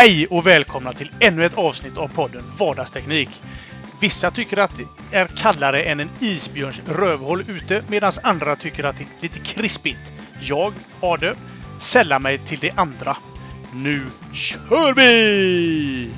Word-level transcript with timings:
Hej 0.00 0.26
och 0.26 0.46
välkomna 0.46 0.92
till 0.92 1.10
ännu 1.20 1.44
ett 1.46 1.58
avsnitt 1.58 1.98
av 1.98 2.08
podden 2.08 2.42
Vardagsteknik. 2.58 3.28
Vissa 4.00 4.30
tycker 4.30 4.56
att 4.56 4.76
det 4.76 5.16
är 5.16 5.26
kallare 5.26 5.82
än 5.82 6.00
en 6.00 6.10
isbjörns 6.20 6.80
rövhål 6.88 7.44
ute 7.48 7.82
medan 7.88 8.12
andra 8.22 8.56
tycker 8.56 8.84
att 8.84 8.98
det 8.98 9.04
är 9.04 9.22
lite 9.22 9.38
krispigt. 9.38 10.12
Jag, 10.40 10.72
Ade, 11.00 11.34
sällar 11.78 12.18
mig 12.18 12.38
till 12.38 12.58
de 12.58 12.72
andra. 12.76 13.16
Nu 13.74 14.06
kör 14.34 14.94
vi! 14.94 16.10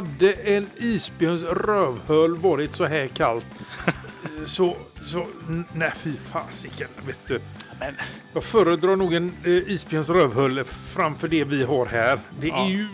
Hade 0.00 0.32
en 0.32 0.66
isbjörns 0.76 1.42
rövhål 1.42 2.36
varit 2.36 2.74
så 2.74 2.84
här 2.86 3.06
kallt 3.06 3.46
så, 4.46 4.76
så 5.04 5.26
nej 5.74 5.92
fy 5.96 6.12
fasiken 6.32 6.88
vet 7.06 7.18
du. 7.28 7.40
Men 7.80 7.94
Jag 8.32 8.44
föredrar 8.44 8.96
nog 8.96 9.14
en 9.14 9.32
eh, 9.44 9.50
isbjörns 9.52 10.08
rövhål 10.10 10.64
framför 10.64 11.28
det 11.28 11.44
vi 11.44 11.64
har 11.64 11.86
här. 11.86 12.20
Det 12.40 12.46
Ja. 12.46 12.64
är 12.66 12.70
ju 12.70 12.86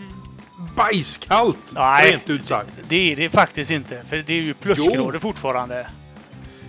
bajskallt 0.75 1.57
nej, 1.73 2.11
rent 2.11 2.29
ut 2.29 2.47
sagt. 2.47 2.69
det 2.89 3.11
är 3.11 3.15
det 3.15 3.29
faktiskt 3.29 3.71
inte. 3.71 4.03
För 4.09 4.23
det 4.27 4.33
är 4.33 4.41
ju 4.41 4.53
plusgrader 4.53 5.19
fortfarande. 5.19 5.87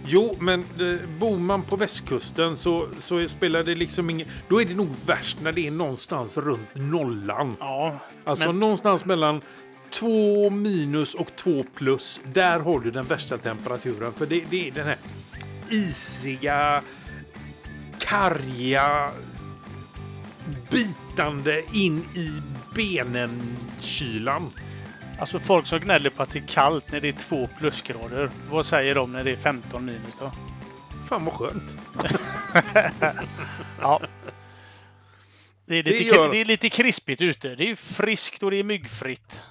Jo, 0.07 0.37
men 0.41 0.61
eh, 0.61 1.09
bor 1.19 1.39
man 1.39 1.63
på 1.63 1.77
västkusten 1.77 2.57
så, 2.57 2.87
så 3.01 3.29
spelar 3.29 3.63
det 3.63 3.75
liksom 3.75 4.11
ingen... 4.11 4.27
Då 4.49 4.61
är 4.61 4.65
det 4.65 4.75
nog 4.75 4.89
värst 5.07 5.37
när 5.43 5.53
det 5.53 5.67
är 5.67 5.71
någonstans 5.71 6.37
runt 6.37 6.69
nollan. 6.75 7.57
Ja, 7.61 7.99
Alltså 8.25 8.47
men- 8.47 8.61
någonstans 8.61 9.05
mellan 9.05 9.41
2 9.91 10.51
minus 10.51 11.15
och 11.15 11.37
2 11.37 11.65
plus. 11.75 12.21
Där 12.33 12.61
har 12.61 12.81
du 12.81 12.91
den 12.91 13.05
värsta 13.07 13.39
temperaturen. 13.39 14.13
För 14.13 14.27
det, 14.27 14.45
det 14.51 14.69
är 14.69 14.73
den 14.73 14.87
här 14.87 14.97
isiga, 15.71 16.83
karga, 17.99 19.11
bitande 20.71 21.63
in 21.73 21.99
i 22.15 22.43
benen 22.75 23.57
kylan. 23.81 24.51
Alltså 25.19 25.39
folk 25.41 25.67
som 25.67 25.79
gnäller 25.81 26.11
på 26.11 26.23
att 26.23 26.31
det 26.31 26.39
är 26.39 26.47
kallt 26.47 26.93
när 26.93 27.01
det 27.01 27.09
är 27.09 27.13
två 27.13 27.49
plusgrader. 27.59 28.31
Vad 28.51 28.67
säger 28.67 28.95
de 28.95 29.13
när 29.13 29.25
det 29.25 29.31
är 29.33 29.37
15 29.37 29.85
minus 29.85 30.15
då? 30.21 30.33
Fan 31.09 31.25
vad 31.25 31.35
skönt. 31.35 31.77
Ja. 33.81 34.01
Det 35.67 35.75
är, 35.79 35.83
lite, 35.83 35.99
Det 35.99 36.05
gör- 36.05 36.31
det 36.31 36.37
är 36.41 36.45
lite 36.45 36.69
krispigt 36.69 37.21
ute. 37.23 37.55
Det 37.55 37.71
är 37.71 37.75
friskt 37.75 38.43
och 38.43 38.51
det 38.51 38.57
är 38.57 38.65
myggfritt. 38.65 39.43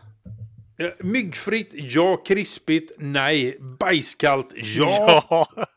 Eh, 0.78 0.92
Myggfritt, 1.00 1.70
ja. 1.74 2.18
Krispigt, 2.18 2.92
nej. 2.98 3.58
Bajskallt, 3.60 4.52
ja. 4.56 5.24
Ja. 5.30 5.48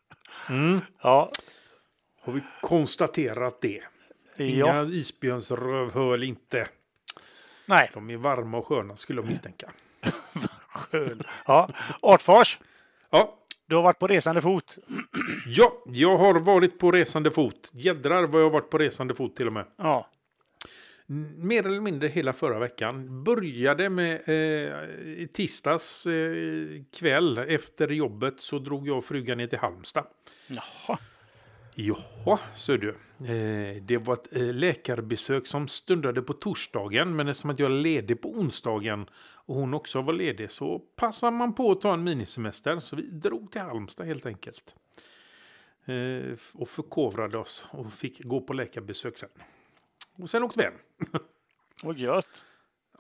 Mm. 0.49 0.81
Ja. 1.03 1.33
Har 2.21 2.33
vi 2.33 2.41
konstaterat 2.61 3.61
det. 3.61 3.83
ja. 4.37 4.45
Inga 4.45 4.83
isbjörnsrövhål 4.85 6.25
inte. 6.25 6.69
Nej. 7.67 7.91
De 7.95 8.11
är 8.11 8.17
varma 8.17 8.59
och 8.59 8.67
sköna 8.67 8.97
skulle 8.97 9.21
jag 9.21 9.29
misstänka. 9.29 9.71
Skön. 10.69 11.23
Ja. 11.47 11.69
Artfors, 12.03 12.59
Ja, 13.11 13.39
du 13.67 13.75
har 13.75 13.83
varit 13.83 13.99
på 13.99 14.07
resande 14.07 14.43
fot. 14.43 14.79
Ja, 15.47 15.73
jag 15.87 16.17
har 16.17 16.41
varit 16.41 16.79
på 16.79 16.91
resande 16.93 17.31
fot. 17.31 17.71
Jädrar 17.73 18.23
vad 18.27 18.41
jag 18.41 18.47
har 18.47 18.53
varit 18.53 18.71
på 18.71 18.79
resande 18.79 19.15
fot 19.15 19.37
till 19.37 19.47
och 19.47 19.53
med. 19.53 19.67
Ja. 19.77 20.09
Mer 21.37 21.67
eller 21.67 21.81
mindre 21.81 22.09
hela 22.09 22.33
förra 22.33 22.59
veckan. 22.59 23.25
Började 23.25 23.91
med 23.91 24.15
eh, 24.15 25.27
tisdags 25.27 26.07
eh, 26.07 26.83
kväll 26.99 27.39
efter 27.39 27.89
jobbet 27.89 28.41
så 28.41 28.59
drog 28.59 28.89
jag 28.89 28.99
och 28.99 29.05
frugan 29.05 29.39
ner 29.39 29.47
till 29.47 29.59
Halmstad. 29.59 30.07
Jaha. 30.49 30.99
Jaha, 31.75 32.39
så 32.55 32.77
du. 32.77 32.89
Eh, 32.89 33.83
det 33.83 33.99
var 33.99 34.15
ett 34.15 34.37
eh, 34.37 34.55
läkarbesök 34.55 35.47
som 35.47 35.69
stundade 35.69 36.23
på 36.23 36.33
torsdagen 36.33 37.17
men 37.17 37.29
eftersom 37.29 37.51
att 37.51 37.59
jag 37.59 37.71
är 37.73 37.77
ledig 37.77 38.23
på 38.23 38.29
onsdagen 38.29 39.07
och 39.35 39.55
hon 39.55 39.75
också 39.75 40.03
var 40.03 40.13
ledig 40.13 40.51
så 40.51 40.79
passar 40.79 41.31
man 41.31 41.55
på 41.55 41.71
att 41.71 41.81
ta 41.81 41.95
en 41.95 42.05
minisemester. 42.05 42.81
Så 42.81 42.97
vi 42.97 43.03
drog 43.03 43.53
till 43.53 43.61
Halmstad 43.61 44.07
helt 44.07 44.27
enkelt. 44.27 44.75
Eh, 45.85 46.39
och 46.53 46.69
förkovrade 46.69 47.39
oss 47.39 47.65
och 47.71 47.93
fick 47.93 48.25
gå 48.25 48.41
på 48.41 48.53
läkarbesök 48.53 49.19
sen. 49.19 49.29
Och 50.23 50.31
sen 50.31 50.43
åkte 50.43 50.59
vi 50.59 50.65
hem. 50.65 50.75
Vad 51.83 51.99
gött. 51.99 52.45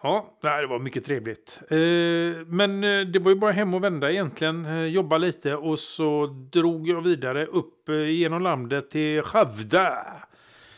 Ja, 0.03 0.38
det 0.41 0.66
var 0.66 0.78
mycket 0.78 1.04
trevligt. 1.04 1.60
Eh, 1.70 2.47
men 2.47 2.84
eh, 2.84 3.00
det 3.00 3.19
var 3.19 3.31
ju 3.31 3.38
bara 3.38 3.53
hem 3.53 3.75
och 3.75 3.84
vända 3.84 4.10
egentligen. 4.10 4.66
Eh, 4.66 4.84
jobba 4.84 5.19
lite 5.19 5.56
och 5.56 5.78
så 5.78 6.26
drog 6.53 6.88
jag 6.88 7.03
vidare 7.03 7.47
upp 7.47 7.88
genom 7.88 8.42
landet 8.42 8.91
till 8.91 9.22
Skövde. 9.22 10.06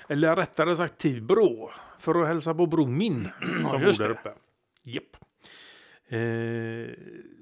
Eller 0.09 0.37
rättare 0.37 0.77
sagt 0.77 0.99
Tibro. 0.99 1.71
För 1.99 2.23
att 2.23 2.29
hälsa 2.29 2.55
på 2.55 2.67
bror 2.67 2.87
min 2.87 3.21
som 3.71 3.81
bor 3.81 3.99
där 3.99 4.11
uppe. 4.11 4.33
Japp. 4.83 5.17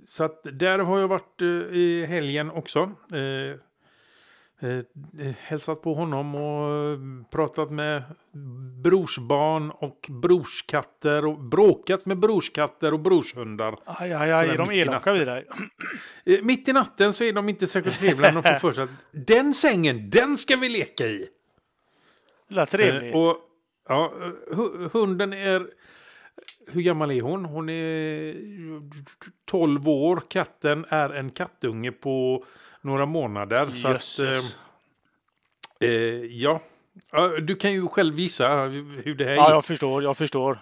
Så 0.08 0.24
att 0.24 0.46
där 0.52 0.78
har 0.78 0.98
jag 0.98 1.08
varit 1.08 1.42
i 1.72 2.04
helgen 2.04 2.50
också. 2.50 2.92
Eh, 4.62 4.68
eh, 5.26 5.34
hälsat 5.40 5.82
på 5.82 5.94
honom 5.94 6.34
och 6.34 6.92
eh, 6.92 6.98
pratat 7.30 7.70
med 7.70 8.02
brorsbarn 8.84 9.70
och 9.70 10.06
brorskatter 10.22 11.26
och 11.26 11.38
bråkat 11.40 12.06
med 12.06 12.18
brorskatter 12.18 12.92
och 12.94 13.00
brorshundar. 13.00 13.76
Aj, 13.84 14.12
aj, 14.12 14.32
aj. 14.32 14.48
Är 14.48 14.58
de 14.58 14.70
elaka 14.70 15.12
vid 15.12 15.26
dig? 15.26 15.46
Eh, 16.24 16.42
Mitt 16.42 16.68
i 16.68 16.72
natten 16.72 17.12
så 17.12 17.24
är 17.24 17.32
de 17.32 17.48
inte 17.48 17.66
särskilt 17.66 17.98
trevliga 17.98 18.32
när 18.32 18.42
de 18.42 18.48
får 18.48 18.58
för 18.58 18.72
sig 18.72 18.84
att 18.84 18.90
den 19.26 19.54
sängen, 19.54 20.10
den 20.10 20.38
ska 20.38 20.56
vi 20.56 20.68
leka 20.68 21.06
i. 21.06 21.28
Det 22.48 22.66
trevligt. 22.66 23.14
Eh, 23.14 23.20
Och, 23.20 23.36
ja, 23.88 24.12
hu- 24.52 24.90
hunden 24.92 25.32
är... 25.32 25.66
Hur 26.72 26.82
gammal 26.82 27.10
är 27.10 27.20
hon? 27.22 27.44
Hon 27.44 27.68
är 27.68 28.34
12 29.44 29.88
år. 29.88 30.22
Katten 30.28 30.84
är 30.88 31.10
en 31.10 31.30
kattunge 31.30 31.92
på 31.92 32.44
några 32.80 33.06
månader. 33.06 33.66
Så 33.70 33.88
att, 33.88 33.94
Jösses. 33.94 34.56
eh, 35.80 35.88
eh, 35.88 35.94
ja. 36.24 36.60
Du 37.42 37.54
kan 37.56 37.72
ju 37.72 37.88
själv 37.88 38.18
gissa 38.18 38.58
hur 39.04 39.14
det 39.14 39.24
här 39.24 39.34
Ja, 39.34 39.42
gick. 39.44 39.50
jag 39.54 39.64
förstår. 39.64 40.02
Jag 40.02 40.16
förstår. 40.16 40.58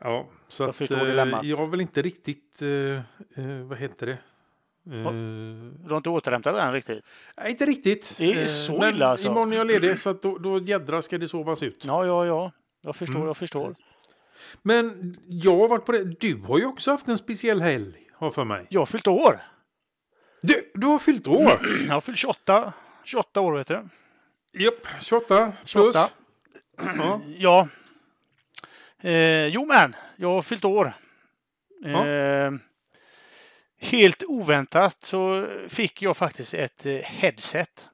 Ja, 0.00 0.26
så 0.48 0.62
Jag 0.62 0.70
att, 0.70 0.76
förstår 0.76 0.98
eh, 1.00 1.04
dilemmat. 1.06 1.44
Jag 1.44 1.56
har 1.56 1.66
väl 1.66 1.80
inte 1.80 2.02
riktigt... 2.02 2.62
Eh, 2.62 2.68
eh, 2.68 3.00
vad 3.68 3.78
heter 3.78 4.06
det? 4.06 4.12
Eh, 4.12 5.12
Du 5.84 5.88
har 5.90 5.96
inte 5.96 6.10
återhämtat 6.10 6.54
den 6.54 6.72
riktigt? 6.72 7.04
nej, 7.36 7.50
inte 7.50 7.66
riktigt. 7.66 8.14
Det 8.18 8.32
är 8.32 8.46
så 8.46 8.78
men 8.78 8.94
illa 8.94 9.06
alltså? 9.06 9.26
Imorgon 9.26 9.52
är 9.52 9.56
jag 9.56 9.66
ledig 9.66 9.98
så 9.98 10.10
att 10.10 10.22
då, 10.22 10.38
då 10.38 10.58
jädrar 10.58 11.00
ska 11.00 11.18
det 11.18 11.28
sovas 11.28 11.62
ut. 11.62 11.84
Ja, 11.86 12.06
ja, 12.06 12.26
ja. 12.26 12.52
Jag 12.80 12.96
förstår, 12.96 13.14
Mm. 13.16 13.26
jag 13.26 13.36
förstår. 13.36 13.74
Men 14.62 15.14
jag 15.28 15.56
har 15.58 15.68
varit 15.68 15.86
på 15.86 15.92
det. 15.92 16.04
Du 16.04 16.36
har 16.48 16.58
ju 16.58 16.64
också 16.66 16.90
haft 16.90 17.08
en 17.08 17.18
speciell 17.18 17.60
helg, 17.60 17.94
har 18.12 18.30
för 18.30 18.44
mig. 18.44 18.66
Jag 18.68 18.80
har 18.80 18.86
fyllt 18.86 19.06
år. 19.06 19.40
Du, 20.46 20.70
du 20.74 20.86
har 20.86 20.98
fyllt 20.98 21.26
år. 21.28 21.60
Jag 21.86 21.94
har 21.94 22.00
fyllt 22.00 22.18
28. 22.18 22.72
28 23.04 23.40
år, 23.40 23.52
vet 23.52 23.66
du. 23.66 23.88
Japp, 24.52 24.88
28 25.00 25.52
plus. 25.60 25.70
28. 25.70 26.08
Ja. 26.98 27.20
Ja. 27.38 27.68
Eh, 29.08 29.46
jo, 29.46 29.64
men. 29.66 29.94
Jag 30.16 30.28
har 30.28 30.42
fyllt 30.42 30.64
år. 30.64 30.92
Ja. 31.84 32.06
Eh, 32.06 32.52
helt 33.80 34.22
oväntat 34.26 34.96
så 35.04 35.48
fick 35.68 36.02
jag 36.02 36.16
faktiskt 36.16 36.54
ett 36.54 36.86
eh, 36.86 36.94
headset. 36.96 37.88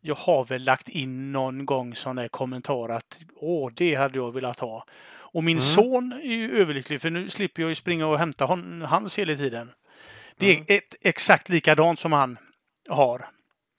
Jag 0.00 0.14
har 0.14 0.44
väl 0.44 0.64
lagt 0.64 0.88
in 0.88 1.32
någon 1.32 1.66
gång 1.66 1.94
sån 1.94 2.16
där 2.16 2.28
kommentar 2.28 2.88
att 2.88 3.18
åh, 3.36 3.70
det 3.74 3.94
hade 3.94 4.18
jag 4.18 4.34
velat 4.34 4.60
ha. 4.60 4.84
Och 5.32 5.44
min 5.44 5.58
Mm. 5.58 5.74
son 5.74 6.12
är 6.12 6.34
ju 6.34 6.60
överlycklig 6.60 7.00
för 7.00 7.10
nu 7.10 7.28
slipper 7.28 7.62
jag 7.62 7.68
ju 7.68 7.74
springa 7.74 8.06
och 8.06 8.18
hämta 8.18 8.44
hon, 8.44 8.82
hans 8.82 9.18
hela 9.18 9.36
tiden. 9.36 9.70
Det 10.40 10.56
är 10.56 10.76
ett, 10.76 10.94
exakt 11.00 11.48
likadant 11.48 11.98
som 11.98 12.12
han 12.12 12.38
har. 12.88 13.28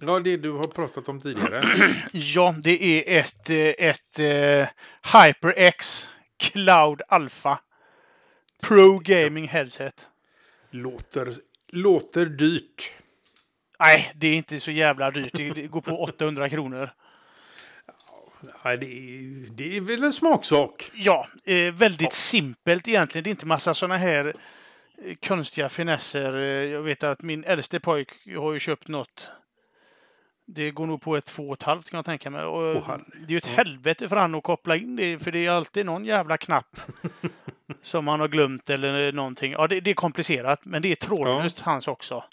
ja, 0.01 0.19
det 0.19 0.37
du 0.37 0.51
har 0.51 0.63
pratat 0.63 1.09
om 1.09 1.21
tidigare. 1.21 1.61
Ja, 2.13 2.55
det 2.63 2.83
är 2.83 3.19
ett, 3.19 3.49
eh, 3.49 3.87
ett 3.87 4.19
eh, 4.19 4.67
HyperX 5.13 6.09
Cloud 6.39 7.01
Alpha 7.07 7.59
Pro 8.63 8.99
Gaming 8.99 9.47
Headset. 9.47 10.07
låter, 10.71 11.33
låter 11.71 12.25
dyrt. 12.25 12.93
Nej, 13.79 14.11
det 14.15 14.27
är 14.27 14.35
inte 14.35 14.59
så 14.59 14.71
jävla 14.71 15.11
dyrt. 15.11 15.33
Det, 15.33 15.49
det 15.49 15.67
går 15.67 15.81
på 15.81 15.91
800 16.03 16.49
kronor. 16.49 16.89
Nej, 18.63 18.77
det, 18.77 18.85
är, 18.85 19.51
det 19.51 19.77
är 19.77 19.81
väl 19.81 20.03
en 20.03 20.13
smaksak. 20.13 20.91
Ja, 20.93 21.27
eh, 21.43 21.73
väldigt 21.73 22.13
simpelt 22.13 22.87
egentligen. 22.87 23.23
Det 23.23 23.29
är 23.29 23.31
inte 23.31 23.45
massa 23.45 23.73
sådana 23.73 23.97
här 23.97 24.33
konstiga 25.27 25.69
finesser. 25.69 26.33
Eh, 26.33 26.71
Jag 26.71 26.81
vet 26.81 27.03
att 27.03 27.21
min 27.21 27.43
äldste 27.43 27.79
pojk 27.79 28.09
har 28.37 28.53
ju 28.53 28.59
köpt 28.59 28.87
något. 28.87 29.29
Det 30.45 30.71
går 30.71 30.85
nog 30.85 31.01
på 31.01 31.15
ett 31.17 31.25
två 31.25 31.49
och 31.49 31.53
ett 31.53 31.63
halvt 31.63 31.89
kan 31.89 31.97
jag 31.97 32.05
tänka 32.05 32.29
mig. 32.29 32.43
Och 32.43 32.83
herre. 32.85 33.01
det 33.19 33.25
är 33.25 33.31
ju 33.31 33.37
ett 33.37 33.45
helvete 33.45 34.09
för 34.09 34.15
han 34.15 34.35
att 34.35 34.43
koppla 34.43 34.75
in 34.75 34.95
det, 34.95 35.19
för 35.19 35.31
det 35.31 35.45
är 35.45 35.51
alltid 35.51 35.85
någon 35.85 36.05
jävla 36.05 36.37
knapp 36.37 36.79
som 37.81 38.07
han 38.07 38.19
har 38.19 38.27
glömt 38.27 38.69
eller 38.69 39.11
någonting. 39.11 39.51
Ja, 39.51 39.67
det, 39.67 39.79
det 39.79 39.89
är 39.91 39.95
komplicerat, 39.95 40.65
men 40.65 40.81
det 40.81 40.91
är 40.91 40.95
trådlöst 40.95 41.59
hans 41.61 41.87
också. 41.87 42.23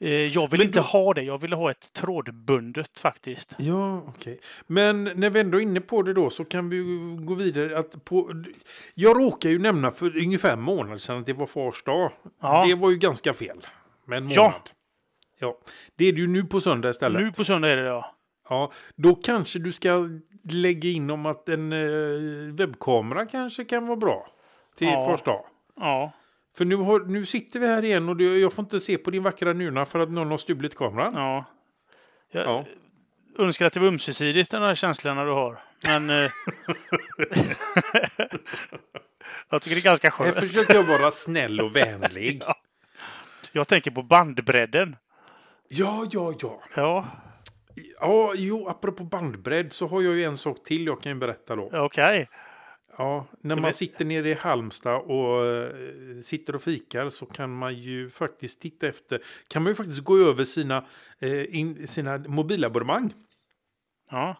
Eh, 0.00 0.10
Jag 0.10 0.50
vill 0.50 0.58
Men 0.60 0.66
inte 0.66 0.78
då- 0.78 0.82
ha 0.84 1.14
det. 1.14 1.22
Jag 1.22 1.38
vill 1.40 1.52
ha 1.52 1.70
ett 1.70 1.92
trådbundet 1.92 2.98
faktiskt. 2.98 3.54
Ja, 3.58 4.02
okej. 4.08 4.40
Men 4.66 5.04
när 5.04 5.30
vi 5.30 5.40
ändå 5.40 5.58
är 5.58 5.62
inne 5.62 5.80
på 5.80 6.02
det 6.02 6.12
då 6.12 6.30
så 6.30 6.44
kan 6.44 6.70
vi 6.70 6.78
gå 7.24 7.34
vidare. 7.34 7.78
Att 7.78 8.04
på, 8.04 8.44
jag 8.94 9.16
råkar 9.20 9.50
ju 9.50 9.58
nämna 9.58 9.90
för 9.90 10.16
ungefär 10.16 10.52
en 10.52 10.60
månad 10.60 11.00
sedan 11.02 11.18
att 11.20 11.26
det 11.26 11.32
var 11.32 11.46
fars 11.46 11.82
dag. 11.82 12.12
Ja. 12.42 12.66
Det 12.68 12.74
var 12.74 12.90
ju 12.90 12.96
ganska 12.96 13.32
fel. 13.32 13.66
Med 14.06 14.16
en 14.18 14.24
månad. 14.24 14.36
Ja. 14.36 14.54
ja. 15.38 15.58
Det 15.96 16.04
är 16.04 16.12
det 16.12 16.20
ju 16.20 16.26
nu 16.26 16.44
på 16.44 16.60
söndag 16.60 16.90
istället. 16.90 17.22
Nu 17.22 17.32
på 17.32 17.44
söndag 17.44 17.68
är 17.68 17.76
det 17.76 17.82
ja. 17.82 18.12
Ja, 18.48 18.72
då 18.96 19.14
kanske 19.14 19.58
du 19.58 19.72
ska 19.72 20.08
lägga 20.52 20.90
in 20.90 21.10
om 21.10 21.26
att 21.26 21.48
en 21.48 21.72
eh, 21.72 22.54
webbkamera 22.54 23.26
kanske 23.26 23.64
kan 23.64 23.86
vara 23.86 23.96
bra 23.96 24.26
till 24.76 24.86
Ja. 24.88 25.04
fars 25.04 25.22
dag. 25.22 25.44
Ja, 25.76 26.12
För 26.56 26.64
nu, 26.64 26.76
har, 26.76 27.00
nu 27.00 27.26
sitter 27.26 27.60
vi 27.60 27.66
här 27.66 27.84
igen 27.84 28.08
och 28.08 28.16
du, 28.16 28.38
jag 28.40 28.52
får 28.52 28.62
inte 28.64 28.80
se 28.80 28.98
på 28.98 29.10
din 29.10 29.22
vackra 29.22 29.52
nuna 29.52 29.86
för 29.86 29.98
att 29.98 30.10
någon 30.10 30.30
har 30.30 30.38
stulit 30.38 30.74
kameran. 30.76 31.12
ja. 31.14 31.44
Jag 32.30 32.46
Ja. 32.46 32.64
önskar 33.38 33.66
att 33.66 33.72
det 33.72 33.80
var 33.80 33.86
ömsesidigt 33.88 34.50
den 34.50 34.62
här 34.62 34.74
känslorna 34.74 35.24
du 35.24 35.30
har. 35.30 35.58
Men... 35.84 36.10
eh, 36.10 36.30
jag 39.50 39.62
tycker 39.62 39.74
det 39.76 39.80
är 39.80 39.84
ganska 39.84 40.10
skönt. 40.10 40.34
försöker 40.34 40.74
jag 40.74 40.98
vara 40.98 41.10
snäll 41.10 41.60
och 41.60 41.76
vänlig. 41.76 42.42
Ja. 42.46 42.54
Jag 43.52 43.68
tänker 43.68 43.90
på 43.90 44.02
bandbredden. 44.02 44.96
Ja, 45.68 46.06
ja, 46.10 46.34
ja. 46.42 46.62
Ja, 46.76 47.06
Ja, 48.00 48.32
jo, 48.36 48.68
apropå 48.68 49.04
bandbredd 49.04 49.72
så 49.72 49.86
har 49.86 50.02
jag 50.02 50.14
ju 50.14 50.24
en 50.24 50.36
sak 50.36 50.56
till 50.64 50.86
jag 50.86 51.02
kan 51.02 51.18
berätta 51.18 51.56
då. 51.56 51.70
okej. 51.72 52.28
Ja, 52.98 53.26
när 53.40 53.56
man 53.56 53.74
sitter 53.74 54.04
nere 54.04 54.30
i 54.30 54.34
Halmstad 54.34 55.00
och 55.00 55.46
eh, 55.46 56.20
sitter 56.22 56.54
och 56.54 56.62
fikar 56.62 57.08
så 57.08 57.26
kan 57.26 57.56
man 57.56 57.74
ju 57.74 58.10
faktiskt 58.10 58.60
titta 58.60 58.86
efter, 58.86 59.24
kan 59.48 59.62
man 59.62 59.70
ju 59.70 59.74
faktiskt 59.74 60.04
gå 60.04 60.18
över 60.18 60.44
sina, 60.44 60.86
eh, 61.18 61.56
in, 61.56 61.88
sina 61.88 62.18
mobilabonnemang 62.18 63.12
Ja, 64.10 64.36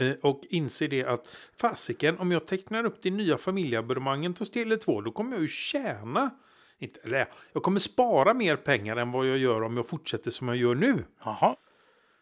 eh, 0.00 0.12
och 0.22 0.42
inse 0.50 0.86
det 0.86 1.04
att 1.04 1.36
fasiken, 1.56 2.18
om 2.18 2.32
jag 2.32 2.46
tecknar 2.46 2.84
upp 2.84 3.02
det 3.02 3.10
nya 3.10 3.38
familjeabonnemanget 3.38 4.38
hos 4.38 4.52
Tele2 4.52 5.04
då 5.04 5.12
kommer 5.12 5.32
jag 5.32 5.40
ju 5.40 5.48
tjäna, 5.48 6.30
inte, 6.78 7.00
eller, 7.04 7.26
jag 7.52 7.62
kommer 7.62 7.80
spara 7.80 8.34
mer 8.34 8.56
pengar 8.56 8.96
än 8.96 9.12
vad 9.12 9.28
jag 9.28 9.38
gör 9.38 9.62
om 9.62 9.76
jag 9.76 9.88
fortsätter 9.88 10.30
som 10.30 10.48
jag 10.48 10.56
gör 10.56 10.74
nu. 10.74 11.04
jaha. 11.24 11.56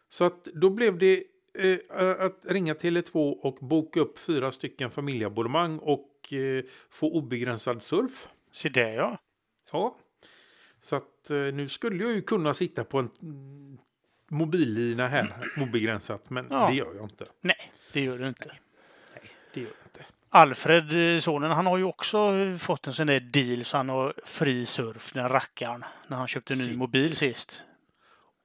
Så 0.08 0.24
att 0.24 0.44
då 0.44 0.70
blev 0.70 0.98
det 0.98 1.24
att 2.18 2.38
ringa 2.44 2.74
Tele2 2.74 3.32
och 3.32 3.54
boka 3.60 4.00
upp 4.00 4.18
fyra 4.18 4.52
stycken 4.52 4.90
familjeabonnemang 4.90 5.78
och 5.78 6.32
eh, 6.32 6.64
få 6.90 7.12
obegränsad 7.12 7.82
surf. 7.82 8.28
Se 8.52 8.68
det 8.68 8.94
ja. 8.94 9.18
Ja. 9.72 9.96
Så 10.80 10.96
att 10.96 11.30
eh, 11.30 11.36
nu 11.36 11.68
skulle 11.68 12.04
jag 12.04 12.12
ju 12.12 12.22
kunna 12.22 12.54
sitta 12.54 12.84
på 12.84 12.98
en 12.98 13.10
mm, 13.22 13.78
mobillina 14.28 15.08
här 15.08 15.34
obegränsat, 15.62 16.30
men 16.30 16.46
Ja. 16.50 16.68
det 16.70 16.74
gör 16.74 16.94
jag 16.94 17.04
inte. 17.04 17.24
Nej, 17.40 17.72
det 17.92 18.00
gör 18.00 18.18
du 18.18 18.28
inte. 18.28 18.48
Nej, 19.14 19.30
det 19.54 19.60
gör 19.60 19.68
jag 19.68 19.86
inte. 19.86 20.04
Alfred, 20.32 21.14
eh, 21.14 21.20
sonen, 21.20 21.50
han 21.50 21.66
har 21.66 21.78
ju 21.78 21.84
också 21.84 22.18
eh, 22.18 22.56
fått 22.56 22.86
en 22.86 22.94
sån 22.94 23.06
där 23.06 23.20
deal 23.20 23.64
så 23.64 23.76
han 23.76 23.88
har 23.88 24.14
fri 24.24 24.66
surf, 24.66 25.12
den 25.12 25.28
rackaren, 25.28 25.84
när 26.08 26.16
han 26.16 26.28
köpte 26.28 26.52
en 26.52 26.58
ny 26.58 26.76
mobil 26.76 27.16
sist. 27.16 27.64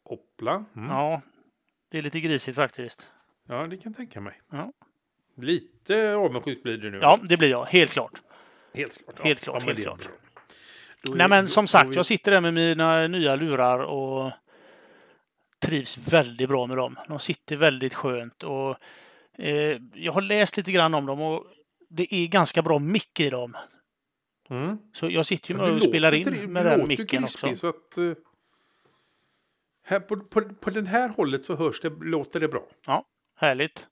Hoppla. 0.04 0.66
Mm. 0.76 0.90
Ja. 0.90 1.22
Ja, 1.86 1.92
det 1.92 1.98
är 1.98 2.02
lite 2.02 2.20
grisigt 2.20 2.56
faktiskt. 2.56 3.12
det 3.48 3.54
kan 3.54 3.80
jag 3.84 3.96
tänka 3.96 4.22
mig. 4.22 4.42
Ja. 4.52 4.72
Lite 5.38 6.14
avundsjuk 6.14 6.64
blir 6.64 6.78
du 6.78 6.92
nu. 6.92 7.00
Ja, 7.02 7.20
det 7.24 7.38
blir 7.38 7.50
jag, 7.50 7.66
helt 7.66 7.92
klart. 7.92 8.22
helt 8.74 9.06
klart. 9.06 9.20
helt 9.24 9.48
ja, 9.48 9.52
klart, 9.54 9.66
men 9.66 9.76
helt 9.76 10.02
klart. 10.02 10.10
Nej 11.16 11.30
men 11.30 11.48
som 11.48 11.68
sagt, 11.68 11.96
jag 11.96 12.06
sitter 12.06 12.32
där 12.32 12.42
med 12.42 12.54
mina 12.54 13.08
nya 13.08 13.36
lurar 13.36 13.80
och 13.80 14.32
trivs 15.60 15.98
väldigt 15.98 16.50
bra 16.50 16.66
med 16.66 16.78
dem. 16.78 16.96
De 17.08 17.20
sitter 17.20 17.56
väldigt 17.56 17.94
skönt 17.94 18.44
och 18.44 18.78
eh, 19.38 19.80
jag 19.94 20.14
har 20.14 20.22
läst 20.22 20.58
lite 20.58 20.72
grann 20.72 20.94
om 20.94 21.06
dem 21.06 21.22
och 21.22 21.46
det 21.90 22.14
är 22.14 22.28
ganska 22.28 22.62
bra 22.62 22.80
mick 22.80 23.20
i 23.20 23.30
dem. 23.30 23.58
Mm. 24.50 24.78
Så 24.94 25.10
jag 25.10 25.26
sitter 25.26 25.54
ju 25.54 25.58
Ja, 25.58 25.64
med 25.64 25.72
du 25.72 25.76
och 25.76 25.82
spelar 25.82 26.14
in 26.14 26.54
med 26.54 26.66
den 26.66 26.88
micken 26.88 27.24
också. 27.24 27.56
Så 27.56 27.70
att, 27.70 27.98
eh, 27.98 28.12
här 29.86 30.00
på, 30.00 30.18
på, 30.20 30.42
på 30.42 30.70
den 30.70 30.86
här 30.88 31.10
hållet 31.10 31.46
så 31.46 31.56
hörs 31.56 31.82
det, 31.82 31.90
låter 31.90 32.40
det 32.40 32.48
bra. 32.48 32.68
Härligt. 33.38 33.88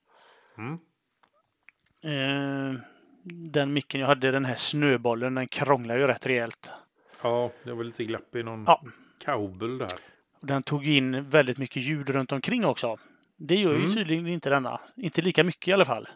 Mm. 0.58 0.74
Eh, 2.04 2.80
den 3.52 3.74
micken 3.74 4.02
jag 4.02 4.08
hade, 4.08 4.32
den 4.32 4.46
här 4.46 4.56
snöbollen, 4.56 5.36
den 5.36 5.48
krånglar 5.48 5.98
ju 5.98 6.08
rätt 6.08 6.26
rejält. 6.28 6.72
Ja, 7.22 7.52
det 7.64 7.74
var 7.74 7.84
lite 7.84 8.04
glapp 8.04 8.36
i 8.36 8.44
någon 8.44 8.64
Ja. 8.68 8.82
kabel 9.26 9.78
där. 9.78 9.90
Den 10.42 10.64
tog 10.64 10.88
in 10.88 11.30
väldigt 11.30 11.58
mycket 11.58 11.84
ljud 11.84 12.10
runt 12.10 12.32
omkring 12.32 12.66
också. 12.66 12.98
Det 13.38 13.56
gör 13.56 13.72
ju 13.72 13.78
Mm. 13.84 13.94
tydligen 13.94 14.28
inte 14.28 14.50
denna. 14.50 14.80
Inte 14.96 15.22
lika 15.22 15.44
mycket 15.44 15.68
i 15.68 15.72
alla 15.74 15.86
fall. 15.86 16.08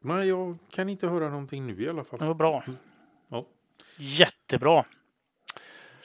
Nej, 0.00 0.28
jag 0.28 0.58
kan 0.70 0.88
inte 0.88 1.08
höra 1.08 1.28
någonting 1.28 1.66
nu 1.66 1.82
i 1.82 1.88
alla 1.88 2.04
fall. 2.04 2.18
Det 2.18 2.26
var 2.26 2.34
bra. 2.34 2.64
Ja. 3.28 3.46
Jättebra. 3.96 4.84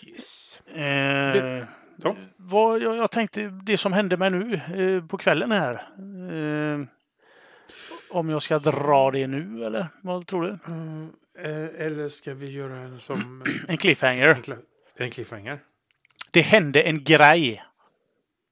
Yes. 0.06 0.62
Eh, 0.68 1.64
Ja. 1.98 2.16
vad, 2.38 2.82
jag, 2.82 2.98
jag 2.98 3.12
tänkte 3.12 3.44
det 3.64 3.78
som 3.78 3.94
hände 3.94 4.18
mig 4.18 4.30
nu 4.30 4.54
eh, 4.56 5.08
på 5.08 5.18
kvällen 5.18 5.52
här. 5.52 5.74
Eh, 5.74 6.80
om 8.12 8.30
jag 8.30 8.42
ska 8.42 8.60
dra 8.60 9.12
det 9.12 9.28
nu 9.28 9.66
eller 9.66 9.88
vad 10.04 10.28
tror 10.28 10.42
du? 10.44 10.52
Eh, 11.44 11.86
eller 11.86 12.08
ska 12.10 12.34
vi 12.34 12.52
göra 12.52 12.78
en 12.78 13.00
som 13.00 13.42
eh, 13.48 13.54
En 13.72 13.78
cliffhanger. 13.78 14.28
en, 14.48 14.58
en 14.98 15.12
cliffhanger? 15.12 15.60
Det 16.32 16.42
hände 16.42 16.82
en 16.82 17.04
grej. 17.04 17.64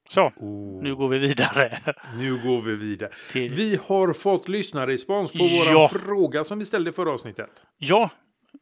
Så, 0.10 0.32
Oh, 0.38 0.84
nu 0.84 0.96
går 0.96 1.10
vi 1.10 1.20
vidare. 1.20 1.77
nu 2.15 2.38
går 2.44 2.62
vi 2.62 2.75
vidare. 2.75 3.12
Till, 3.32 3.54
Vi 3.56 3.80
har 3.88 4.13
fått 4.13 4.48
lyssnarrespons 4.50 5.32
på 5.32 5.38
vår 5.39 5.74
Ja. 5.74 5.89
fråga 5.89 6.44
som 6.44 6.60
vi 6.60 6.65
ställde 6.65 6.92
förra 6.92 7.12
avsnittet. 7.12 7.63
ja, 7.77 8.10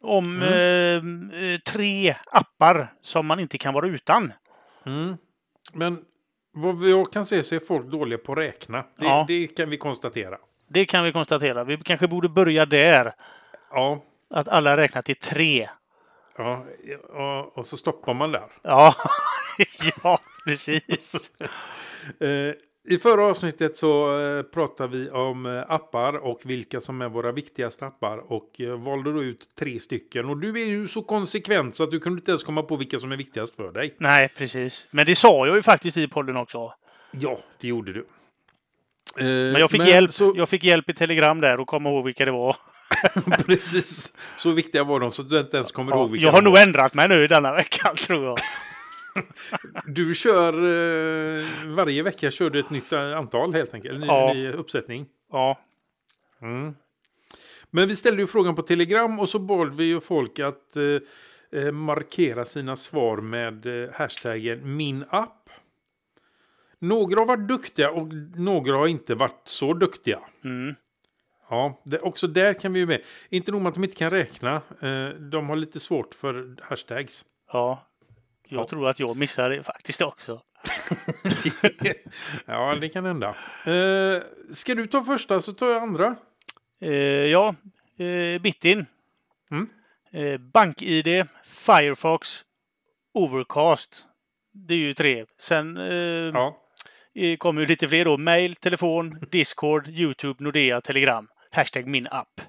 om 0.01 0.42
Mm. 0.44 1.32
eh, 1.32 1.44
eh, 1.44 1.60
tre 1.60 2.15
appar 2.32 2.88
som 3.01 3.25
man 3.25 3.39
inte 3.39 3.58
kan 3.58 3.74
vara 3.74 3.88
utan. 3.88 4.34
Mm. 4.89 5.17
Men 5.74 6.05
vad 6.53 6.89
jag 6.89 7.13
kan 7.13 7.25
se 7.25 7.43
så 7.43 7.55
är 7.55 7.60
folk 7.60 7.86
dåliga 7.86 8.19
på 8.19 8.31
att 8.31 8.38
räkna. 8.38 8.77
Det, 8.98 9.05
Ja. 9.05 9.25
det 9.27 9.48
kan 9.48 9.69
vi 9.69 9.77
konstatera. 9.77 10.38
Det 10.67 10.86
kan 10.86 11.03
vi 11.03 11.12
konstatera. 11.12 11.63
Vi 11.63 11.77
kanske 11.77 12.08
borde 12.08 12.29
börja 12.29 12.65
där. 12.65 13.13
Ja, 13.72 14.03
Att 14.29 14.48
alla 14.48 14.77
räknar 14.77 15.01
till 15.01 15.15
tre. 15.15 15.69
ja, 16.38 16.65
ja 17.13 17.51
och 17.55 17.65
så 17.65 17.77
stoppar 17.77 18.13
man 18.13 18.31
där. 18.31 18.48
Ja, 18.62 18.96
ja 20.03 20.19
precis. 20.46 21.31
Eh, 22.19 22.53
I 22.88 22.98
förra 22.98 23.25
avsnittet 23.25 23.77
så 23.77 24.21
eh, 24.21 24.43
pratade 24.43 24.98
vi 24.98 25.09
om 25.09 25.45
eh, 25.45 25.71
appar 25.71 26.17
och 26.17 26.41
vilka 26.45 26.81
som 26.81 27.01
är 27.01 27.09
våra 27.09 27.31
viktigaste 27.31 27.86
appar 27.86 28.31
och 28.31 28.62
eh, 28.62 28.83
valde 28.83 29.13
då 29.13 29.24
ut 29.24 29.55
tre 29.59 29.79
stycken. 29.79 30.25
Och 30.25 30.38
du 30.38 30.62
är 30.62 30.65
ju 30.65 30.88
så 30.88 31.01
konsekvent 31.01 31.75
så 31.75 31.83
att 31.83 31.91
du 31.91 32.00
kunde 32.00 32.19
inte 32.19 32.31
ens 32.31 32.43
komma 32.43 32.63
på 32.63 32.75
vilka 32.75 33.00
som 33.00 33.12
är 33.12 33.17
viktigast 33.17 33.55
för 33.55 33.71
dig. 33.71 33.95
Nej, 33.98 34.29
precis. 34.38 34.86
Men 34.91 35.05
det 35.05 35.15
sa 35.15 35.48
jag 35.48 35.55
ju 35.55 35.62
faktiskt 35.62 35.98
i 35.98 36.07
podden 36.07 36.38
också. 36.38 36.74
Ja, 37.12 37.39
det 37.62 37.67
gjorde 37.67 37.93
du. 37.93 38.05
Men 39.15 39.53
jag 39.53 39.71
fick, 39.71 39.88
hjälp. 39.88 40.13
Så, 40.13 40.33
jag 40.36 40.50
fick 40.50 40.63
hjälp 40.63 40.89
i 40.89 40.93
telegram 40.93 41.41
där 41.41 41.59
och 41.59 41.67
komma 41.67 41.89
ihåg 41.89 42.05
vilka 42.05 42.25
det 42.25 42.31
var. 42.31 42.55
precis, 43.45 44.13
så 44.38 44.51
viktiga 44.51 44.83
var 44.83 45.00
de 45.00 45.12
så 45.12 45.21
att 45.21 45.29
du 45.29 45.39
inte 45.39 45.57
ens 45.57 45.71
kommer 45.71 45.91
ihåg 45.91 46.07
Ja, 46.07 46.12
vilka 46.12 46.25
jag 46.25 46.31
har 46.31 46.41
nog 46.41 46.57
ändrat 46.57 46.93
mig 46.93 47.07
nu 47.07 47.27
denna 47.27 47.53
veckan 47.53 47.95
tror 47.95 48.25
jag. 48.25 48.38
Du 49.86 50.16
kör 50.16 50.54
eh, 50.54 51.44
varje 51.68 52.04
vecka 52.04 52.32
kör 52.32 52.50
du 52.50 52.60
ett 52.60 52.70
nytt 52.70 52.92
eh, 52.94 53.18
antal 53.18 53.54
helt 53.54 53.74
enkelt. 53.74 53.94
En 53.96 54.01
ny, 54.01 54.08
Ja. 54.08 54.34
ny 54.34 54.51
uppsättning. 54.51 55.06
Ja, 55.32 55.60
Mm. 56.42 56.75
Men 57.72 57.88
vi 57.88 57.96
ställde 57.96 58.22
ju 58.22 58.28
frågan 58.28 58.56
på 58.56 58.62
Telegram 58.62 59.20
och 59.20 59.30
så 59.30 59.39
bad 59.39 59.74
vi 59.75 59.84
ju 59.84 60.00
folk 60.01 60.39
att 60.39 60.75
eh, 60.75 61.60
eh, 61.62 61.72
markera 61.72 62.46
sina 62.46 62.75
svar 62.75 63.18
med 63.18 63.84
eh, 63.84 63.89
hashtaggen 63.94 64.75
min 64.78 65.06
app. 65.10 65.50
Några 66.80 67.20
har 67.20 67.25
varit 67.25 67.48
duktiga 67.48 67.92
och 67.92 68.08
några 68.36 68.78
har 68.78 68.88
inte 68.88 69.16
varit 69.16 69.42
så 69.46 69.74
duktiga. 69.74 70.20
mm. 70.44 70.75
Ja, 71.50 71.82
det, 71.84 72.00
också 72.00 72.28
där 72.28 72.54
kan 72.54 72.74
vi 72.74 72.80
ju 72.80 72.86
med. 72.86 73.01
Inte 73.30 73.51
nog 73.51 73.62
med 73.62 73.68
att 73.70 73.74
de 73.75 73.84
inte 73.84 73.96
kan 73.96 74.10
räkna, 74.10 74.56
eh, 74.82 75.10
de 75.10 75.50
har 75.50 75.56
lite 75.56 75.80
svårt 75.80 76.13
för 76.13 76.56
hashtags. 76.62 77.25
ja. 77.54 77.86
Jag 78.51 78.62
Ja. 78.62 78.68
tror 78.68 78.89
att 78.89 79.00
jag 79.00 79.18
missar 79.18 79.50
det 79.50 79.63
faktiskt 79.63 80.01
också. 80.01 80.41
ja, 82.46 82.75
det 82.82 82.89
kan 82.89 83.06
hända. 83.06 83.36
Eh, 83.65 84.22
ska 84.53 84.75
du 84.75 84.88
ta 84.88 85.03
första 85.03 85.41
så 85.41 85.53
tar 85.53 85.68
jag 85.70 85.84
andra. 85.84 86.15
Eh, 86.82 86.91
ja, 87.25 87.56
eh, 87.98 88.41
Bitin. 88.41 88.86
Mm. 89.51 89.70
Eh, 90.12 90.38
BankID, 90.38 91.25
Firefox, 91.46 92.46
Overcast. 93.13 94.06
Det 94.53 94.74
är 94.74 94.77
ju 94.77 94.94
tre. 94.94 95.25
Sen 95.39 95.77
eh, 95.77 95.94
Ja. 96.34 96.58
kommer 97.38 97.62
ju 97.62 97.68
lite 97.68 97.88
fler 97.88 98.06
då. 98.06 98.18
Mail, 98.18 98.56
telefon, 98.56 99.20
Discord, 99.32 99.88
YouTube, 99.88 100.44
Nordea, 100.44 100.82
Telegram. 100.82 101.27
Hashtag 101.51 101.88
min 101.88 102.08
app. 102.12 102.41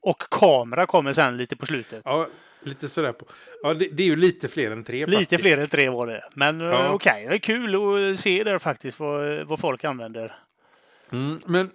Och 0.00 0.22
kamera 0.30 0.86
kommer 0.86 1.12
sen 1.12 1.36
lite 1.36 1.56
på 1.56 1.66
slutet. 1.66 2.02
ja, 2.04 2.28
lite 2.66 2.88
sådär 2.88 3.12
på. 3.12 3.26
Ja, 3.62 3.74
det, 3.74 3.88
det 3.88 4.02
är 4.02 4.06
ju 4.06 4.16
lite 4.16 4.48
fler 4.48 4.70
än 4.70 4.84
tre 4.84 5.06
Lite 5.06 5.18
faktiskt. 5.18 5.42
fler 5.42 5.58
än 5.58 5.68
tre 5.68 5.88
var 5.90 6.06
det. 6.06 6.24
Men 6.36 6.60
eh, 6.60 6.66
Ja. 6.66 6.90
okej, 6.92 7.26
det 7.28 7.34
är 7.34 7.38
kul 7.38 7.74
att 8.12 8.20
se 8.20 8.44
där 8.44 8.58
faktiskt 8.58 8.98
vad, 9.00 9.46
vad 9.46 9.60
folk 9.60 9.84
använder. 9.84 10.34
Mm, 11.12 11.40
men 11.46 11.70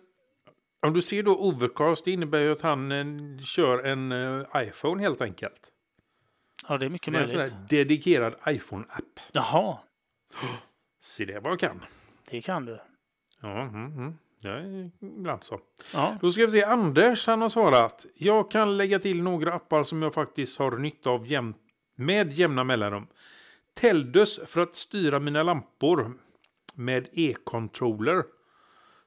om 0.82 0.94
du 0.94 1.02
ser 1.02 1.24
då 1.24 1.38
Overcast, 1.38 2.06
det 2.06 2.12
innebär 2.12 2.40
ju 2.40 2.52
att 2.52 2.62
han 2.62 2.92
eh, 2.92 3.44
kör 3.44 3.84
en 3.84 4.12
eh, 4.12 4.46
iPhone 4.56 5.02
helt 5.04 5.22
enkelt. 5.22 5.68
Ja, 6.68 6.78
det 6.78 6.86
är 6.86 6.90
mycket 6.90 7.14
Det 7.14 7.20
är 7.20 7.24
en 7.24 7.30
möjligt. 7.38 7.54
här 7.54 7.66
dedikerad 7.70 8.36
iPhone-app. 8.48 9.20
Jaha, 9.32 9.78
Se 11.04 11.26
det 11.26 11.40
vad 11.40 11.52
jag 11.52 11.60
kan. 11.60 11.86
det 12.30 12.42
kan 12.42 12.66
du. 12.66 12.80
Ja, 13.42 13.62
mm, 13.62 13.86
mm. 13.86 14.18
Är 14.48 14.92
ibland 15.02 15.44
så. 15.44 15.60
Ja, 15.94 16.18
Då 16.22 16.32
ska 16.32 16.46
vi 16.46 16.52
se, 16.52 16.64
Anders 16.64 17.28
han 17.28 17.42
har 17.42 17.50
svarat. 17.50 18.06
Jag 18.16 18.52
kan 18.52 18.78
lägga 18.78 19.00
till 19.00 19.24
några 19.24 19.54
appar 19.54 19.84
som 19.84 20.02
jag 20.02 20.14
faktiskt 20.14 20.60
har 20.60 20.78
nytta 20.78 21.10
av 21.10 21.28
jäm 21.28 21.54
med 21.96 22.34
jämna 22.34 22.64
mellanrum. 22.64 23.08
Teldus 23.74 24.40
för 24.48 24.62
att 24.62 24.76
styra 24.76 25.20
mina 25.20 25.44
lampor 25.44 26.14
med 26.74 27.08
e-controller 27.12 28.24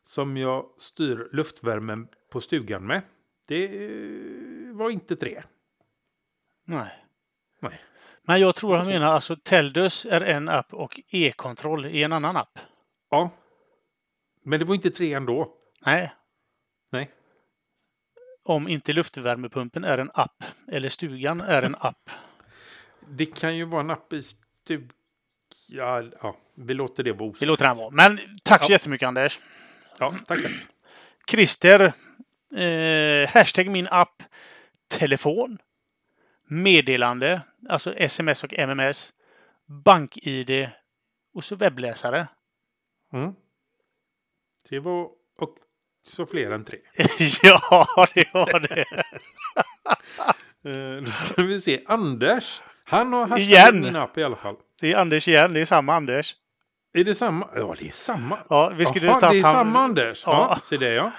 som 0.03 0.37
jag 0.37 0.67
styr 0.79 1.29
luftvärmen 1.33 2.09
på 2.33 2.41
stugan 2.41 2.87
med. 2.87 3.03
Det 3.49 3.65
eh, 3.65 4.75
var 4.75 4.91
inte 4.91 5.17
tre. 5.17 5.43
nej. 6.65 7.05
Nej. 7.61 7.81
Men 8.23 8.41
jag 8.41 8.55
tror 8.55 8.77
han 8.77 8.87
menar 8.87 9.07
alltså 9.07 9.37
Teldus 9.37 10.07
är 10.11 10.21
en 10.21 10.49
app 10.49 10.75
och 10.75 11.01
e-kontroll 11.09 11.87
i 11.87 12.03
en 12.03 12.13
annan 12.13 12.37
app. 12.37 12.59
Ja. 13.11 13.31
Men 14.45 14.59
det 14.59 14.65
var 14.65 14.75
inte 14.75 14.91
tre 14.91 15.15
ändå. 15.15 15.53
Nej, 15.87 16.13
Nej. 16.93 17.11
om 18.43 18.69
inte 18.69 18.93
luftvärmepumpen 18.93 19.85
är 19.85 19.99
en 19.99 20.11
app 20.15 20.45
eller 20.73 20.89
stugan 20.89 21.41
är 21.41 21.63
en 21.63 21.75
app. 21.81 22.11
Det 23.09 23.27
kan 23.27 23.57
ju 23.57 23.65
vara 23.65 23.81
en 23.81 23.91
app 23.91 24.13
i 24.13 24.23
stugan. 24.23 24.91
Ja, 25.69 26.03
ja, 26.23 26.37
vi 26.55 26.75
låter 26.75 27.03
det 27.03 27.13
vara 27.13 27.29
osagt. 27.31 27.43
låter 27.47 27.65
den 27.65 27.77
vara. 27.77 27.91
Men 27.91 28.19
tack 28.43 28.61
så 28.65 28.71
Ja. 28.71 28.75
jättemycket 28.75 29.07
Anders. 29.07 29.41
Ja, 29.99 30.11
tackar. 30.27 30.51
Christer, 31.31 31.81
eh, 32.57 33.29
hashtag 33.31 33.69
min 33.71 33.89
app, 33.91 34.23
telefon, 34.89 35.59
meddelande, 36.49 37.41
alltså 37.69 37.95
sms 37.95 38.45
och 38.45 38.55
MMS, 38.59 39.13
bank-id 39.67 40.69
och 41.35 41.45
så 41.45 41.57
webbläsare. 41.57 42.27
Mm. 43.13 43.35
Det 44.69 44.79
var 44.79 45.09
också 45.39 46.27
fler 46.27 46.51
än 46.51 46.65
tre. 46.65 46.79
ja, 47.43 48.09
det 48.15 48.25
var 48.35 48.61
det. 48.61 48.85
Eh, 50.67 51.03
då 51.05 51.11
ska 51.11 51.43
vi 51.43 51.61
se. 51.61 51.83
Anders. 51.87 52.63
Han 52.85 53.13
har 53.13 53.27
hashtag 53.27 53.41
Igen. 53.41 53.97
app 53.97 54.19
i 54.19 54.25
alla 54.25 54.37
fall. 54.37 54.55
Det 54.81 54.93
är 54.93 54.97
Anders 54.97 55.29
igen. 55.29 55.53
Det 55.53 55.61
är 55.61 55.65
samma 55.65 55.95
Anders. 55.95 56.35
Är 56.95 57.05
det 57.05 57.15
samma? 57.15 57.49
Ja, 57.55 57.75
det 57.79 57.89
är 57.89 57.93
samma. 57.93 58.39
Ja, 58.49 58.73
vi 58.77 58.87
skulle 58.87 59.07
Jaha, 59.07 59.21
ta 59.21 59.31
det 59.31 59.39
är 59.39 59.43
fram- 59.43 59.53
samma 59.55 59.79
Anders. 59.81 60.23
Ja, 60.27 60.47
Ja. 60.51 60.61
se 60.63 60.77
det 60.77 60.93
ja. 60.93 61.13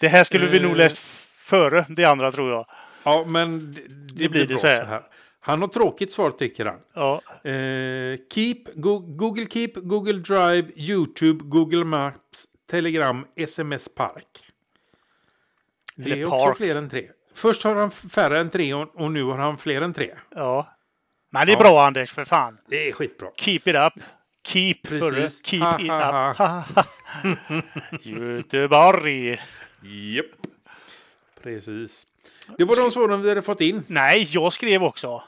Det 0.00 0.08
här 0.08 0.24
skulle 0.24 0.46
vi 0.46 0.60
nog 0.60 0.70
Eh. 0.70 0.76
läst 0.76 0.98
före 1.38 1.86
det 1.88 2.04
andra 2.04 2.32
tror 2.32 2.50
jag. 2.50 2.66
Ja, 3.02 3.24
men 3.28 3.72
det, 3.72 3.80
det, 4.14 4.28
blir 4.28 4.40
det 4.40 4.46
bra 4.46 4.56
så 4.58 4.66
här. 4.66 5.02
Han 5.40 5.60
har 5.60 5.68
tråkigt 5.68 6.12
svar 6.12 6.30
tycker 6.30 6.64
han. 6.64 6.78
Ja, 6.94 7.22
Eh, 7.50 8.18
Keep, 8.34 8.64
Go 8.74 8.98
Google 8.98 9.46
Keep, 9.46 9.72
Google 9.74 10.18
Drive, 10.18 10.68
YouTube, 10.76 11.44
Google 11.44 11.84
Maps, 11.84 12.44
Telegram, 12.70 13.26
SMS 13.36 13.88
Park. 13.94 14.26
Det 15.96 16.04
Eller 16.12 16.16
är 16.16 16.24
också 16.26 16.46
Park. 16.46 16.56
fler 16.56 16.76
än 16.76 16.90
tre. 16.90 17.08
Först 17.34 17.62
har 17.62 17.74
han 17.74 17.90
färre 17.90 18.38
än 18.38 18.50
tre 18.50 18.74
och, 18.74 18.96
och 19.00 19.12
nu 19.12 19.22
har 19.22 19.38
han 19.38 19.58
fler 19.58 19.80
än 19.80 19.94
tre. 19.94 20.14
ja. 20.30 20.74
Men 21.30 21.46
det 21.46 21.52
är 21.52 21.56
Ja. 21.56 21.60
bra 21.60 21.86
Anders, 21.86 22.12
för 22.12 22.24
fan. 22.24 22.58
Det 22.68 22.88
är 22.88 22.92
skitbra. 22.92 23.28
Keep 23.36 23.60
it 23.64 23.74
up. 23.76 23.92
Keep, 24.46 24.74
Precis. 24.82 25.02
hörru. 25.02 25.28
Keep 25.44 25.60
Ha, 25.64 25.80
it 25.80 25.88
ha, 26.38 26.64
up. 26.64 27.64
Göteborg. 28.06 29.40
Japp. 29.82 30.26
Precis. 31.42 32.06
Det 32.58 32.64
var 32.64 32.76
de 32.76 32.90
svaren 32.90 33.22
vi 33.22 33.28
hade 33.28 33.42
fått 33.42 33.60
in. 33.60 33.82
Nej, 33.86 34.26
jag 34.30 34.52
skrev 34.52 34.82
också. 34.82 35.22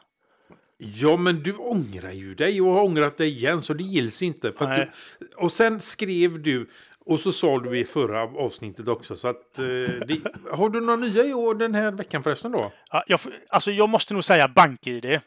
Ja, 0.79 1.17
men 1.17 1.43
du 1.43 1.57
ångrar 1.57 2.11
ju 2.13 2.35
dig 2.35 2.61
och 2.61 2.73
har 2.73 2.83
ångrat 2.83 3.17
dig 3.17 3.29
igen 3.31 3.63
så 3.63 3.75
det 3.75 3.83
gills 3.85 4.23
inte. 4.23 4.53
För 4.53 4.65
att 4.65 4.71
Nej. 4.79 4.91
du, 5.19 5.27
och 5.37 5.53
sen 5.53 5.81
skrev 5.81 6.43
du 6.43 6.71
och 7.05 7.21
så 7.21 7.33
sa 7.33 7.59
du 7.59 7.79
i 7.79 7.85
förra 7.85 8.23
avsnittet 8.23 8.89
också. 8.89 9.17
Så 9.17 9.29
att, 9.29 9.59
eh, 9.59 9.65
det, 9.65 10.21
har 10.53 10.69
du 10.69 10.81
några 10.81 10.97
nya 10.97 11.25
i 11.25 11.35
år 11.35 11.55
den 11.55 11.75
här 11.75 11.91
veckan 11.91 12.23
förresten 12.23 12.53
då? 12.53 12.73
Ja, 12.91 13.05
jag, 13.07 13.21
alltså, 13.49 13.71
jag 13.71 13.89
måste 13.89 14.15
nog 14.15 14.25
säga 14.25 14.49
bank-id. 14.49 15.05
Eh, 15.05 15.21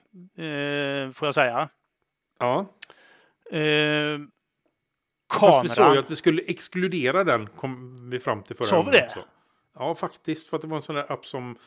får 1.14 1.28
jag 1.28 1.36
säga. 1.36 1.70
Ja. 2.40 2.60
Eh, 3.52 4.20
Fast 5.34 5.66
vi 5.66 5.70
sa 5.70 5.82
ju 5.82 5.86
kameran. 5.86 5.98
att 5.98 6.12
vi 6.12 6.16
skulle 6.16 6.42
exkludera 6.42 7.24
den 7.24 7.48
kom 7.48 8.10
vi 8.10 8.20
fram 8.20 8.44
till 8.44 8.56
förra 8.56 8.68
Sa 8.68 8.82
vi 8.82 8.92
det? 8.92 9.06
också. 9.08 9.24
Ja, 9.76 9.96
faktiskt. 9.96 10.48
För 10.50 10.58
att 10.58 10.62
det 10.62 10.68
var 10.68 10.76
en 10.76 10.82
sån 10.82 10.96
där 10.96 11.12
app 11.12 11.26
som 11.26 11.58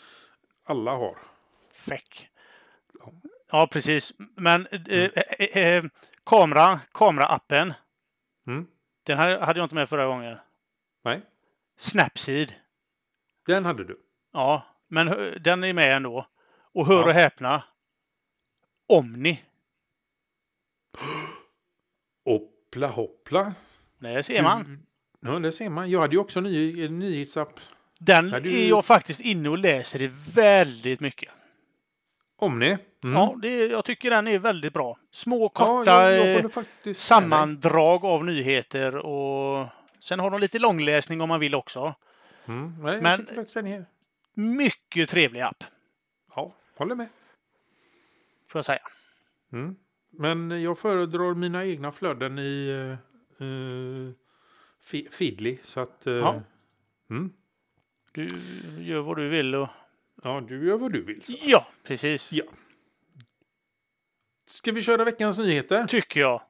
alla 0.64 0.90
har. 0.90 1.16
Feck. 1.72 2.28
Ja, 3.52 3.68
precis. 3.72 4.12
Men 4.36 4.66
eh, 4.66 5.10
eh, 5.38 5.56
eh, 5.64 5.84
kamera, 6.26 6.80
kameraappen. 6.92 7.72
Mm. 8.46 8.66
Den 9.06 9.18
här 9.18 9.38
hade 9.40 9.60
jag 9.60 9.64
inte 9.64 9.74
med 9.74 9.88
förra 9.88 10.06
gången. 10.06 10.36
Nej, 11.04 11.20
Snapseed. 11.76 12.54
den 13.46 13.64
hade 13.64 13.84
du. 13.84 14.00
Ja, 14.32 14.66
men 14.88 15.06
den 15.42 15.64
är 15.64 15.72
med 15.72 15.96
ändå. 15.96 16.26
Och 16.72 16.86
hör 16.86 17.00
Ja. 17.00 17.04
och 17.06 17.12
häpna. 17.12 17.64
Omni. 18.88 19.42
Hoppla 22.24 22.86
hoppla. 22.86 23.54
Där 23.98 24.22
ser 24.22 24.42
man. 24.42 24.86
Ja, 25.20 25.38
det 25.38 25.52
ser 25.52 25.70
man. 25.70 25.90
Jag 25.90 26.00
hade 26.00 26.14
ju 26.14 26.18
också 26.20 26.38
en 26.38 26.44
ny, 26.44 26.88
nyhetsapp. 26.88 27.60
Den 27.98 28.28
Ja, 28.28 28.40
du- 28.40 28.60
är 28.64 28.68
jag 28.68 28.84
faktiskt 28.84 29.20
inne 29.20 29.48
och 29.48 29.58
läser 29.58 30.02
i 30.02 30.10
väldigt 30.34 31.00
mycket. 31.00 31.32
Omni. 32.36 32.66
Mm. 32.66 33.14
Ja, 33.14 33.36
det, 33.42 33.66
jag 33.66 33.84
tycker 33.84 34.10
den 34.10 34.28
är 34.28 34.38
väldigt 34.38 34.72
bra. 34.72 34.96
Små, 35.10 35.42
Ja, 35.42 35.48
korta 35.48 36.12
jag, 36.12 36.28
jag 36.28 36.34
håller 36.36 36.48
faktiskt 36.48 36.84
med 36.84 36.84
dig. 36.84 36.94
sammandrag 36.94 38.04
av 38.04 38.24
nyheter 38.24 38.96
och 38.96 39.66
sen 40.00 40.20
har 40.20 40.30
de 40.30 40.40
lite 40.40 40.58
långläsning 40.58 41.20
om 41.20 41.28
man 41.28 41.40
vill 41.40 41.54
också. 41.54 41.94
Mm. 42.46 42.74
Nej, 42.82 43.00
Men-. 43.02 43.86
Mycket 44.34 45.08
trevlig 45.08 45.40
app, 45.40 45.64
Ja, 46.36 46.54
håller 46.76 46.94
med. 46.94 47.08
får 48.48 48.58
jag 48.58 48.64
säga. 48.64 48.80
Mm. 49.52 49.76
Men 50.10 50.62
jag 50.62 50.78
föredrar 50.78 51.34
mina 51.34 51.64
egna 51.64 51.92
flöden 51.92 52.38
i 52.38 52.68
uh, 53.40 54.10
Feedly. 55.10 55.58
Så 55.62 55.80
att... 55.80 56.06
Uh, 56.06 56.14
Ja. 56.16 56.42
mm. 57.10 57.32
Du 58.14 58.28
gör 58.78 59.00
vad 59.00 59.16
du 59.16 59.28
vill 59.28 59.54
och... 59.54 59.68
ja, 60.22 60.40
du 60.48 60.66
gör 60.66 60.78
vad 60.78 60.92
du 60.92 61.02
vill. 61.02 61.22
Så. 61.22 61.36
Ja, 61.42 61.66
precis. 61.82 62.32
Ja. 62.32 62.44
Ska 64.48 64.72
vi 64.72 64.82
köra 64.82 65.04
veckans 65.04 65.38
nyheter? 65.38 65.86
Tycker 65.86 66.20
jag. 66.20 66.42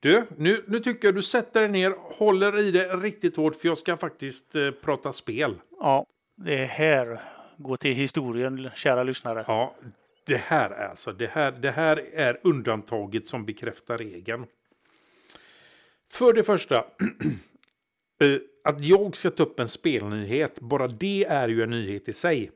Du, 0.00 0.26
nu, 0.36 0.64
nu 0.66 0.80
tycker 0.80 1.08
jag 1.08 1.14
du 1.14 1.22
sätter 1.22 1.60
dig 1.60 1.70
ner, 1.70 1.94
håller 1.98 2.58
i 2.58 2.70
det 2.70 2.96
riktigt 2.96 3.36
hårt 3.36 3.56
för 3.56 3.68
jag 3.68 3.78
ska 3.78 3.96
faktiskt 3.96 4.56
eh, 4.56 4.70
prata 4.70 5.12
spel. 5.12 5.54
Ja, 5.80 6.06
det 6.36 6.64
här 6.64 7.22
går 7.56 7.76
till 7.76 7.94
historien, 7.94 8.70
kära 8.74 9.02
lyssnare. 9.02 9.44
Ja, 9.46 9.74
det 10.24 10.36
här 10.36 10.70
är 10.70 10.88
alltså, 10.88 11.12
det 11.12 11.26
här, 11.26 11.52
det 11.52 11.70
här 11.70 11.96
är 12.14 12.40
undantaget 12.42 13.26
som 13.26 13.44
bekräftar 13.44 13.98
regeln. 13.98 14.46
För 16.12 16.32
det 16.32 16.42
första, 16.42 16.76
eh, 18.20 18.38
att 18.68 18.84
jag 18.84 19.16
ska 19.16 19.30
ta 19.30 19.42
upp 19.42 19.60
en 19.60 19.68
spelnyhet, 19.68 20.60
bara 20.60 20.88
det 20.88 21.24
är 21.24 21.48
ju 21.48 21.62
en 21.62 21.70
nyhet 21.70 22.08
i 22.08 22.12
sig. 22.12 22.50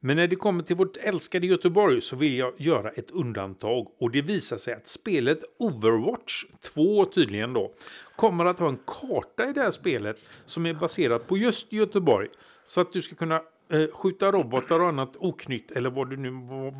Men 0.00 0.16
när 0.16 0.26
det 0.26 0.36
kommer 0.36 0.62
till 0.62 0.76
vårt 0.76 0.96
älskade 0.96 1.46
Göteborg 1.46 2.00
så 2.00 2.16
vill 2.16 2.38
jag 2.38 2.52
göra 2.56 2.90
ett 2.90 3.10
undantag 3.10 3.88
och 3.98 4.10
det 4.10 4.20
visar 4.20 4.58
sig 4.58 4.74
att 4.74 4.88
spelet 4.88 5.38
Overwatch 5.58 6.44
2 6.60 7.04
tydligen 7.04 7.52
då 7.52 7.72
kommer 8.16 8.44
att 8.44 8.58
ha 8.58 8.68
en 8.68 8.78
karta 8.86 9.50
i 9.50 9.52
det 9.52 9.62
här 9.62 9.70
spelet 9.70 10.24
som 10.46 10.66
är 10.66 10.74
baserat 10.74 11.26
på 11.26 11.36
just 11.36 11.72
Göteborg. 11.72 12.28
Så 12.66 12.80
att 12.80 12.92
du 12.92 13.02
ska 13.02 13.14
kunna 13.14 13.42
eh, 13.68 13.86
skjuta 13.92 14.30
robotar 14.30 14.80
och 14.80 14.88
annat 14.88 15.16
oknytt 15.16 15.70
eller 15.70 15.90
vad, 15.90 16.10
du 16.10 16.16
nu, 16.16 16.30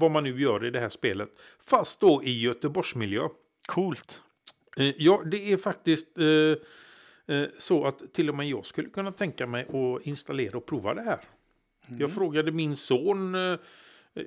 vad 0.00 0.10
man 0.10 0.24
nu 0.24 0.40
gör 0.40 0.66
i 0.66 0.70
det 0.70 0.80
här 0.80 0.88
spelet. 0.88 1.28
Fast 1.64 2.00
då 2.00 2.24
i 2.24 2.40
Göteborgsmiljö. 2.40 3.28
Coolt. 3.66 4.22
Eh, 4.76 4.94
Ja, 4.96 5.22
det 5.24 5.52
är 5.52 5.56
faktiskt 5.56 6.18
eh, 6.18 6.26
eh, 6.26 6.56
så 7.58 7.84
att 7.86 8.12
till 8.12 8.28
och 8.28 8.34
med 8.34 8.48
jag 8.48 8.66
skulle 8.66 8.88
kunna 8.90 9.12
tänka 9.12 9.46
mig 9.46 9.62
att 9.68 10.06
installera 10.06 10.58
och 10.58 10.66
prova 10.66 10.94
det 10.94 11.02
här. 11.02 11.20
Jag 11.98 12.12
frågade 12.12 12.52
min 12.52 12.76
son, 12.76 13.34
eh, 13.34 13.58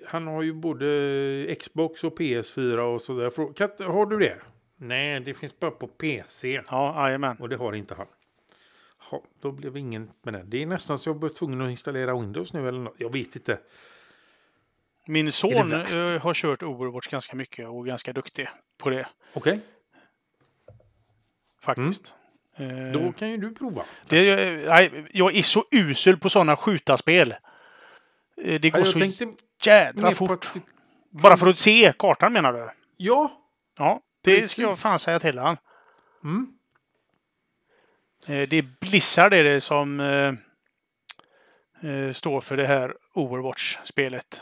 han 0.06 0.28
har 0.28 0.42
ju 0.42 0.54
både 0.54 1.56
Xbox 1.60 2.04
och 2.04 2.20
PS4 2.20 2.78
och 2.80 3.02
sådär. 3.02 3.24
Jag 3.24 3.34
frågade, 3.36 3.54
"Katt, 3.54 3.80
Har 3.80 4.06
du 4.06 4.18
det? 4.20 4.38
Nej, 4.76 5.20
det 5.20 5.34
finns 5.34 5.60
bara 5.60 5.72
på 5.72 5.88
PC. 5.88 6.62
Ja, 6.72 7.06
jajamän. 7.08 7.38
Och 7.38 7.50
det 7.50 7.56
har 7.56 7.74
inte 7.74 7.96
han. 7.96 8.08
Ja, 9.12 9.24
då 9.42 9.52
blev 9.52 9.74
det 9.74 9.80
ingen 9.80 10.10
med 10.22 10.34
det. 10.34 10.44
Det 10.46 10.62
är 10.62 10.66
nästan 10.66 11.00
så 11.00 11.10
jag 11.10 11.20
blev 11.20 11.30
tvungen 11.30 11.62
att 11.62 11.70
installera 11.72 12.20
Windows 12.20 12.54
nu 12.54 12.68
eller 12.68 12.80
något. 12.80 12.96
Jag 12.98 13.12
vet 13.14 13.36
inte. 13.36 13.60
Min 15.08 15.32
son 15.32 15.74
eh, 15.74 16.22
har 16.22 16.34
kört 16.34 16.64
Overwatch 16.64 17.08
ganska 17.08 17.36
mycket 17.36 17.68
och 17.68 17.82
är 17.86 17.88
ganska 17.90 18.14
duktig 18.14 18.48
på 18.78 18.90
det 18.90 19.08
Okej, 19.34 19.60
faktiskt. 21.62 22.08
Eh, 22.08 22.14
Mm. 22.14 22.19
Då 22.94 23.12
kan 23.12 23.30
ju 23.30 23.38
du 23.38 23.54
prova. 23.56 23.84
det, 24.08 24.68
nej, 24.70 25.06
jag 25.12 25.36
är 25.36 25.42
så 25.42 25.66
usel 25.72 26.18
på 26.18 26.30
sådana 26.30 26.56
skjutarspel. 26.56 27.32
Eh, 27.32 28.60
Det 28.62 28.68
Ja, 28.68 28.70
går 28.70 28.80
jag 29.02 29.14
så 29.14 29.34
jädra 29.64 30.12
fort. 30.12 30.32
att... 30.32 30.48
Bara 31.12 31.38
för 31.38 31.48
att 31.48 31.58
se 31.58 31.94
kartan 32.00 32.34
menar 32.34 32.54
du? 32.54 32.70
Ja, 32.98 33.32
Ja, 33.78 34.02
det 34.24 34.36
Precis. 34.36 34.52
ska 34.52 34.62
jag 34.62 34.80
fan 34.80 35.00
säga 35.00 35.20
till 35.20 35.38
han. 35.38 35.58
mm. 36.24 36.48
Eh, 38.28 38.50
Det 38.50 38.58
är 38.58 38.66
Blizzard 38.82 39.34
är 39.34 39.44
det 39.44 39.62
som 39.62 40.00
eh, 40.00 40.34
eh, 41.92 42.14
står 42.14 42.42
för 42.42 42.58
det 42.58 42.66
här 42.68 42.94
Overwatch-spelet. 43.14 44.42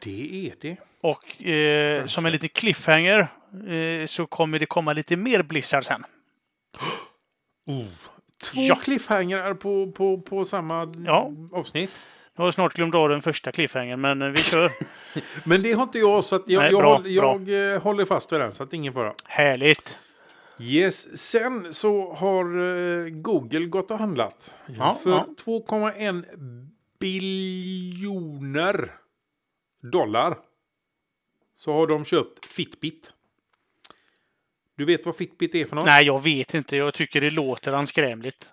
det 0.00 0.48
är 0.48 0.54
det. 0.60 0.76
Och 1.02 1.42
eh, 1.46 2.06
som 2.06 2.26
en 2.26 2.32
liten 2.32 2.48
cliffhanger 2.48 3.28
eh, 3.68 4.06
så 4.06 4.26
kommer 4.26 4.58
det 4.58 4.66
komma 4.66 4.92
lite 4.92 5.16
mer 5.16 5.42
Blizzard 5.42 5.84
sen. 5.84 6.04
Oh. 7.66 7.84
Två 8.42 8.60
Ja. 8.60 8.74
cliffhanger 8.76 9.54
på, 9.54 9.92
på, 9.92 10.20
på 10.20 10.44
samma 10.44 10.92
Ja. 11.06 11.30
avsnitt. 11.52 11.90
Jag 12.36 12.44
har 12.44 12.52
snart 12.52 12.74
glömt 12.74 12.94
av 12.94 13.08
den 13.08 13.22
första 13.22 13.52
cliffhangern, 13.52 14.00
men 14.00 14.22
eh, 14.22 14.28
vi 14.28 14.36
kör. 14.38 14.70
Men 15.44 15.62
det 15.62 15.72
har 15.72 15.82
inte 15.82 15.98
jag, 15.98 16.24
så 16.24 16.36
att 16.36 16.42
jag, 16.46 16.60
Nej, 16.60 16.70
jag, 16.72 16.80
bra, 16.80 16.96
håller, 16.96 17.10
jag 17.10 17.72
eh, 17.74 17.82
håller 17.82 18.04
fast 18.04 18.32
vid 18.32 18.40
den, 18.40 18.52
så 18.52 18.62
att 18.62 18.72
ingen 18.72 18.92
fara. 18.92 19.14
Härligt! 19.24 19.98
Yes. 20.60 21.18
Sen 21.18 21.74
så 21.74 22.12
har 22.14 22.44
eh, 22.44 23.08
Google 23.08 23.66
gått 23.66 23.90
och 23.90 23.98
handlat. 23.98 24.54
Ja, 24.78 24.98
för 25.02 25.10
ja. 25.10 25.26
2,1 25.44 26.24
biljoner 27.00 28.94
dollar 29.92 30.38
så 31.56 31.72
har 31.72 31.86
de 31.86 32.04
köpt 32.04 32.44
Fitbit. 32.46 33.12
Du 34.80 34.84
vet 34.86 35.06
vad 35.06 35.16
Fitbit 35.16 35.54
är 35.54 35.64
för 35.64 35.76
något? 35.76 35.86
Nej, 35.86 36.06
jag 36.06 36.22
vet 36.22 36.54
inte. 36.54 36.76
Jag 36.76 36.94
tycker 36.94 37.20
det 37.20 37.30
låter 37.30 37.72
anskrämligt. 37.72 38.52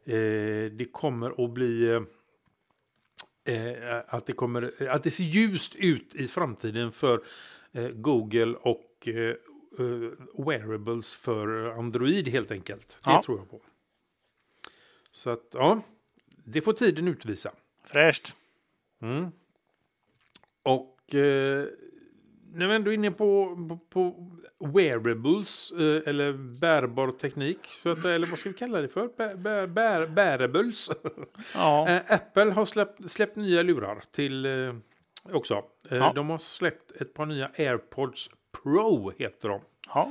det 0.06 0.92
kommer 0.92 1.44
att 1.44 1.50
bli 1.50 2.00
eh, 3.44 3.98
att, 4.06 4.26
det 4.26 4.32
kommer, 4.32 4.88
att 4.88 5.02
det 5.02 5.10
ser 5.10 5.24
ljust 5.24 5.74
ut 5.74 6.14
i 6.14 6.28
framtiden 6.28 6.92
för 6.92 7.22
eh, 7.72 7.88
Google 7.88 8.54
och 8.56 9.08
eh, 9.08 9.14
eh, 9.78 10.44
wearables 10.46 11.14
för 11.14 11.66
Android 11.78 12.28
helt 12.28 12.50
enkelt. 12.50 12.88
Det 13.04 13.10
Ja. 13.10 13.22
tror 13.24 13.38
jag 13.38 13.50
på. 13.50 13.60
Så 15.10 15.30
att 15.30 15.48
ja, 15.52 15.82
det 16.44 16.60
får 16.60 16.72
tiden 16.72 17.08
utvisa. 17.08 17.52
Fräscht. 17.84 18.34
Mm. 19.02 19.30
Och 20.62 21.14
eh, 21.14 21.66
när 22.54 22.68
vi 22.68 22.74
ändå 22.74 22.90
är 22.90 22.94
inne 22.94 23.10
på, 23.10 23.56
på, 23.68 23.78
på 23.90 24.30
wearables, 24.58 25.72
eh, 25.72 26.02
eller 26.08 26.32
bärbar 26.32 27.10
teknik, 27.10 27.58
så 27.66 27.90
att, 27.90 28.04
eller 28.04 28.26
vad 28.26 28.38
ska 28.38 28.48
vi 28.48 28.54
kalla 28.54 28.80
det 28.80 28.88
för? 28.88 29.08
Bär, 29.16 29.34
bär, 29.36 29.66
bär, 29.66 30.06
bärables. 30.06 30.90
Ja. 31.54 31.88
Eh, 31.88 32.02
Apple 32.08 32.50
har 32.50 32.66
släppt, 32.66 33.10
släppt 33.10 33.36
nya 33.36 33.62
lurar 33.62 34.02
till 34.12 34.46
eh, 34.46 34.74
också. 35.32 35.64
Ja. 35.88 36.12
De 36.14 36.30
har 36.30 36.38
släppt 36.38 36.90
ett 36.90 37.14
par 37.14 37.26
nya 37.26 37.50
AirPods 37.58 38.30
Pro 38.62 39.12
heter 39.18 39.48
de. 39.48 39.60
ja. 39.86 40.08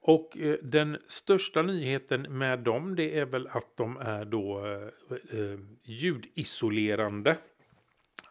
Och 0.00 0.38
den 0.62 0.98
största 1.06 1.62
nyheten 1.62 2.38
med 2.38 2.58
dem 2.58 2.96
det 2.96 3.18
är 3.18 3.24
väl 3.24 3.46
att 3.46 3.76
de 3.76 3.96
är 3.96 4.24
då 4.24 4.62
ljudisolerande. 5.84 7.36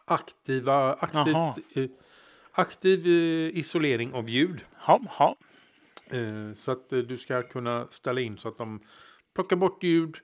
Aktiva, 0.04 0.94
aktivt, 0.94 1.90
aktiv 2.52 3.06
eh, 3.06 3.58
isolering 3.58 4.12
av 4.12 4.30
ljud. 4.30 4.64
Ja. 4.86 5.00
ja. 5.18 5.36
Eh, 6.16 6.54
så 6.54 6.72
att 6.72 6.92
eh, 6.92 6.98
du 6.98 7.18
ska 7.18 7.42
kunna 7.42 7.86
ställa 7.90 8.20
in 8.20 8.38
så 8.38 8.48
att 8.48 8.56
de 8.56 8.80
plockar 9.34 9.56
bort 9.56 9.82
ljud. 9.82 10.16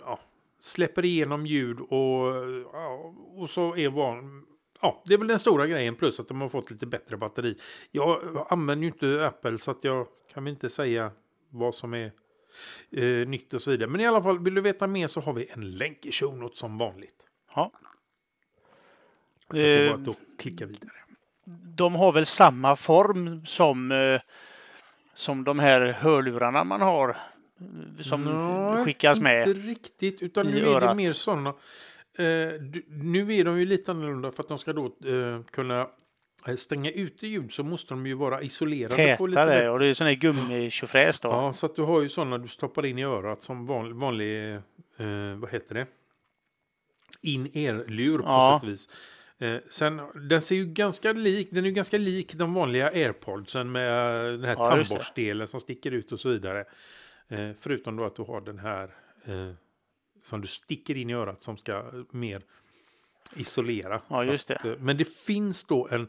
Ja, 0.00 0.18
släpper 0.60 1.04
igenom 1.04 1.46
ljud 1.46 1.80
och, 1.80 2.34
ja, 2.72 3.14
och 3.36 3.50
så 3.50 3.76
är 3.76 3.88
van, 3.88 4.46
Ja, 4.82 5.02
det 5.06 5.14
är 5.14 5.18
väl 5.18 5.28
den 5.28 5.38
stora 5.38 5.66
grejen 5.66 5.94
plus 5.94 6.20
att 6.20 6.28
de 6.28 6.40
har 6.40 6.48
fått 6.48 6.70
lite 6.70 6.86
bättre 6.86 7.16
batteri. 7.16 7.58
Jag 7.90 8.20
använder 8.48 8.82
ju 8.82 8.86
inte 8.86 9.26
Apple 9.26 9.58
så 9.58 9.70
att 9.70 9.84
jag 9.84 10.06
kan 10.32 10.44
väl 10.44 10.52
inte 10.52 10.68
säga 10.68 11.12
vad 11.48 11.74
som 11.74 11.94
är 11.94 12.12
eh, 12.90 13.28
nytt 13.28 13.54
och 13.54 13.62
så 13.62 13.70
vidare. 13.70 13.88
Men 13.88 14.00
i 14.00 14.06
alla 14.06 14.22
fall, 14.22 14.38
vill 14.38 14.54
du 14.54 14.60
veta 14.60 14.86
mer 14.86 15.06
så 15.06 15.20
har 15.20 15.32
vi 15.32 15.48
en 15.50 15.70
länk 15.76 16.06
i 16.06 16.12
show 16.12 16.50
som 16.54 16.78
vanligt. 16.78 17.26
ja. 17.54 17.72
Så 19.50 19.56
det 19.56 19.68
är 19.68 19.86
bara 19.88 19.94
att 19.98 20.04
då 20.04 20.14
klicka 20.38 20.66
vidare. 20.66 20.90
De 21.76 21.94
har 21.94 22.12
väl 22.12 22.26
samma 22.26 22.76
form 22.76 23.46
som, 23.46 23.92
eh, 23.92 24.20
som 25.14 25.44
de 25.44 25.58
här 25.58 25.80
hörlurarna 25.92 26.64
man 26.64 26.80
har. 26.80 27.08
eh, 27.08 28.02
Som 28.02 28.24
Nej, 28.24 28.84
skickas 28.84 29.20
med. 29.20 29.48
Inte 29.48 29.60
riktigt, 29.60 30.22
utan 30.22 30.46
nu 30.46 30.58
är 30.58 30.62
det 30.62 30.70
örat. 30.70 30.96
mer 30.96 31.12
sådana. 31.12 31.48
Eh, 32.18 32.24
nu 32.88 33.34
är 33.34 33.44
de 33.44 33.58
ju 33.58 33.64
lite 33.64 33.90
annorlunda 33.90 34.32
för 34.32 34.42
att 34.42 34.48
de 34.48 34.58
ska 34.58 34.72
då 34.72 34.84
eh, 34.86 35.42
kunna 35.50 35.88
eh, 36.46 36.54
stänga 36.56 36.90
ute 36.90 37.26
ljud 37.26 37.52
så 37.52 37.62
måste 37.62 37.94
de 37.94 38.06
ju 38.06 38.14
vara 38.14 38.42
isolerade 38.42 39.16
på 39.18 39.26
lite 39.26 39.44
Tätare 39.44 39.70
och 39.70 39.78
det 39.78 39.86
är 39.86 39.94
sån 39.94 40.06
här 40.06 40.14
gummitjofräs 40.14 41.20
då. 41.20 41.28
Ja, 41.28 41.52
så 41.52 41.66
att 41.66 41.76
du 41.76 41.82
har 41.82 42.00
ju 42.02 42.08
sådana 42.08 42.38
du 42.38 42.48
stoppar 42.48 42.86
in 42.86 42.98
i 42.98 43.04
örat 43.04 43.42
som 43.42 43.66
vanlig, 43.66 43.94
vanlig 43.96 44.54
eh, 44.54 44.60
vad 45.38 45.50
heter 45.50 45.74
det? 45.74 45.86
In-ear-lur 47.22 48.18
på 48.18 48.24
Ja. 48.24 48.58
sätt 48.60 48.68
och 48.68 48.72
vis. 48.72 48.88
Eh, 49.40 49.60
sen, 49.70 50.00
den 50.14 50.42
ser 50.42 50.56
ju 50.56 50.66
ganska 50.66 51.12
lik, 51.12 51.48
den 51.50 51.64
är 51.64 51.68
ju 51.68 51.74
ganska 51.74 51.98
lik 51.98 52.34
de 52.34 52.54
vanliga 52.54 52.88
airpodsen 52.88 53.72
med 53.72 54.24
den 54.32 54.44
här 54.44 54.56
Ja, 54.58 54.70
tandborstdelen 54.70 55.48
som 55.48 55.60
sticker 55.60 55.90
ut 55.90 56.12
och 56.12 56.20
så 56.20 56.28
vidare. 56.28 56.64
Eh, 57.28 57.50
förutom 57.60 57.96
då 57.96 58.04
att 58.04 58.16
du 58.16 58.22
har 58.22 58.40
den 58.40 58.58
här 58.58 58.94
eh, 59.24 59.52
som 60.24 60.40
du 60.40 60.46
sticker 60.46 60.96
in 60.96 61.10
i 61.10 61.14
örat 61.14 61.42
som 61.42 61.56
ska 61.56 62.04
mer 62.10 62.42
isolera. 63.36 64.00
Ja, 64.08 64.24
just 64.24 64.48
det. 64.48 64.56
att, 64.56 64.64
eh, 64.64 64.76
men 64.78 64.96
det 64.96 65.08
finns 65.08 65.64
då 65.64 65.88
en... 65.90 66.08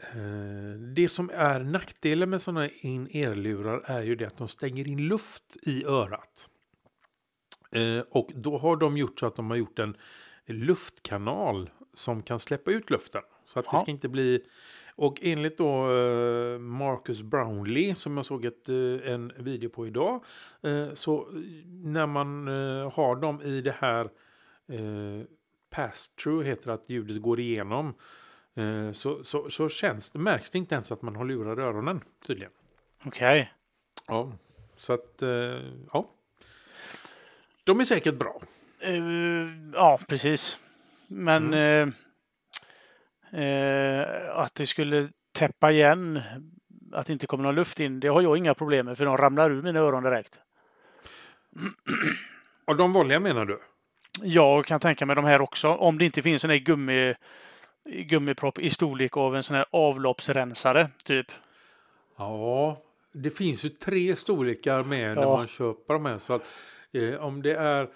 Eh, 0.00 0.80
det 0.94 1.08
som 1.08 1.30
är 1.30 1.60
nackdelen 1.60 2.30
med 2.30 2.42
sådana 2.42 2.68
in-ear-lurar 2.70 3.82
är 3.84 4.02
ju 4.02 4.14
det 4.14 4.26
att 4.26 4.36
de 4.36 4.48
stänger 4.48 4.88
in 4.88 5.08
luft 5.08 5.56
i 5.62 5.84
örat. 5.84 6.46
Eh, 7.72 8.00
och 8.10 8.30
då 8.34 8.58
har 8.58 8.76
de 8.76 8.96
gjort 8.96 9.20
så 9.20 9.26
att 9.26 9.36
de 9.36 9.50
har 9.50 9.56
gjort 9.56 9.78
en 9.78 9.96
luftkanal 10.46 11.70
som 11.94 12.22
kan 12.22 12.38
släppa 12.38 12.70
ut 12.70 12.90
luften. 12.90 13.22
Så 13.46 13.58
att 13.58 13.64
det 13.64 13.70
Ja. 13.72 13.78
ska 13.78 13.90
inte 13.90 14.08
bli... 14.08 14.44
Och 14.98 15.18
enligt 15.22 15.58
då 15.58 15.92
eh, 15.92 16.58
Marcus 16.58 17.22
Brownlee 17.22 17.94
som 17.94 18.16
jag 18.16 18.26
såg 18.26 18.44
ett, 18.44 18.68
eh, 18.68 19.12
en 19.12 19.32
video 19.38 19.68
på 19.70 19.86
idag. 19.86 20.24
Eh, 20.62 20.92
så 20.94 21.28
när 21.66 22.06
man 22.06 22.46
har 22.92 23.16
dem 23.16 23.42
i 23.42 23.60
det 23.60 23.76
här 23.78 24.08
pass-through 25.70 26.42
heter 26.44 26.66
det 26.66 26.74
att 26.74 26.90
ljudet 26.90 27.22
går 27.22 27.40
igenom. 27.40 27.94
Så, 28.92 29.24
så, 29.24 29.50
så 29.50 29.68
känns 29.68 30.10
det, 30.10 30.18
märks 30.18 30.50
det 30.50 30.58
inte 30.58 30.74
ens 30.74 30.92
att 30.92 31.02
man 31.02 31.16
har 31.16 31.24
lurar 31.24 31.58
öronen 31.58 32.00
tydligen. 32.26 32.52
Okej. 33.06 33.52
Ja. 34.08 34.32
Så 34.76 34.92
att, 34.92 35.22
ja. 35.92 36.10
De 37.64 37.80
är 37.80 37.84
säkert 37.84 38.14
bra. 38.14 38.40
Eh, 38.80 38.94
ja, 39.72 39.98
precis. 40.08 40.58
Men 41.08 41.54
Mm. 41.54 41.92
eh, 43.32 43.42
eh, 43.42 44.38
att 44.38 44.54
det 44.54 44.66
skulle 44.66 45.08
täppa 45.32 45.70
igen, 45.72 46.22
att 46.92 47.06
det 47.06 47.12
inte 47.12 47.26
kommer 47.26 47.44
någon 47.44 47.54
luft 47.54 47.80
in, 47.80 48.00
det 48.00 48.08
har 48.08 48.22
jag 48.22 48.36
inga 48.38 48.54
problem 48.54 48.86
med 48.86 48.98
för 48.98 49.04
de 49.04 49.16
ramlar 49.16 49.50
ur 49.50 49.62
mina 49.62 49.80
öron 49.80 50.02
direkt. 50.04 50.40
Och 52.64 52.76
de 52.76 52.92
vanliga 52.92 53.20
menar 53.20 53.44
du? 53.44 53.60
Jag 54.22 54.66
kan 54.66 54.80
tänka 54.80 55.06
mig 55.06 55.16
de 55.16 55.24
här 55.24 55.40
också, 55.40 55.68
om 55.68 55.98
det 55.98 56.04
inte 56.04 56.22
finns 56.22 56.44
en 56.44 56.64
gummi, 56.64 57.14
gummipropp 57.84 58.58
i 58.58 58.70
storlek 58.70 59.16
av 59.16 59.36
en 59.36 59.42
sån 59.42 59.56
här 59.56 59.66
avloppsrensare, 59.72 60.88
typ. 61.04 61.26
Ja, 62.18 62.78
det 63.12 63.30
finns 63.30 63.64
ju 63.64 63.68
tre 63.68 64.16
storlekar 64.16 64.82
med 64.82 65.14
när 65.16 65.22
Ja. 65.22 65.36
man 65.36 65.46
köper 65.46 65.94
de 65.94 66.06
här. 66.06 66.18
Så 66.18 66.34
att, 66.34 66.46
eh, 66.92 67.14
om 67.14 67.42
det 67.42 67.54
är 67.54 67.88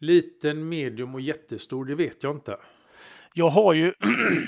liten, 0.00 0.68
medium 0.68 1.14
och 1.14 1.20
jättestor, 1.20 1.84
det 1.84 1.94
vet 1.94 2.22
jag 2.22 2.36
inte. 2.36 2.56
Jag 3.34 3.48
har 3.48 3.72
ju, 3.72 3.92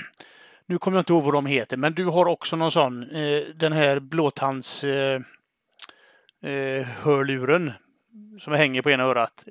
nu 0.65 0.77
kommer 0.77 0.97
jag 0.97 1.01
inte 1.01 1.13
ihåg 1.13 1.23
vad 1.23 1.33
de 1.33 1.45
heter, 1.45 1.77
men 1.77 1.93
du 1.93 2.05
har 2.05 2.25
också 2.25 2.55
någon 2.55 2.71
sån, 2.71 3.03
eh, 3.03 3.41
den 3.55 3.71
här 3.71 3.99
blåtands 3.99 4.83
eh, 4.83 5.21
eh, 6.43 6.85
hörluren 6.87 7.71
som 8.39 8.53
hänger 8.53 8.81
på 8.81 8.91
ena 8.91 9.03
örat. 9.03 9.45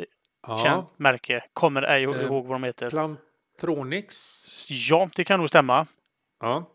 Ja, 0.46 0.58
Känt 0.64 0.98
märke. 0.98 1.44
Kommer 1.52 1.82
ej 1.82 2.04
Eh, 2.04 2.10
ihåg 2.22 2.46
vad 2.46 2.54
de 2.54 2.64
heter. 2.64 2.90
Plantronics. 2.90 4.44
Ja, 4.70 5.08
det 5.16 5.24
kan 5.24 5.40
nog 5.40 5.48
stämma. 5.48 5.86
Ja, 6.40 6.70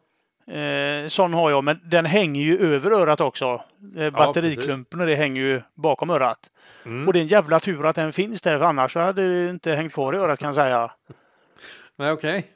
Eh, 0.48 1.08
sån 1.08 1.34
har 1.34 1.52
jag, 1.52 1.64
men 1.64 1.80
den 1.84 2.06
hänger 2.06 2.42
ju 2.42 2.58
över 2.58 2.92
örat 2.92 3.22
också. 3.22 3.62
Eh, 3.98 4.10
batteriklumpen 4.10 5.00
och 5.00 5.08
det 5.08 5.16
hänger 5.16 5.42
ju 5.42 5.62
bakom 5.76 6.10
örat. 6.10 6.50
mm. 6.86 7.08
Och 7.08 7.14
det 7.14 7.20
är 7.20 7.22
en 7.22 7.28
jävla 7.28 7.60
tur 7.60 7.86
att 7.86 7.96
den 7.96 8.14
finns 8.14 8.42
där, 8.42 8.58
för 8.60 8.66
annars 8.66 8.94
så 8.94 9.00
hade 9.00 9.44
det 9.44 9.50
inte 9.50 9.76
hängt 9.76 9.94
kvar 9.94 10.14
i 10.14 10.18
örat 10.18 10.40
kan 10.40 10.48
jag 10.48 10.56
säga. 10.56 10.92
Nej, 11.98 12.12
okej. 12.12 12.52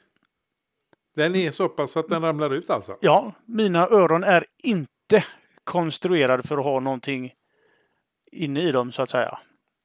Den 1.16 1.34
är 1.34 1.50
så 1.50 1.68
pass 1.68 1.96
att 1.96 2.08
den 2.08 2.22
ramlar 2.22 2.54
ut 2.54 2.70
alltså? 2.70 2.96
Ja, 3.00 3.32
mina 3.46 3.86
öron 3.86 4.24
är 4.24 4.44
inte 4.62 5.24
konstruerade 5.64 6.42
för 6.42 6.58
att 6.58 6.64
ha 6.64 6.80
någonting 6.80 7.32
inne 8.32 8.62
i 8.62 8.72
dem 8.72 8.92
så 8.92 9.02
att 9.02 9.10
säga. 9.10 9.38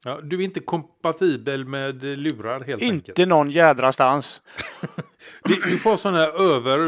Ja, 0.05 0.21
du 0.21 0.39
är 0.39 0.41
inte 0.41 0.59
kompatibel 0.59 1.65
med 1.65 2.03
lurar 2.03 2.59
helt 2.59 2.81
enkelt? 2.81 3.07
Inte 3.07 3.25
någon 3.25 3.49
jädra 3.49 3.93
stans. 3.93 4.41
Du, 5.43 5.77
får 5.77 5.97
sådana 5.97 6.17
här 6.17 6.55
över... 6.55 6.79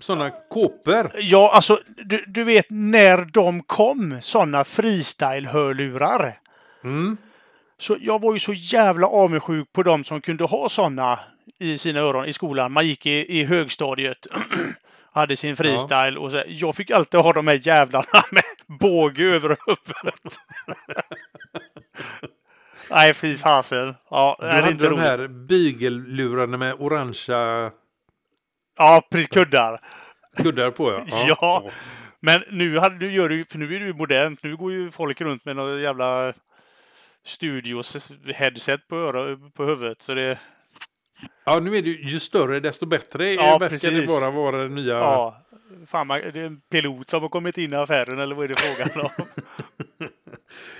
Sådana 0.00 0.30
kåpor. 0.30 1.10
Ja, 1.14 1.50
alltså 1.54 1.80
du, 2.04 2.24
du 2.26 2.44
vet 2.44 2.66
när 2.70 3.24
de 3.24 3.62
kom, 3.62 4.18
sådana 4.20 4.62
freestyle-hörlurar. 4.64 6.32
Mm. 6.84 7.16
Så 7.78 7.96
jag 8.00 8.20
var 8.20 8.32
ju 8.32 8.38
så 8.38 8.52
jävla 8.52 9.06
avundsjuk 9.06 9.72
på 9.72 9.82
de 9.82 10.04
som 10.04 10.20
kunde 10.20 10.44
ha 10.44 10.68
sådana 10.68 11.18
i 11.58 11.78
sina 11.78 12.00
öron 12.00 12.24
i 12.26 12.32
skolan. 12.32 12.72
Man 12.72 12.86
gick 12.86 13.06
i, 13.06 13.38
i 13.40 13.44
högstadiet, 13.44 14.26
hade 15.12 15.36
sin 15.36 15.56
freestyle 15.56 16.18
och 16.18 16.32
så. 16.32 16.42
Jag 16.46 16.74
fick 16.76 16.90
alltid 16.90 17.20
ha 17.20 17.32
de 17.32 17.46
här 17.48 17.60
jävlarna 17.62 18.22
med 18.30 18.42
båge 18.80 19.24
över 19.24 19.56
huvudet. 19.66 20.38
Nej, 22.90 23.14
fy 23.14 23.36
fasen. 23.36 23.94
Ja, 24.10 24.36
Du 24.40 24.46
det 24.46 24.52
är 24.52 24.56
hade 24.60 24.72
inte 24.72 24.84
de 24.84 24.90
roligt. 24.90 25.04
här 25.04 25.28
bygellurarna 25.28 26.56
med 26.56 26.74
orangea 26.78 27.70
Ja, 28.78 29.02
precis. 29.10 29.28
Kuddar. 29.28 29.80
kuddar 30.36 30.70
på. 30.70 30.90
Ja. 31.08 31.26
Ja. 31.40 31.70
Men 32.20 32.42
nu, 32.50 32.78
hade, 32.78 32.96
nu 32.96 33.12
gör 33.12 33.28
du, 33.28 33.44
för 33.44 33.58
nu 33.58 33.76
är 33.76 33.80
det 33.80 33.86
ju 33.86 33.94
modernt. 33.94 34.42
Nu 34.42 34.56
går 34.56 34.72
ju 34.72 34.90
folk 34.90 35.20
runt 35.20 35.44
med 35.44 35.56
några 35.56 35.80
jävla 35.80 36.32
studios-headset 37.26 38.88
på, 38.88 38.96
öra, 38.96 39.38
på 39.54 39.64
huvudet. 39.64 40.02
Så 40.02 40.14
det, 40.14 40.38
ja, 41.44 41.60
nu 41.60 41.76
är 41.76 41.82
det 41.82 41.88
ju 41.88 42.10
ju 42.10 42.20
större 42.20 42.60
desto 42.60 42.86
bättre. 42.86 43.30
Ja, 43.30 43.42
verkar 43.42 43.68
precis. 43.68 44.00
det 44.00 44.06
bara 44.06 44.30
vara 44.30 44.62
den 44.62 44.74
nya. 44.74 44.94
ja. 44.94 45.42
Fan, 45.86 46.06
man, 46.06 46.20
det 46.32 46.40
är 46.40 46.46
en 46.46 46.60
pilot 46.60 47.08
som 47.08 47.22
har 47.22 47.28
kommit 47.28 47.58
in 47.58 47.72
i 47.72 47.76
affären 47.76 48.18
eller 48.18 48.34
vad 48.34 48.44
är 48.44 48.48
det 48.48 48.54
frågan 48.54 49.04
om? 49.04 49.26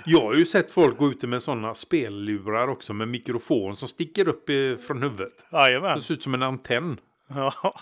Jag 0.04 0.20
har 0.20 0.34
ju 0.34 0.46
sett 0.46 0.70
folk 0.70 0.98
gå 0.98 1.10
ute 1.10 1.26
med 1.26 1.42
sådana 1.42 1.74
spellurar 1.74 2.68
också 2.68 2.92
med 2.92 3.08
mikrofon 3.08 3.76
som 3.76 3.88
sticker 3.88 4.28
upp 4.28 4.44
från 4.86 5.02
huvudet. 5.02 5.46
Jajamän. 5.52 5.98
Det 5.98 6.04
ser 6.04 6.14
ut 6.14 6.22
som 6.22 6.34
en 6.34 6.42
antenn. 6.42 6.98
Ja. 7.34 7.74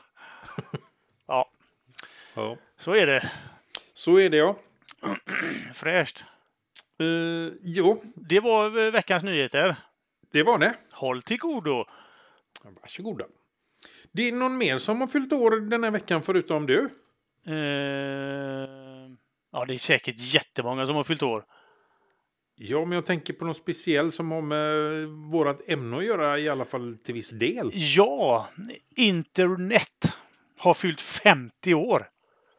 ja, 1.26 1.50
Ja. 2.34 2.56
så 2.78 2.94
är 2.96 3.06
det. 3.06 3.30
Så 3.94 4.18
är 4.18 4.30
det 4.30 4.36
ja. 4.36 4.56
Fräscht. 5.74 6.24
Uh, 7.02 7.52
jo, 7.62 8.02
Det 8.14 8.40
var 8.40 8.86
eh, 8.86 8.90
veckans 8.92 9.22
nyheter. 9.24 9.76
det 10.32 10.42
var 10.42 10.58
det. 10.58 10.74
Håll 10.92 11.22
till 11.22 11.38
godo. 11.38 11.84
Varsågoda. 12.62 13.24
Det 14.12 14.22
är 14.28 14.32
någon 14.32 14.58
mer 14.58 14.78
som 14.78 15.00
har 15.00 15.08
fyllt 15.08 15.32
år 15.32 15.50
den 15.70 15.84
här 15.84 15.90
veckan 15.90 16.22
förutom 16.22 16.66
du? 16.66 16.90
Eh, 17.46 17.54
ja, 19.52 19.64
det 19.64 19.74
är 19.74 19.78
säkert 19.78 20.14
jättemånga 20.18 20.86
som 20.86 20.96
har 20.96 21.04
fyllt 21.04 21.22
år. 21.22 21.44
Ja, 22.62 22.84
men 22.84 22.92
jag 22.92 23.06
tänker 23.06 23.32
på 23.32 23.44
något 23.44 23.56
speciell 23.56 24.12
som 24.12 24.30
har 24.30 24.40
med 24.42 25.06
vårat 25.08 25.60
ämne 25.68 25.96
att 25.96 26.04
göra 26.04 26.38
i 26.38 26.48
alla 26.48 26.64
fall 26.64 26.98
till 27.04 27.14
viss 27.14 27.30
del. 27.30 27.70
Ja, 27.74 28.48
internet 28.96 30.12
har 30.58 30.74
fyllt 30.74 31.00
50 31.00 31.74
år. 31.74 32.08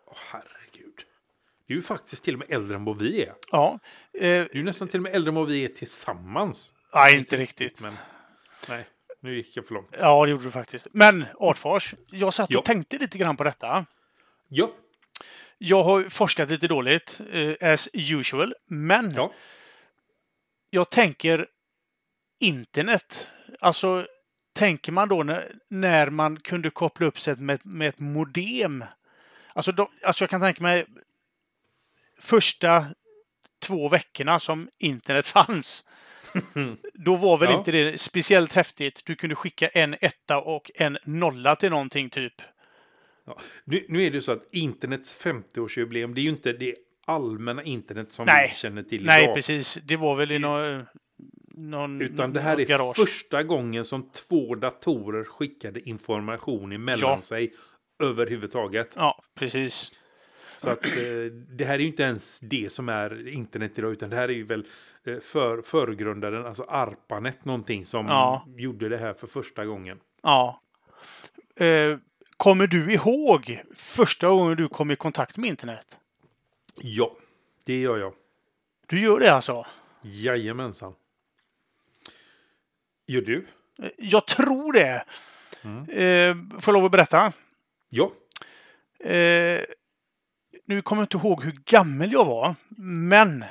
Åh, 0.08 0.14
herregud. 0.32 0.94
Det 1.68 1.74
är 1.74 1.76
ju 1.76 1.82
faktiskt 1.82 2.24
till 2.24 2.34
och 2.34 2.40
med 2.40 2.52
äldre 2.52 2.76
än 2.76 2.86
vad 2.86 2.98
vi 3.00 3.24
är. 3.24 3.34
Ja, 3.52 3.80
eh, 4.14 4.20
Det 4.22 4.28
är 4.28 4.56
ju 4.56 4.64
nästan 4.64 4.88
till 4.88 5.00
och 5.00 5.04
med 5.04 5.16
äldre 5.16 5.30
än 5.30 5.36
vad 5.36 5.48
vi 5.48 5.64
är 5.66 5.70
tillsammans. 5.70 6.74
nej, 6.96 7.18
inte 7.18 7.38
riktigt. 7.38 7.82
Men 7.82 7.94
nej, 8.70 8.86
nu 9.20 9.36
gick 9.36 9.58
jag 9.58 9.68
för 9.68 9.74
långt. 9.74 9.96
Ja, 10.00 10.26
det 10.26 10.32
gjorde 10.32 10.44
du 10.44 10.52
faktiskt. 10.52 10.88
Men 10.92 11.26
Artfors, 11.40 11.96
jag 12.12 12.34
satt 12.34 12.50
och 12.50 12.56
Ja. 12.56 12.62
tänkte 12.62 12.98
lite 12.98 13.18
grann 13.18 13.38
på 13.38 13.44
detta. 13.44 13.86
Ja, 14.48 14.72
Jag 15.58 15.84
har 15.84 16.04
forskat 16.10 16.50
lite 16.50 16.68
dåligt, 16.68 17.20
eh, 17.32 17.72
as 17.74 17.90
usual, 17.94 18.54
men 18.68 19.12
ja. 19.16 19.34
Jag 20.74 20.90
tänker 20.90 21.48
internet. 22.40 23.28
Alltså, 23.60 24.08
tänker 24.54 24.92
man 24.92 25.10
då 25.10 25.24
när, 25.24 25.52
när 25.70 26.10
man 26.10 26.40
kunde 26.40 26.70
koppla 26.70 27.08
upp 27.08 27.20
sig 27.20 27.36
med, 27.36 27.60
med 27.64 27.88
ett 27.90 28.00
modem? 28.00 28.84
Alltså, 29.54 29.72
då, 29.72 29.92
alltså, 30.04 30.24
jag 30.24 30.30
kan 30.30 30.42
tänka 30.42 30.64
mig 30.64 30.86
första 32.20 32.86
två 33.62 33.90
veckorna 33.90 34.40
som 34.40 34.70
internet 34.78 35.28
fanns. 35.38 35.86
Då 36.94 37.16
var 37.16 37.38
väl 37.38 37.50
Ja. 37.52 37.58
inte 37.58 37.72
det 37.72 37.98
speciellt 38.02 38.54
häftigt. 38.54 39.02
Du 39.06 39.16
kunde 39.16 39.36
skicka 39.36 39.68
en 39.68 39.96
etta 40.02 40.38
och 40.38 40.72
en 40.76 40.98
nolla 41.06 41.56
till 41.56 41.70
någonting 41.70 42.10
typ. 42.10 42.42
Nu, 43.64 43.86
nu 43.90 44.04
är 44.06 44.12
det 44.12 44.22
så 44.22 44.32
att 44.32 44.48
internets 44.52 45.22
50-årsjubileum, 45.22 46.14
det 46.14 46.22
är 46.22 46.24
ju 46.24 46.30
inte 46.30 46.54
det 46.54 46.76
allmänna 47.12 47.64
internet 47.64 48.12
som 48.12 48.26
Nej. 48.26 48.48
vi 48.50 48.56
känner 48.56 48.84
till 48.84 49.06
Nej, 49.06 49.24
idag. 49.24 49.36
precis. 49.36 49.80
Det 49.84 49.98
var 49.98 50.16
väl 50.16 50.32
i 50.32 50.40
någon, 50.40 50.86
någon 51.56 52.02
Utan 52.02 52.34
det 52.34 52.42
här 52.42 52.60
är 52.60 52.66
garage. 52.66 52.96
första 52.96 53.44
gången 53.44 53.86
som 53.86 54.10
två 54.12 54.56
datorer 54.56 55.24
skickade 55.24 55.90
information 55.90 56.72
emellan 56.72 57.10
Ja. 57.10 57.22
sig 57.22 57.54
överhuvudtaget. 58.04 58.94
Ja, 58.96 59.22
precis. 59.36 59.92
Så 60.58 60.70
att 60.70 60.86
eh, 60.86 61.24
det 61.58 61.66
här 61.66 61.74
är 61.74 61.80
ju 61.80 61.88
inte 61.88 62.04
ens 62.04 62.40
det 62.40 62.72
som 62.72 62.90
är 62.90 63.28
internet 63.28 63.72
idag, 63.80 63.92
utan 63.92 64.10
det 64.10 64.16
här 64.16 64.30
är 64.30 64.34
ju 64.34 64.44
väl 64.44 64.66
eh, 65.06 65.20
för 65.20 65.62
förgrundaren, 65.62 66.46
alltså 66.46 66.64
ARPANET 66.64 67.46
någonting 67.46 67.86
som 67.86 68.06
Ja. 68.06 68.46
gjorde 68.58 68.90
det 68.90 68.98
här 68.98 69.14
för 69.14 69.28
första 69.28 69.66
gången. 69.66 70.00
Ja. 70.24 70.62
Eh, 71.60 71.98
kommer 72.38 72.68
du 72.68 72.94
ihåg 72.94 73.62
första 73.76 74.28
gången 74.30 74.58
du 74.58 74.68
kom 74.68 74.92
i 74.92 74.96
kontakt 74.96 75.38
med 75.38 75.50
internet? 75.50 75.98
Ja, 76.76 77.16
det 77.64 77.80
gör 77.82 77.98
jag. 77.98 78.14
Du 78.88 79.00
gör 79.02 79.20
det 79.20 79.34
alltså? 79.34 79.66
Jajamensan. 80.02 80.94
Gör 83.08 83.22
du? 83.22 83.48
Eh, 83.80 83.90
Jag 83.98 84.28
tror 84.28 84.74
det. 84.74 85.06
Mm. 85.62 85.90
Eh, 85.90 86.60
får 86.60 86.74
jag 86.74 86.80
lov 86.80 86.86
att 86.86 86.92
berätta? 86.92 87.34
Ja. 87.90 88.12
Eh, 89.10 89.62
nu 90.66 90.82
kommer 90.82 91.02
jag 91.02 91.06
inte 91.06 91.18
ihåg 91.28 91.44
hur 91.44 91.52
gammal 91.66 92.12
jag 92.12 92.26
var, 92.26 92.56
men 92.78 93.44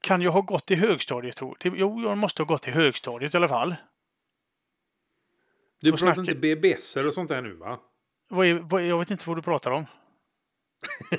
kan 0.00 0.22
jag 0.22 0.32
ha 0.32 0.40
gått 0.40 0.70
i 0.70 0.74
högstadiet? 0.74 1.36
Tror 1.36 1.56
jag. 1.62 1.76
Jo, 1.78 2.02
jag 2.02 2.18
måste 2.18 2.42
ha 2.42 2.46
gått 2.46 2.68
i 2.68 2.70
högstadiet 2.70 3.34
i 3.34 3.36
alla 3.36 3.48
fall. 3.48 3.74
Du 5.80 5.90
pratar 5.90 6.06
snackar- 6.06 6.20
inte 6.20 6.34
BBS 6.34 6.96
och 6.96 7.14
sånt 7.14 7.28
där 7.28 7.42
nu 7.42 7.52
va? 7.54 7.80
Vad 8.28 8.46
är, 8.46 8.54
vad, 8.54 8.82
jag 8.86 8.98
vet 8.98 9.10
inte 9.10 9.28
vad 9.28 9.38
du 9.38 9.42
pratar 9.42 9.70
om. 9.70 9.86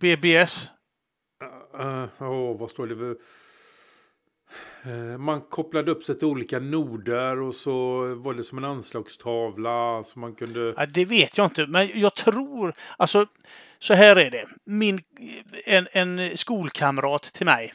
BBS? 0.00 0.70
Uh, 1.80 2.04
åh, 2.22 2.58
vad 2.58 2.70
står 2.70 2.86
det? 2.86 2.96
för- 2.96 3.16
Eh, 4.84 5.18
man 5.18 5.40
kopplade 5.40 5.90
upp 5.90 6.04
sig 6.04 6.18
till 6.18 6.28
olika 6.28 6.58
noder 6.58 7.40
och 7.40 7.54
så 7.54 8.00
var 8.14 8.34
det 8.34 8.42
som 8.42 8.58
en 8.58 8.64
anslagstavla. 8.64 10.02
Så 10.02 10.18
man 10.18 10.34
kunde... 10.34 10.74
Ja, 10.76 10.86
det 10.86 11.04
vet 11.04 11.38
jag 11.38 11.46
inte, 11.46 11.66
men 11.66 12.00
jag 12.00 12.14
tror... 12.14 12.74
Alltså, 12.96 13.26
så 13.78 13.94
här 13.94 14.16
är 14.16 14.30
det. 14.30 14.46
Min, 14.66 15.00
en, 15.66 15.86
en 15.92 16.36
skolkamrat 16.36 17.22
till 17.22 17.46
mig, 17.46 17.72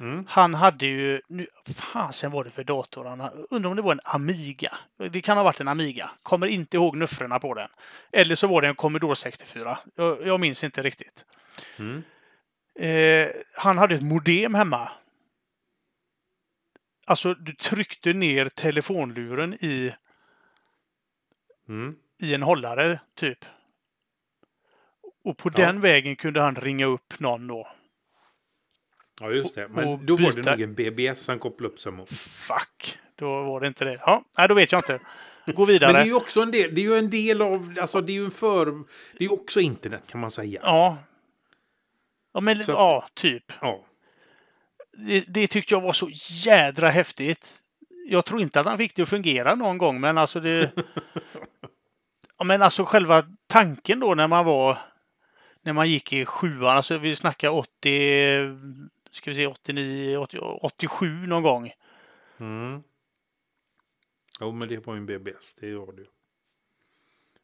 Mm. 0.00 0.24
han 0.28 0.54
hade 0.54 0.86
ju... 0.86 1.20
Nu, 1.28 1.46
fasen 1.74 2.30
var 2.30 2.44
det 2.44 2.50
för 2.50 2.64
dator 2.64 3.04
han? 3.04 3.46
Undrar 3.50 3.70
om 3.70 3.76
det 3.76 3.82
var 3.82 3.92
en 3.92 4.00
Amiga. 4.04 4.78
Det 5.10 5.20
kan 5.20 5.36
ha 5.36 5.44
varit 5.44 5.60
en 5.60 5.68
Amiga. 5.68 6.10
Kommer 6.22 6.46
inte 6.46 6.76
ihåg 6.76 6.96
nuffrorna 6.96 7.38
på 7.38 7.54
den. 7.54 7.68
Eller 8.12 8.34
så 8.34 8.46
var 8.46 8.62
det 8.62 8.68
en 8.68 8.74
Commodore 8.74 9.16
64. 9.16 9.78
Jag, 9.94 10.26
jag 10.26 10.40
minns 10.40 10.64
inte 10.64 10.82
riktigt. 10.82 11.26
Mm. 11.78 12.02
Eh, 12.78 13.28
han 13.54 13.78
hade 13.78 13.94
ett 13.94 14.02
modem 14.02 14.54
hemma. 14.54 14.88
Alltså, 17.06 17.34
du 17.34 17.52
tryckte 17.54 18.12
ner 18.12 18.48
telefonluren 18.48 19.54
i, 19.54 19.94
Mm. 21.68 21.96
i 22.22 22.34
en 22.34 22.42
hållare, 22.42 23.00
typ. 23.14 23.38
Och 25.24 25.38
på 25.38 25.48
Ja. 25.54 25.66
den 25.66 25.80
vägen 25.80 26.16
kunde 26.16 26.40
han 26.40 26.56
ringa 26.56 26.86
upp 26.86 27.20
någon 27.20 27.46
då. 27.46 27.68
Ja, 29.20 29.30
just 29.30 29.54
det. 29.54 29.68
Men 29.68 30.06
då 30.06 30.16
var 30.16 30.32
det 30.32 30.36
byta- 30.42 30.50
nog 30.50 30.60
en 30.60 30.74
BBS 30.74 31.28
han 31.28 31.38
kopplade 31.38 31.74
upp 31.74 31.80
sig 31.80 31.92
mot. 31.92 32.10
Fuck! 32.12 32.98
Då 33.16 33.26
var 33.42 33.60
det 33.60 33.66
inte 33.66 33.84
det. 33.84 33.98
Ja, 34.06 34.24
nej, 34.38 34.48
då 34.48 34.54
vet 34.54 34.72
jag 34.72 34.78
inte. 34.78 34.98
Gå 35.46 35.52
Men 35.62 35.66
vidare. 35.66 35.92
det 35.92 35.98
är 35.98 36.04
ju 36.04 36.14
också 36.14 36.40
en 36.42 36.50
del, 36.50 36.74
det 36.74 36.80
är 36.80 36.82
ju 36.82 36.96
en 36.98 37.10
del 37.10 37.42
av, 37.42 37.74
alltså 37.80 38.00
det 38.00 38.12
är 38.12 38.14
ju 38.14 38.24
en 38.24 38.30
för, 38.30 38.64
det 38.66 39.18
är 39.18 39.22
ju 39.22 39.28
också 39.28 39.60
internet 39.60 40.02
kan 40.10 40.20
man 40.20 40.30
säga. 40.30 40.60
Ja. 40.62 40.98
Ja, 42.34 42.40
men 42.40 42.60
att- 42.60 42.68
ja, 42.68 43.06
typ. 43.14 43.52
Ja. 43.60 43.84
Det, 44.92 45.24
det 45.28 45.46
tyckte 45.46 45.74
jag 45.74 45.80
var 45.80 45.92
så 45.92 46.08
jädra 46.46 46.88
häftigt. 46.88 47.62
Jag 48.08 48.24
tror 48.24 48.40
inte 48.40 48.60
att 48.60 48.66
han 48.66 48.78
fick 48.78 48.96
det 48.96 49.02
att 49.02 49.08
fungera 49.08 49.54
någon 49.54 49.78
gång, 49.78 50.00
men 50.00 50.18
alltså 50.18 50.40
det... 50.40 50.70
ja, 52.38 52.44
men 52.44 52.62
alltså 52.62 52.84
själva 52.84 53.22
tanken 53.46 54.00
då 54.00 54.14
när 54.14 54.26
man 54.28 54.44
var... 54.44 54.78
När 55.62 55.72
man 55.72 55.88
gick 55.90 56.12
i 56.12 56.24
sjuan, 56.24 56.76
alltså 56.76 56.98
vi 56.98 57.16
snackar 57.16 57.50
80... 57.50 58.38
Ska 59.10 59.30
vi 59.30 59.36
se, 59.36 59.46
89, 59.46 60.16
80, 60.16 60.38
87 60.38 61.06
någon 61.26 61.42
gång. 61.42 61.72
Mm. 62.38 62.82
Jo, 64.40 64.52
men 64.52 64.68
det 64.68 64.86
var 64.86 64.94
ju 64.94 64.98
en 64.98 65.06
BBS, 65.06 65.54
det 65.60 65.74
var 65.74 65.92
det 65.92 66.00
ju. 66.02 66.06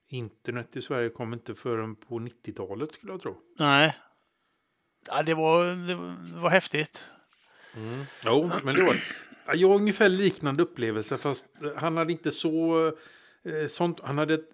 Internet 0.09 0.77
i 0.77 0.83
Sverige 0.83 1.09
kom 1.09 1.33
inte 1.33 1.55
förrän 1.55 1.97
på 1.97 2.19
90-talet 2.19 2.93
skulle 2.93 3.13
jag 3.13 3.23
tro. 3.23 3.41
Nej. 3.59 3.97
Ja, 5.07 5.23
det 5.23 5.35
var, 5.35 5.65
det 5.89 6.41
var 6.41 6.51
häftigt. 6.51 7.05
Jo, 8.25 8.51
men 8.65 8.75
det 8.75 8.83
var 8.83 8.95
Ja, 9.47 9.55
Jag 9.55 9.69
har 9.69 9.75
ungefär 9.77 10.09
liknande 10.09 10.63
upplevelse 10.63 11.19
fast 11.19 11.45
han 11.77 11.97
hade 11.97 12.13
inte 12.13 12.31
så 12.31 12.87
eh, 13.45 13.67
sånt. 13.69 14.01
Han 14.01 14.19
hade 14.19 14.35
ett, 14.35 14.49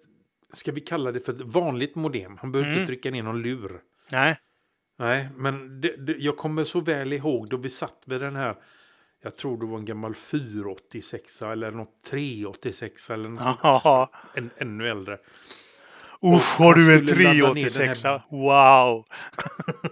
ska 0.53 0.71
vi 0.71 0.81
kalla 0.81 1.11
det 1.11 1.19
för 1.19 1.33
ett 1.33 1.41
vanligt 1.41 1.95
modem. 1.95 2.37
Han 2.37 2.51
behövde 2.51 2.69
Mm. 2.71 2.81
inte 2.81 2.87
trycka 2.93 3.11
ner 3.11 3.23
någon 3.23 3.41
lur. 3.41 3.81
Nej. 4.11 4.37
Nej, 4.99 5.29
men 5.37 5.81
det, 5.81 5.95
det, 6.05 6.15
jag 6.19 6.37
kommer 6.37 6.63
så 6.63 6.79
väl 6.81 7.13
ihåg 7.13 7.49
då 7.49 7.57
vi 7.57 7.69
satt 7.69 8.03
vid 8.05 8.21
den 8.21 8.35
här. 8.35 8.55
Jag 9.23 9.35
tror 9.35 9.57
det 9.59 9.65
var 9.65 9.77
en 9.77 9.85
gammal 9.85 10.15
486 10.15 11.41
eller 11.41 11.71
något 11.71 12.03
386 12.09 13.09
eller 13.09 13.29
något 13.29 13.57
en, 14.35 14.49
ännu 14.57 14.87
äldre. 14.87 15.17
Usch, 16.23 16.57
har 16.59 16.73
du 16.73 16.93
en 16.93 17.07
skulle 17.07 17.23
ladda 17.23 17.53
ner 17.53 17.61
den 17.63 17.63
386? 17.63 18.03
här- 18.03 18.21
Wow! 18.29 19.05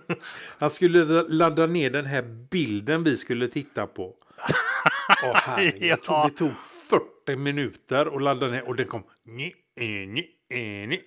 Han 0.60 0.70
skulle 0.70 1.06
la- 1.06 1.26
ladda 1.30 1.66
ner 1.66 1.90
den 1.90 2.06
här 2.06 2.22
bilden 2.52 3.04
vi 3.04 3.18
skulle 3.18 3.48
titta 3.48 3.88
på. 3.88 4.16
Åh, 5.24 5.64
Jag 5.80 6.04
tror 6.04 6.26
det 6.30 6.36
tog 6.36 6.52
40 7.26 7.36
minuter 7.36 8.16
att 8.16 8.22
ladda 8.22 8.48
ner 8.48 8.68
och 8.70 8.76
det 8.76 8.86
kom 8.86 9.04
ni, 9.26 9.54
ni, 10.08 10.20
eh, 10.50 10.88
ni. 10.90 11.00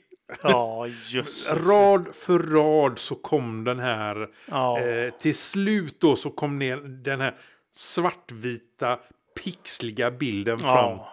Ja, 0.42 0.86
just 1.08 1.50
Rad 1.52 2.14
för 2.14 2.38
rad 2.38 2.98
så 2.98 3.14
kom 3.14 3.64
den 3.64 3.78
här. 3.78 4.28
Ja. 4.46 4.80
Eh, 4.80 5.14
till 5.14 5.36
slut 5.36 6.00
då 6.00 6.16
så 6.16 6.30
kom 6.30 6.58
ner 6.58 6.76
den 6.76 7.20
här 7.20 7.38
svartvita 7.72 9.00
pixliga 9.44 10.10
bilden 10.10 10.58
fram. 10.58 10.96
Ja. 10.96 11.12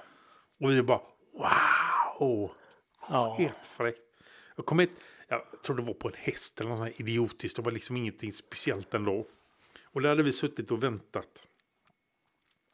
Och 0.61 0.71
vi 0.71 0.81
bara 0.81 1.01
wow! 1.33 2.51
Ja. 3.09 3.35
Helt 3.37 3.65
fräckt. 3.77 4.03
Jag 4.55 4.65
kom 4.65 4.79
hit, 4.79 4.91
jag 5.27 5.41
tror 5.65 5.75
det 5.75 5.83
var 5.83 5.93
på 5.93 6.07
en 6.07 6.13
häst 6.17 6.59
eller 6.59 6.69
något 6.69 6.79
sånt 6.79 6.89
här 6.89 7.01
idiotiskt. 7.01 7.55
Det 7.55 7.61
var 7.61 7.71
liksom 7.71 7.97
ingenting 7.97 8.33
speciellt 8.33 8.93
ändå. 8.93 9.25
Och 9.83 10.01
där 10.01 10.09
hade 10.09 10.23
vi 10.23 10.33
suttit 10.33 10.71
och 10.71 10.83
väntat. 10.83 11.47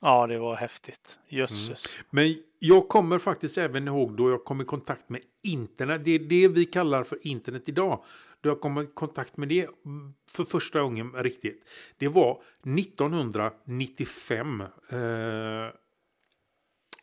Ja, 0.04 0.28
det 0.28 0.39
var 0.39 0.56
häftigt. 0.56 1.18
Jösses. 1.28 1.86
Men 2.10 2.36
jag 2.60 2.89
kommer 2.89 3.20
faktiskt 3.20 3.58
även 3.58 3.88
ihåg 3.88 4.18
då 4.18 4.30
jag 4.30 4.44
kom 4.44 4.62
i 4.62 4.66
kontakt 4.66 5.10
med 5.10 5.22
internet. 5.42 6.02
Det 6.06 6.12
är 6.12 6.20
det 6.20 6.48
vi 6.48 6.66
kallar 6.66 7.04
för 7.04 7.28
internet 7.28 7.70
idag. 7.70 8.04
Då 8.42 8.50
jag 8.50 8.62
kom 8.62 8.80
i 8.80 8.88
kontakt 8.94 9.38
med 9.38 9.48
det 9.50 9.68
mm, 9.86 10.13
för 10.32 10.44
första 10.44 10.82
gången 10.82 11.13
riktigt. 11.13 11.66
Det 11.98 12.08
var 12.08 12.42
1995. 12.78 14.62
Eh, 14.62 14.68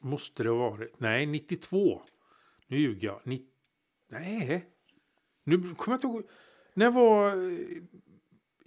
måste 0.01 0.43
det 0.43 0.49
ha 0.49 0.57
varit. 0.57 1.01
Nej, 1.01 1.27
92. 1.27 2.03
Nu 2.67 2.79
ljuger 2.79 3.09
jag. 3.09 3.21
Ni, 3.25 3.43
nej. 4.11 4.67
Nu 5.45 5.57
kommer 5.59 5.75
jag 5.87 5.97
inte 5.97 6.07
ihåg. 6.07 6.23
När 6.75 6.91
var 6.91 7.27
eh, 7.29 7.59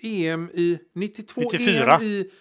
EM 0.03 0.49
i 0.53 0.79
92? 0.93 1.41
94. 1.41 1.95
EM 1.95 2.01
i, 2.01 2.31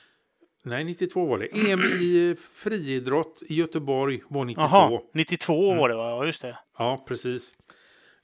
nej, 0.62 0.84
92 0.84 1.26
var 1.26 1.38
det. 1.38 1.46
EM 1.72 1.78
i 1.80 2.36
friidrott 2.54 3.42
i 3.46 3.54
Göteborg 3.54 4.22
var 4.28 4.44
92. 4.44 4.62
Jaha, 4.62 5.00
92 5.14 5.66
Mm. 5.66 5.78
var 5.78 5.88
det 5.88 5.94
va? 5.94 6.10
Ja, 6.10 6.26
just 6.26 6.42
det. 6.42 6.58
Ja, 6.78 7.04
precis. 7.08 7.54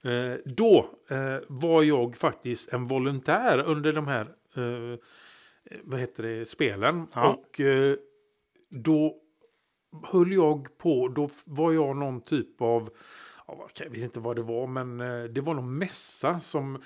Eh, 0.05 0.35
då 0.45 0.91
eh, 1.11 1.37
var 1.49 1.83
jag 1.83 2.17
faktiskt 2.17 2.69
en 2.73 2.87
volontär 2.87 3.59
under 3.59 3.93
de 3.93 4.07
här 4.09 4.21
eh, 4.57 4.99
vad 5.83 6.01
heter 6.01 6.23
det, 6.23 6.49
spelen. 6.49 7.07
Ja. 7.15 7.29
Och 7.35 7.61
eh, 7.61 7.97
då 8.71 9.15
höll 10.07 10.33
jag 10.33 10.79
på, 10.79 11.09
då 11.09 11.29
var 11.45 11.73
jag 11.73 11.97
någon 11.97 12.21
typ 12.21 12.63
av, 12.63 12.89
ja, 13.47 13.69
jag 13.79 13.91
vet 13.91 14.03
inte 14.03 14.21
vad 14.21 14.37
det 14.37 14.43
var, 14.43 14.67
men 14.67 15.01
eh, 15.01 15.25
det 15.25 15.41
var 15.41 15.55
någon 15.55 15.79
mässa 15.79 16.41
som 16.41 16.83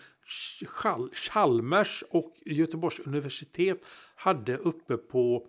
Chalmers 1.12 2.04
och 2.11 2.35
Göteborgs 2.46 3.00
universitet 3.00 3.87
hade 4.14 4.56
uppe 4.56 4.96
på, 4.96 5.46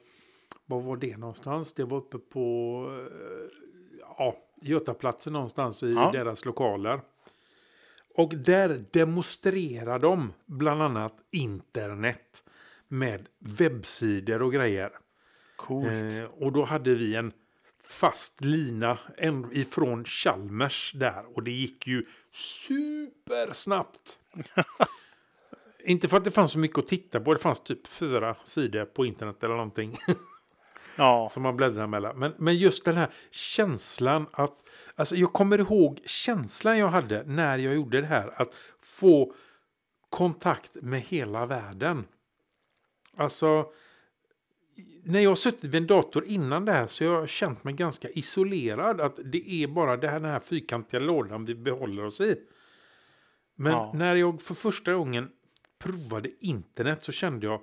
var 0.65 0.81
var 0.81 0.97
det 0.97 1.17
någonstans? 1.17 1.73
Det 1.73 1.83
var 1.83 1.97
uppe 1.97 2.17
på, 2.17 2.85
eh, 3.11 3.51
ja, 4.17 4.35
Götaplatsen 4.61 5.33
någonstans 5.33 5.83
i 5.83 5.93
Ja. 5.93 6.11
deras 6.11 6.45
lokaler. 6.45 6.99
Och 8.15 8.29
där 8.35 8.85
demonstrerar 8.91 9.99
de 9.99 10.33
bland 10.45 10.81
annat 10.81 11.15
internet 11.31 12.43
med 12.87 13.29
webbsidor 13.39 14.41
och 14.41 14.53
grejer. 14.53 14.91
Coolt. 15.55 15.87
Eh, 15.87 16.23
och 16.23 16.51
då 16.51 16.63
hade 16.63 16.95
vi 16.95 17.15
en 17.15 17.31
fast 17.87 18.41
lina 18.41 18.97
ifrån 19.51 20.05
Chalmers 20.05 20.91
där. 20.95 21.35
Och 21.35 21.43
det 21.43 21.51
gick 21.51 21.87
ju 21.87 22.05
supersnabbt. 22.31 24.19
Inte 25.85 26.07
för 26.07 26.17
att 26.17 26.23
det 26.23 26.31
fanns 26.31 26.51
så 26.51 26.59
mycket 26.59 26.77
att 26.77 26.87
titta 26.87 27.19
på. 27.19 27.33
Det 27.33 27.39
fanns 27.39 27.63
typ 27.63 27.87
fyra 27.87 28.35
sidor 28.45 28.85
på 28.85 29.05
internet 29.05 29.43
eller 29.43 29.55
någonting. 29.55 29.97
Ja. 30.95 31.29
som 31.31 31.43
man 31.43 31.57
bläddrar 31.57 31.87
mellan. 31.87 32.19
Men, 32.19 32.33
men 32.37 32.57
just 32.57 32.85
den 32.85 32.95
här 32.95 33.09
känslan 33.31 34.27
att... 34.31 34.53
Alltså 34.95 35.15
jag 35.15 35.33
kommer 35.33 35.59
ihåg 35.59 36.01
känslan 36.05 36.77
jag 36.77 36.87
hade 36.87 37.23
när 37.23 37.57
jag 37.57 37.75
gjorde 37.75 38.01
det 38.01 38.07
här. 38.07 38.41
Att 38.41 38.53
få 38.81 39.33
kontakt 40.09 40.75
med 40.75 41.01
hela 41.01 41.45
världen. 41.45 42.05
Alltså, 43.17 43.65
när 45.03 45.19
jag 45.19 45.37
suttit 45.37 45.63
vid 45.63 45.75
en 45.75 45.87
dator 45.87 46.25
innan 46.25 46.65
det 46.65 46.71
här 46.71 46.87
så 46.87 47.05
har 47.05 47.13
jag 47.13 47.29
känt 47.29 47.63
mig 47.63 47.73
ganska 47.73 48.09
isolerad. 48.09 49.01
Att 49.01 49.19
det 49.25 49.51
är 49.51 49.67
bara 49.67 49.97
det 49.97 50.07
här, 50.07 50.19
den 50.19 50.29
här 50.31 50.39
fyrkantiga 50.39 50.99
lådan 50.99 51.45
vi 51.45 51.55
behåller 51.55 52.05
oss 52.05 52.21
i. 52.21 52.35
Men 53.55 53.71
Ja. 53.71 53.91
när 53.95 54.15
jag 54.15 54.41
för 54.41 54.53
första 54.53 54.93
gången 54.93 55.29
provade 55.79 56.29
internet 56.39 57.03
så 57.03 57.11
kände 57.11 57.45
jag 57.45 57.61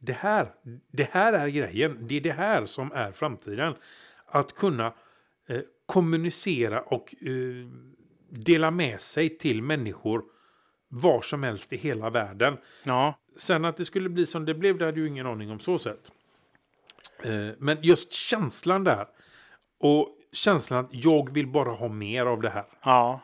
det 0.00 0.12
här, 0.12 0.52
det 0.92 1.08
här 1.12 1.32
är 1.32 1.48
grejen. 1.48 1.98
Det 2.00 2.16
är 2.16 2.20
det 2.20 2.32
här 2.32 2.66
som 2.66 2.92
är 2.92 3.12
framtiden. 3.12 3.74
Att 4.26 4.54
kunna 4.54 4.94
eh, 5.48 5.60
kommunicera 5.86 6.80
och 6.82 7.14
eh, 7.20 7.66
dela 8.30 8.70
med 8.70 9.00
sig 9.00 9.38
till 9.38 9.62
människor 9.62 10.22
var 10.88 11.22
som 11.22 11.42
helst 11.42 11.72
i 11.72 11.76
hela 11.76 12.10
världen. 12.10 12.56
Ja, 12.84 13.14
Sen 13.36 13.64
att 13.64 13.76
det 13.76 13.84
skulle 13.84 14.08
bli 14.08 14.26
som 14.26 14.44
det 14.44 14.54
blev, 14.54 14.78
det 14.78 14.84
hade 14.84 15.00
ju 15.00 15.08
ingen 15.08 15.26
aning 15.26 15.50
om 15.50 15.60
så 15.60 15.78
sätt. 15.78 16.12
Eh, 17.24 17.54
Men 17.58 17.78
just 17.82 18.12
känslan 18.12 18.84
där. 18.84 19.06
Och 19.80 20.08
känslan 20.32 20.84
att 20.84 20.90
jag 20.94 21.34
vill 21.34 21.46
bara 21.46 21.70
ha 21.70 21.88
mer 21.88 22.26
av 22.26 22.40
det 22.40 22.50
här. 22.50 22.64
ja. 22.84 23.20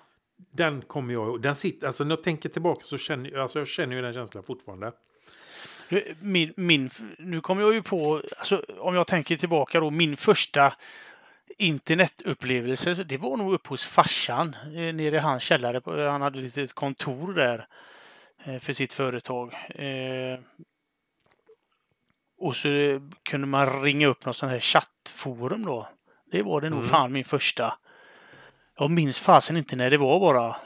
Den 0.53 0.83
kommer 0.83 1.15
jag 1.15 1.27
ihåg. 1.29 1.43
Den 1.43 1.57
sitter, 1.57 1.87
alltså 1.87 2.05
när 2.05 2.11
jag 2.11 2.25
tänker 2.25 2.49
tillbaka 2.49 2.87
så 2.87 2.99
känner 2.99 3.31
jag, 3.31 3.41
alltså 3.41 3.59
jag 3.59 3.69
känner 3.69 3.97
ju 3.97 4.03
den 4.03 4.15
känslan 4.15 4.45
fortfarande. 4.45 4.93
Min, 6.21 6.53
min, 6.57 6.91
nu 7.19 7.41
kommer 7.41 7.63
jag 7.63 7.75
ju 7.75 7.83
på, 7.83 8.23
alltså, 8.39 8.65
om 8.79 8.95
jag 8.95 9.07
tänker 9.07 9.37
tillbaka 9.37 9.81
då, 9.81 9.91
min 9.91 10.17
första 10.17 10.75
internetupplevelse, 11.59 12.95
det 12.95 13.17
var 13.17 13.37
nog 13.37 13.53
uppe 13.53 13.69
hos 13.69 13.85
farsan 13.85 14.57
eh, 14.65 14.95
nere 14.95 15.17
i 15.17 15.19
hans 15.19 15.43
källare. 15.43 16.09
Han 16.11 16.23
hade 16.23 16.39
ett 16.39 16.45
litet 16.45 16.73
kontor 16.73 17.35
där 17.35 17.67
eh, 18.45 18.59
för 18.59 18.73
sitt 18.73 18.93
företag. 18.93 19.55
Och 22.39 22.57
så 22.57 22.69
kunde 23.23 23.47
man 23.47 23.83
ringa 23.83 24.07
upp 24.07 24.27
något 24.27 24.37
sånt 24.37 24.53
här 24.53 24.61
chattforum 24.61 25.65
då. 25.65 25.89
Det 26.31 26.43
var 26.43 26.61
det 26.61 26.71
nog 26.71 26.79
Mm. 26.79 26.89
fan 26.91 27.13
min 27.13 27.25
första. 27.25 27.79
Jag 28.79 28.91
minns 28.91 29.19
fasen 29.19 29.57
inte 29.57 29.77
när 29.77 29.91
det 29.91 29.99
var 29.99 30.21
bara. 30.21 30.57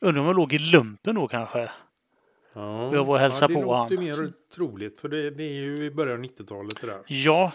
Undrar 0.00 0.20
om 0.20 0.26
jag 0.26 0.36
låg 0.36 0.52
i 0.52 0.58
lumpen 0.58 1.14
då 1.14 1.28
kanske. 1.28 1.70
Ja, 2.52 2.92
Jag 2.94 3.04
var 3.04 3.14
och 3.14 3.20
hälsade 3.20 3.54
det 3.54 3.60
på 3.60 3.66
låter 3.66 3.96
han. 3.96 4.04
mer 4.04 4.32
troligt, 4.54 5.00
för 5.00 5.08
det, 5.08 5.30
det 5.30 5.42
är 5.42 5.52
ju 5.52 5.84
i 5.84 5.90
början 5.90 6.18
av 6.18 6.24
90-talet 6.24 6.80
det 6.80 6.86
där. 6.86 7.02
Ja, 7.06 7.52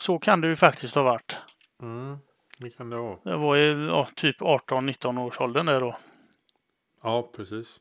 så 0.00 0.18
kan 0.18 0.40
det 0.40 0.48
ju 0.48 0.56
faktiskt 0.56 0.94
ha 0.94 1.02
varit. 1.02 1.36
Mm, 1.82 2.18
det 2.58 2.70
kan 2.70 2.90
det 2.90 2.96
vara. 2.96 3.18
Det 3.24 3.36
var 3.36 3.54
ju 3.56 3.86
ja, 3.86 4.08
typ 4.14 4.40
18-19 4.40 5.26
års 5.26 5.40
åldern 5.40 5.66
där 5.66 5.80
då. 5.80 5.96
Ja, 7.02 7.30
precis. 7.36 7.80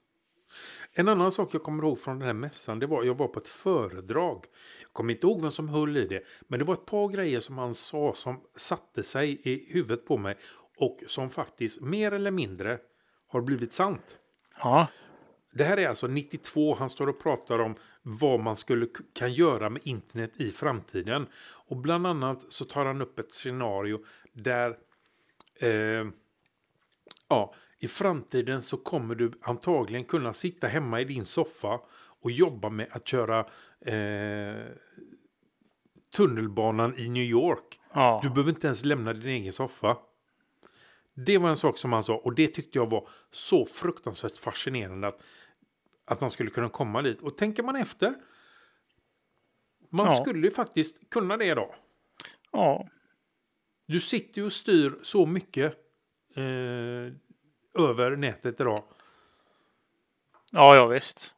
En 1.00 1.08
annan 1.08 1.32
sak 1.32 1.54
jag 1.54 1.64
kommer 1.64 1.84
ihåg 1.84 2.00
från 2.00 2.20
den 2.20 2.28
här 2.28 2.34
mässan, 2.34 2.80
det 2.80 2.88
var 2.88 3.04
jag 3.04 3.18
var 3.18 3.28
på 3.28 3.40
ett 3.40 3.48
föredrag. 3.48 4.46
Jag 4.82 4.94
kommer 4.94 5.14
inte 5.14 5.28
ihåg 5.28 5.42
vem 5.42 5.52
som 5.52 5.70
höll 5.70 5.98
i 5.98 6.08
det, 6.08 6.24
men 6.48 6.60
det 6.60 6.66
var 6.66 6.74
ett 6.74 6.86
par 6.86 7.08
grejer 7.08 7.40
som 7.40 7.58
han 7.58 7.76
sa 7.76 8.14
som 8.16 8.42
satte 8.56 9.04
sig 9.04 9.42
i 9.44 9.74
huvudet 9.74 10.06
på 10.06 10.18
mig 10.18 10.38
och 10.78 11.04
som 11.08 11.30
faktiskt 11.30 11.82
mer 11.82 12.12
eller 12.12 12.32
mindre 12.32 12.80
har 13.28 13.42
blivit 13.42 13.74
sant. 13.74 14.18
Ja, 14.64 14.88
Det 15.54 15.64
här 15.64 15.78
är 15.78 15.88
alltså 15.88 16.08
92, 16.08 16.76
han 16.76 16.90
står 16.90 17.08
och 17.10 17.24
pratar 17.24 17.60
om 17.60 17.76
vad 18.02 18.44
man 18.44 18.58
skulle 18.58 18.88
kan 19.14 19.34
göra 19.34 19.70
med 19.70 19.82
internet 19.86 20.32
i 20.38 20.52
framtiden. 20.52 21.28
Och 21.68 21.78
bland 21.78 22.08
annat 22.08 22.46
så 22.52 22.66
tar 22.66 22.86
han 22.86 23.02
upp 23.02 23.20
ett 23.20 23.34
scenario 23.34 24.00
där 24.34 24.78
eh, 25.60 26.06
ja, 27.30 27.54
i 27.80 27.88
framtiden 27.88 28.62
så 28.62 28.78
kommer 28.78 29.16
du 29.16 29.32
antagligen 29.42 30.06
kunna 30.06 30.34
sitta 30.34 30.68
hemma 30.68 31.02
i 31.02 31.04
din 31.06 31.26
soffa 31.26 31.80
och 32.22 32.32
jobba 32.32 32.70
med 32.70 32.88
att 32.92 33.08
köra 33.08 33.40
eh, 33.82 34.66
tunnelbanan 36.16 36.98
i 36.98 37.10
New 37.10 37.24
York. 37.24 37.80
ja. 37.94 38.20
Du 38.24 38.30
behöver 38.30 38.50
inte 38.50 38.68
ens 38.68 38.86
lämna 38.86 39.14
din 39.14 39.30
egen 39.32 39.54
soffa. 39.54 39.98
Det 41.14 41.38
var 41.38 41.50
en 41.50 41.58
sak 41.58 41.78
som 41.78 41.94
han 41.94 42.04
sa 42.04 42.16
och 42.18 42.36
det 42.36 42.48
tyckte 42.48 42.78
jag 42.80 42.90
var 42.90 43.10
så 43.32 43.66
fruktansvärt 43.66 44.38
fascinerande 44.38 45.08
att, 45.08 45.24
att 46.06 46.22
man 46.22 46.32
skulle 46.32 46.50
kunna 46.50 46.70
komma 46.70 47.02
dit. 47.02 47.22
Och 47.22 47.38
tänker 47.38 47.64
man 47.64 47.76
efter. 47.76 48.14
Man 49.90 50.06
Ja. 50.06 50.12
skulle 50.12 50.48
ju 50.48 50.52
faktiskt 50.54 51.10
kunna 51.10 51.38
det 51.38 51.46
idag. 51.46 51.76
ja. 52.52 52.88
Du 53.90 54.00
sitter 54.00 54.42
ju 54.42 54.46
och 54.46 54.54
styr 54.54 55.00
så 55.04 55.26
mycket 55.26 55.74
eh, 56.36 57.14
över 57.80 58.16
nätet 58.16 58.60
idag. 58.60 58.84
ja, 60.52 60.76
ja 60.76 60.86
visst. 60.88 61.34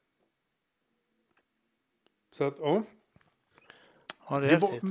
Så 2.31 2.43
att 2.47 2.55
ja, 2.59 2.83
Ja, 4.29 4.39
det 4.39 4.47
är 4.47 4.59
det 4.59 4.65
häftigt. 4.67 4.83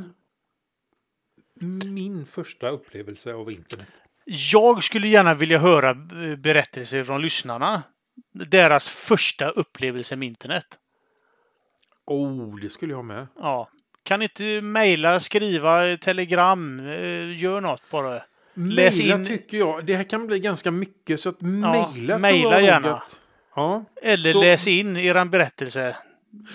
min 1.90 2.26
första 2.26 2.68
upplevelse 2.68 3.34
av 3.34 3.52
internet. 3.52 3.88
Jag 4.24 4.82
skulle 4.84 5.08
gärna 5.08 5.34
vilja 5.34 5.58
höra 5.58 5.90
eh, 5.90 6.36
berättelser 6.36 7.04
från 7.04 7.22
lyssnarna. 7.22 7.82
Deras 8.32 8.88
första 8.88 9.50
upplevelse 9.50 10.16
med 10.16 10.28
internet. 10.28 10.78
Oh, 12.04 12.56
det 12.60 12.70
skulle 12.70 12.92
jag 12.92 13.04
med. 13.04 13.26
Ja. 13.36 13.68
Kan 14.02 14.22
inte 14.22 14.60
mejla, 14.62 15.20
skriva, 15.20 15.96
telegram, 15.96 16.80
eh, 16.80 17.38
gör 17.38 17.60
något 17.60 17.82
bara. 17.90 18.22
Läs 18.60 18.98
Maila 18.98 19.14
in- 19.14 19.26
tycker 19.26 19.56
jag. 19.58 19.84
Det 19.86 19.96
här 19.96 20.04
kan 20.04 20.26
bli 20.26 20.40
ganska 20.40 20.70
mycket 20.70 21.20
så 21.20 21.28
att 21.28 21.40
mejla 21.40 22.18
jag 22.18 22.20
nog 22.20 22.62
gärna. 22.62 22.94
Att, 22.96 23.20
ja. 23.54 23.84
Eller 24.02 24.32
Så- 24.32 24.40
läs 24.40 24.68
in 24.68 24.96
eran 24.96 25.30
berättelse. 25.30 25.96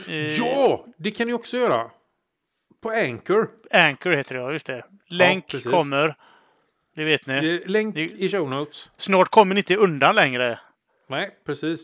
Eh, 0.08 0.16
ja, 0.16 0.86
det 0.98 1.12
kan 1.12 1.28
ni 1.28 1.34
också 1.34 1.58
göra. 1.58 1.92
På 2.82 2.90
Anchor. 2.90 3.50
Anchor 3.72 4.12
heter 4.12 4.36
det, 4.36 4.42
ja, 4.42 4.52
just 4.52 4.66
det. 4.66 4.86
Länk 5.08 5.48
precis. 5.48 5.72
kommer. 5.72 6.16
Det 6.96 7.04
vet 7.04 7.28
ni. 7.28 7.64
Länk 7.66 7.96
Det- 7.96 8.02
i 8.02 8.30
show 8.30 8.50
notes. 8.50 8.90
Snart 8.98 9.30
kommer 9.30 9.56
ni 9.56 9.60
inte 9.60 9.76
undan 9.76 10.16
längre. 10.16 10.60
Nej, 11.10 11.30
precis. 11.46 11.82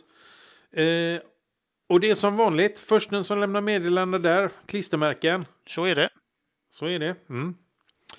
Eh, 0.73 1.19
och 1.89 1.99
det 1.99 2.09
är 2.09 2.15
som 2.15 2.35
vanligt. 2.35 2.79
Först 2.79 3.09
den 3.09 3.23
som 3.23 3.39
lämnar 3.39 3.61
meddelande 3.61 4.19
där. 4.19 4.49
Klistermärken. 4.65 5.45
Så 5.67 5.85
är 5.85 5.95
det. 5.95 6.09
Så 6.71 6.85
är 6.85 6.99
det. 6.99 7.15
Mm. 7.29 7.55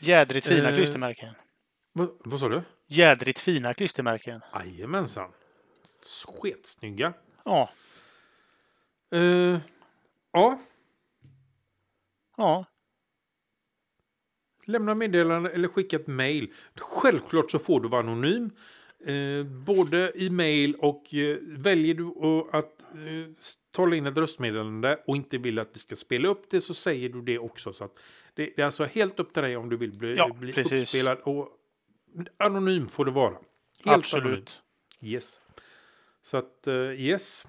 Jädrigt 0.01 0.47
fina 0.47 0.69
Eh. 0.71 0.77
klistermärken. 0.77 1.35
Vad, 1.93 2.11
vad 2.25 2.41
sa 2.41 2.49
du? 2.49 2.63
Jädrigt 2.87 3.39
fina 3.39 3.75
klistermärken. 3.75 4.41
Jajamensan. 4.55 5.31
Sketsnygga. 6.27 7.13
Ja. 7.45 7.71
Eh, 9.13 9.59
ja, 10.33 10.61
Ja. 12.37 12.65
lämna 14.65 14.95
meddelande 14.95 15.51
eller 15.51 15.69
skicka 15.69 15.97
ett 15.97 16.07
mail. 16.07 16.53
Självklart 16.77 17.51
så 17.51 17.59
får 17.59 17.81
du 17.81 17.89
vara 17.89 18.01
anonym. 18.01 18.51
Eh, 19.07 19.45
både 19.45 20.13
i 20.15 20.31
mail 20.31 20.75
och 20.75 21.15
eh, 21.15 21.39
väljer 21.43 21.95
du 21.95 22.07
att- 22.53 22.81
eh, 22.95 23.35
tala 23.71 23.97
in 23.97 24.07
ett 24.07 24.17
röstmeddelande 24.17 25.03
och 25.07 25.17
inte 25.17 25.39
vill 25.39 25.59
att 25.59 25.69
vi 25.73 25.79
ska 25.79 25.97
spela 25.97 26.29
upp 26.29 26.51
det 26.51 26.61
så 26.61 26.75
säger 26.75 27.09
du 27.09 27.23
det 27.23 27.39
också. 27.39 27.73
Så 27.73 27.85
att 27.85 27.99
det, 28.35 28.53
det 28.57 28.63
är 28.63 28.67
alltså 28.67 28.85
helt 28.85 29.21
upp 29.21 29.33
till 29.33 29.43
dig 29.43 29.57
om 29.57 29.69
du 29.69 29.77
vill 29.77 29.93
bli, 29.99 30.15
Ja, 30.17 30.31
bli 30.41 30.53
uppspelad. 30.63 31.19
Och 31.19 31.49
anonym 32.39 32.89
får 32.89 33.05
det 33.05 33.11
vara. 33.11 33.35
Helt 33.85 34.05
Absolut. 34.05 34.25
anonym. 34.27 34.47
Yes. 35.15 35.41
Så 36.23 36.37
att 36.37 36.67
eh, 36.67 36.75
yes. 36.75 37.47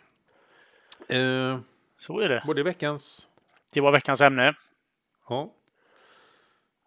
Eh, 1.08 1.60
Så 2.00 2.20
är 2.20 2.30
det. 2.30 2.44
var 2.48 2.54
det 2.54 2.64
veckans? 2.64 3.28
Det 3.74 3.82
var 3.82 3.92
veckans 3.92 4.22
ämne. 4.22 4.54
Ja. 5.30 5.54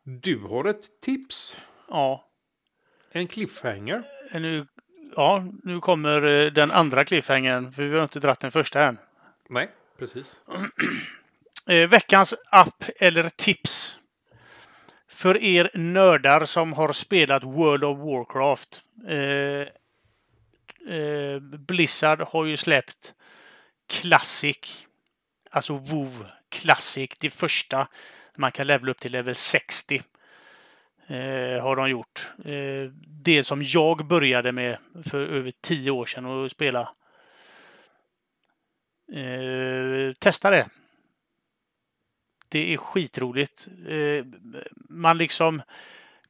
Du 0.03 0.39
har 0.39 0.65
ett 0.65 1.01
tips. 1.01 1.57
Ja. 1.89 2.25
En 3.11 3.27
cliffhanger. 3.27 4.05
Nu, 4.33 4.67
ja, 5.17 5.43
nu 5.63 5.81
kommer 5.81 6.23
eh, 6.23 6.53
den 6.53 6.71
andra 6.71 7.05
cliffhangern, 7.05 7.73
för 7.73 7.83
vi 7.83 7.97
har 7.97 8.03
inte 8.03 8.21
dratt 8.21 8.41
den 8.41 8.53
första 8.53 8.85
än. 8.85 8.99
Nej, 9.49 9.71
precis. 9.99 10.41
Eh, 11.67 11.89
veckans 11.89 12.35
app 12.51 12.85
eller 13.01 13.29
tips. 13.29 13.99
För 15.15 15.43
er 15.43 15.71
nördar 15.75 16.45
som 16.45 16.73
har 16.73 16.93
spelat 16.93 17.43
World 17.45 17.85
of 17.85 17.99
Warcraft. 17.99 18.83
Eh, 19.09 19.69
eh, 20.97 21.41
Blizzard 21.41 22.21
har 22.21 22.45
ju 22.45 22.57
släppt 22.57 23.15
Classic. 23.87 24.87
Alltså 25.51 25.75
WoW 25.75 26.27
Classic. 26.49 27.11
Det 27.21 27.31
första. 27.31 27.89
Man 28.37 28.53
kan 28.53 28.67
levela 28.67 28.91
upp 28.91 29.01
till 29.01 29.13
level 29.13 29.35
60. 29.35 30.03
Eh, 31.07 31.63
har 31.63 31.77
de 31.77 31.91
gjort. 31.91 32.29
Eh, 32.45 32.91
det 33.07 33.45
som 33.45 33.63
jag 33.63 34.07
började 34.07 34.53
med 34.53 34.79
för 35.05 35.27
över 35.27 35.53
tio 35.61 35.91
år 35.91 36.07
sedan 36.07 36.45
att 36.45 36.51
spela. 36.51 36.95
Eh, 39.13 40.13
testa 40.19 40.51
det. 40.51 40.69
Det 42.49 42.73
är 42.73 42.77
skitroligt. 42.77 43.69
Eh, 43.87 44.25
man 45.01 45.19
liksom 45.19 45.63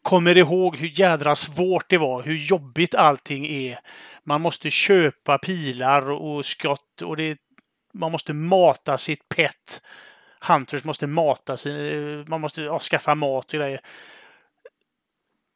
kommer 0.03 0.39
ihåg 0.39 0.77
hur 0.77 1.01
jädra 1.01 1.35
svårt 1.35 1.91
det 1.91 1.99
var, 1.99 2.23
hur 2.23 2.37
jobbigt 2.37 2.95
allting 2.95 3.47
är. 3.47 3.79
Man 4.25 4.41
måste 4.41 4.71
köpa 4.71 5.39
pilar 5.39 6.11
och 6.11 6.47
skott 6.47 7.03
och 7.03 7.17
det, 7.17 7.39
man 7.95 8.13
måste 8.13 8.33
mata 8.33 8.99
sitt 8.99 9.29
pet 9.29 9.83
Hunters 10.45 10.85
måste 10.85 11.07
mata 11.07 11.57
sin, 11.57 11.77
eh, 11.77 12.25
man 12.27 12.41
måste 12.41 12.63
ja, 12.63 12.79
skaffa 12.81 13.15
mat 13.15 13.45
och 13.45 13.53
grejer. 13.61 13.81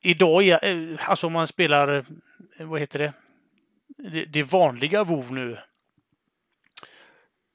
Idag 0.02 0.44
är, 0.44 0.64
eh, 0.64 1.10
alltså 1.10 1.26
om 1.26 1.32
man 1.32 1.46
spelar, 1.46 1.98
eh, 2.58 2.66
vad 2.66 2.80
heter 2.80 2.98
det, 2.98 3.12
det, 4.10 4.24
det 4.24 4.42
vanliga 4.42 5.04
WoW 5.04 5.32
nu. 5.32 5.58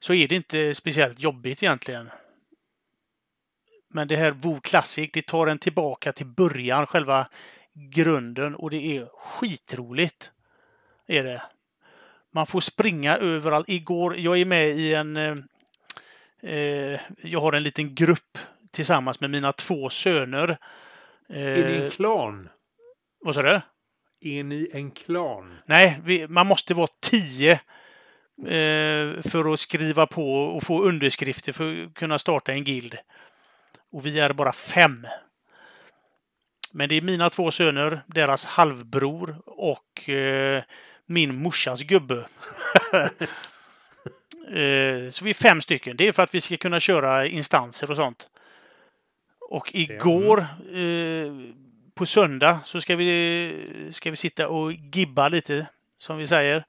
Så 0.00 0.14
är 0.14 0.28
det 0.28 0.36
inte 0.36 0.74
speciellt 0.74 1.20
jobbigt 1.20 1.62
egentligen. 1.62 2.10
Men 3.94 4.08
det 4.08 4.16
här 4.16 4.30
WoW 4.30 4.60
Classic, 4.60 5.10
det 5.12 5.26
tar 5.26 5.46
en 5.46 5.58
tillbaka 5.58 6.12
till 6.12 6.26
början, 6.26 6.86
själva 6.86 7.28
grunden 7.74 8.54
och 8.54 8.70
det 8.70 8.96
är 8.96 9.08
skitroligt. 9.14 10.32
Är 11.06 11.22
det. 11.22 11.42
Man 12.34 12.46
får 12.46 12.60
springa 12.60 13.16
överallt. 13.16 13.68
Igår, 13.68 14.16
jag 14.16 14.38
är 14.38 14.44
med 14.44 14.68
i 14.68 14.94
en... 14.94 15.16
Eh, 15.16 15.36
eh 16.42 17.00
jag 17.22 17.40
har 17.40 17.52
en 17.52 17.62
liten 17.62 17.94
grupp 17.94 18.38
tillsammans 18.70 19.20
med 19.20 19.30
mina 19.30 19.52
två 19.52 19.90
söner. 19.90 20.58
Eh, 21.28 21.42
är 21.42 21.68
ni 21.68 21.84
en 21.84 21.90
klan? 21.90 22.48
Vad 23.24 23.34
sa 23.34 23.42
du? 23.42 23.60
Är 24.20 24.44
ni 24.44 24.70
en 24.72 24.90
klan? 24.90 25.58
Nej, 25.66 26.00
vi, 26.04 26.28
man 26.28 26.46
måste 26.46 26.74
vara 26.74 26.88
tio 27.00 27.52
eh, 28.38 29.22
för 29.22 29.52
att 29.52 29.60
skriva 29.60 30.06
på 30.06 30.34
och 30.34 30.62
få 30.62 30.82
underskrifter 30.82 31.52
för 31.52 31.84
att 31.84 31.94
kunna 31.94 32.18
starta 32.18 32.52
en 32.52 32.64
guild. 32.64 32.98
Och 33.94 34.06
vi 34.06 34.20
är 34.20 34.32
bara 34.32 34.52
fem. 34.52 35.06
Men 36.70 36.88
det 36.88 36.94
är 36.94 37.02
mina 37.02 37.30
två 37.30 37.50
söner, 37.50 38.02
deras 38.06 38.44
halvbror 38.44 39.36
och 39.46 40.08
eh, 40.08 40.62
min 41.06 41.42
morsas 41.42 41.82
gubbe. 41.82 42.14
eh, 44.48 45.10
så 45.10 45.24
vi 45.24 45.30
är 45.30 45.34
fem 45.34 45.62
stycken. 45.62 45.96
Det 45.96 46.08
är 46.08 46.12
för 46.12 46.22
att 46.22 46.34
vi 46.34 46.40
ska 46.40 46.56
kunna 46.56 46.80
köra 46.80 47.26
instanser 47.26 47.90
och 47.90 47.96
sånt. 47.96 48.28
Och 49.40 49.70
igår 49.74 50.46
eh, 50.74 51.32
på 51.94 52.06
söndag 52.06 52.60
så 52.64 52.80
ska 52.80 52.96
vi, 52.96 53.90
ska 53.92 54.10
vi 54.10 54.16
sitta 54.16 54.48
och 54.48 54.72
gibba 54.72 55.28
lite, 55.28 55.66
som 55.98 56.18
vi 56.18 56.26
säger. 56.26 56.64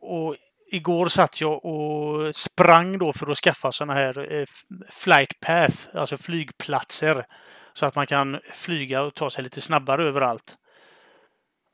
Och 0.00 0.36
igår 0.70 1.08
satt 1.08 1.40
jag 1.40 1.64
och 1.64 2.34
sprang 2.36 2.98
då 2.98 3.12
för 3.12 3.30
att 3.30 3.38
skaffa 3.38 3.72
sådana 3.72 3.94
här 3.94 4.32
eh, 4.32 4.46
flight 4.90 5.40
path, 5.40 5.76
alltså 5.94 6.16
flygplatser. 6.16 7.26
Så 7.72 7.86
att 7.86 7.94
man 7.94 8.06
kan 8.06 8.40
flyga 8.54 9.02
och 9.02 9.14
ta 9.14 9.30
sig 9.30 9.44
lite 9.44 9.60
snabbare 9.60 10.02
överallt. 10.02 10.56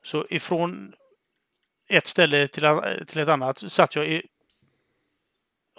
Så 0.05 0.27
ifrån 0.31 0.93
ett 1.89 2.07
ställe 2.07 2.49
till, 2.49 2.81
till 3.07 3.21
ett 3.21 3.29
annat 3.29 3.73
satt 3.73 3.97
jag 3.97 4.07
i 4.07 4.23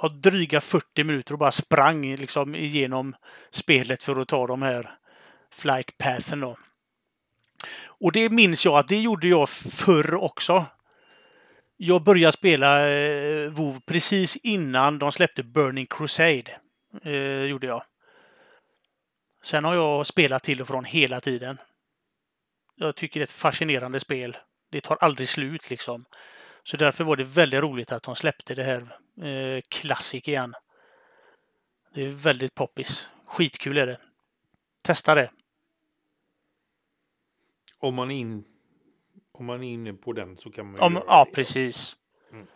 ja, 0.02 0.10
dryga 0.10 0.62
40 0.62 1.04
minuter 1.04 1.34
och 1.34 1.40
bara 1.40 1.52
sprang 1.52 2.16
liksom 2.16 2.56
igenom 2.56 3.16
spelet 3.52 4.04
för 4.04 4.22
att 4.22 4.28
ta 4.28 4.48
de 4.48 4.62
här 4.62 4.92
flight 5.52 5.98
pathen 5.98 6.40
då. 6.40 6.58
Och 8.00 8.12
det 8.12 8.30
minns 8.30 8.66
jag 8.66 8.78
att 8.78 8.88
det 8.88 9.02
gjorde 9.02 9.28
jag 9.28 9.50
förr 9.50 10.16
också. 10.16 10.66
Jag 11.80 12.04
började 12.04 12.32
spela 12.32 12.90
eh, 12.90 13.50
WoW 13.50 13.80
precis 13.86 14.36
innan 14.36 15.00
de 15.00 15.12
släppte 15.12 15.44
Burning 15.44 15.86
Crusade. 15.86 16.60
Eh, 17.04 17.44
gjorde 17.44 17.68
jag. 17.68 17.84
Sen 19.44 19.64
har 19.64 19.76
jag 19.76 20.08
spelat 20.08 20.44
till 20.44 20.62
och 20.62 20.68
från 20.68 20.86
hela 20.86 21.20
tiden. 21.20 21.58
Jag 22.76 22.96
tycker 22.96 23.20
det 23.20 23.22
är 23.22 23.28
ett 23.28 23.32
fascinerande 23.32 24.00
spel. 24.00 24.38
Det 24.72 24.82
tar 24.82 24.98
aldrig 25.02 25.30
slut 25.30 25.70
liksom. 25.70 26.06
Så 26.64 26.78
därför 26.78 27.04
var 27.04 27.16
det 27.16 27.24
väldigt 27.24 27.62
roligt 27.62 27.92
att 27.92 28.04
de 28.04 28.16
släppte 28.16 28.56
det 28.56 28.64
här 28.64 28.82
eh, 29.28 29.62
Classic 29.70 30.28
igen. 30.28 30.54
Det 31.94 32.04
är 32.04 32.10
väldigt 32.10 32.56
poppis. 32.56 33.10
Skitkul 33.26 33.78
är 33.78 33.88
det. 33.88 34.00
Testa 34.82 35.16
det. 35.16 35.32
Om 37.80 37.96
man 37.96 38.12
inte 38.12 38.57
om 39.40 39.46
man 39.46 39.64
är 39.64 39.74
inne 39.74 39.94
på 39.94 40.14
den 40.14 40.38
så 40.38 40.52
kan 40.52 40.72
man 40.72 40.82
Om, 40.82 41.02
Ja, 41.08 41.28
precis. 41.34 41.96
Mm. 42.32 42.48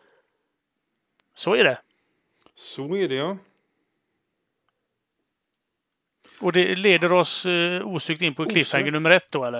Så 1.36 1.56
är 1.56 1.64
det. 1.64 1.82
Så 2.56 2.96
är 2.98 3.10
det 3.10 3.16
ja. 3.16 3.38
Och 6.40 6.52
det 6.52 6.76
leder 6.76 7.12
oss 7.12 7.46
eh, 7.46 7.88
osökt 7.88 8.22
in 8.22 8.36
på 8.36 8.46
cliffhanger 8.46 8.92
nummer 8.92 9.10
ett 9.10 9.32
då 9.32 9.46
eller? 9.46 9.60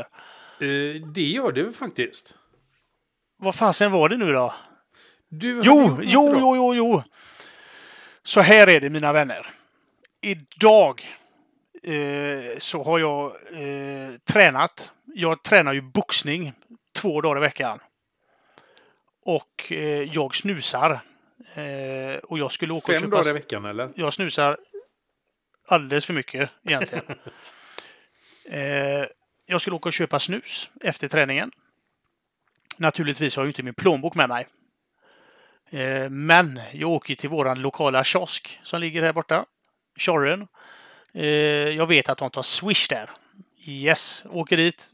Eh, 0.60 1.02
det 1.14 1.22
gör 1.22 1.52
det 1.52 1.74
faktiskt. 1.74 2.36
Vad 3.38 3.56
fasen 3.56 3.92
var 3.92 4.10
det 4.10 4.18
nu 4.18 4.32
då? 4.32 4.54
Du 5.30 5.62
jo, 5.64 6.00
jo, 6.02 6.36
jo, 6.40 6.56
jo, 6.56 6.76
jo. 6.76 7.04
Så 8.24 8.42
här 8.42 8.70
är 8.70 8.80
det 8.80 8.90
mina 8.90 9.14
vänner. 9.14 9.50
Idag 10.22 11.02
eh, 11.84 12.60
så 12.60 12.84
har 12.84 13.00
jag 13.00 13.26
eh, 13.52 14.16
tränat. 14.24 14.92
Jag 15.06 15.44
tränar 15.44 15.74
ju 15.74 15.82
boxning 15.82 16.54
två 17.02 17.22
dagar 17.22 17.38
i 17.38 17.40
veckan. 17.40 17.80
Och 19.26 19.72
eh, 19.72 20.04
jag 20.14 20.36
snusar. 20.36 21.00
Eh, 21.56 22.16
och 22.24 22.40
jag 22.40 22.52
skulle 22.52 22.74
åka 22.74 22.94
Fem 22.94 23.10
dagar 23.10 23.30
i 23.30 23.34
veckan 23.34 23.66
eller? 23.66 23.92
Jag 23.96 24.14
snusar 24.14 24.58
alldeles 25.68 26.06
för 26.06 26.14
mycket 26.14 26.50
egentligen. 26.64 27.06
eh, 28.50 29.06
jag 29.46 29.62
skulle 29.62 29.76
åka 29.76 29.90
och 29.90 29.94
köpa 29.94 30.20
snus 30.20 30.70
efter 30.82 31.08
träningen. 31.08 31.52
Naturligtvis 32.78 33.36
har 33.36 33.44
jag 33.44 33.50
inte 33.50 33.64
min 33.64 33.74
plånbok 33.74 34.16
med 34.16 34.30
mig. 34.30 34.48
Eh, 35.70 36.10
men 36.10 36.60
jag 36.74 36.90
åker 36.90 37.16
till 37.16 37.30
våran 37.30 37.62
lokala 37.62 38.04
kiosk 38.04 38.60
som 38.64 38.80
ligger 38.82 39.04
här 39.04 39.14
borta. 39.14 39.46
Tjorren. 39.98 40.48
Eh, 41.14 41.26
jag 41.70 41.88
vet 41.88 42.10
att 42.10 42.18
de 42.18 42.30
tar 42.30 42.44
Swish 42.44 42.88
där. 42.90 43.10
Yes, 43.66 44.26
åker 44.30 44.58
dit. 44.58 44.92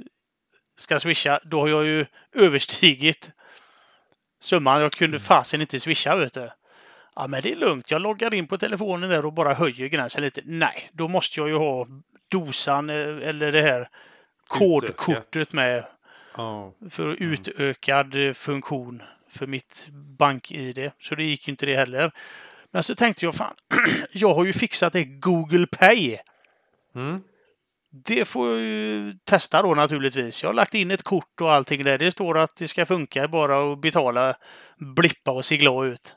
Ska 0.77 0.99
swisha. 0.99 1.39
Då 1.43 1.59
har 1.59 1.67
jag 1.67 1.85
ju 1.85 2.05
överstigit 2.33 3.31
summan. 4.39 4.81
Jag 4.81 4.91
kunde 4.91 5.19
fasen 5.19 5.61
inte 5.61 5.79
swisha 5.79 6.15
vet 6.15 6.33
du. 6.33 6.49
Ja, 7.15 7.27
men 7.27 7.41
det 7.41 7.51
är 7.51 7.55
lugnt. 7.55 7.91
Jag 7.91 8.01
loggar 8.01 8.33
in 8.33 8.47
på 8.47 8.57
telefonen 8.57 9.09
där 9.09 9.25
och 9.25 9.33
bara 9.33 9.53
höjer 9.53 9.87
gränsen 9.87 10.23
lite. 10.23 10.41
Nej, 10.45 10.89
då 10.93 11.07
måste 11.07 11.39
jag 11.39 11.49
ju 11.49 11.55
ha 11.55 11.87
dosan 12.29 12.89
eh, 12.89 12.95
eller 13.29 13.51
det 13.51 13.61
här 13.61 13.89
kodkortet 14.47 15.53
med. 15.53 15.85
Oh. 16.37 16.69
För 16.89 17.23
utökad 17.23 18.15
funktion 18.35 19.03
för 19.29 19.47
mitt 19.47 19.87
bank-id. 19.91 20.91
Så 20.99 21.15
det 21.15 21.23
gick 21.23 21.47
inte 21.47 21.65
det 21.65 21.75
heller. 21.75 22.11
Men 22.71 22.83
så 22.83 22.95
tänkte 22.95 23.25
jag, 23.25 23.35
fan, 23.35 23.55
jag 24.11 24.33
har 24.33 24.45
ju 24.45 24.53
fixat 24.53 24.93
det 24.93 25.03
Google 25.03 25.67
Pay. 25.67 26.17
Mm. 26.95 27.23
Det 28.05 28.25
får 28.25 28.49
jag 28.49 28.59
ju 28.59 29.13
testa 29.23 29.61
då 29.61 29.75
naturligtvis. 29.75 30.43
Jag 30.43 30.49
har 30.49 30.53
lagt 30.53 30.73
in 30.73 30.91
ett 30.91 31.03
kort 31.03 31.41
och 31.41 31.51
allting 31.53 31.83
där. 31.83 31.97
Det 31.97 32.11
står 32.11 32.37
att 32.37 32.55
det 32.55 32.67
ska 32.67 32.85
funka 32.85 33.27
bara 33.27 33.71
att 33.71 33.81
betala, 33.81 34.35
blippa 34.95 35.31
och 35.31 35.45
se 35.45 35.57
glad 35.57 35.87
ut. 35.87 36.15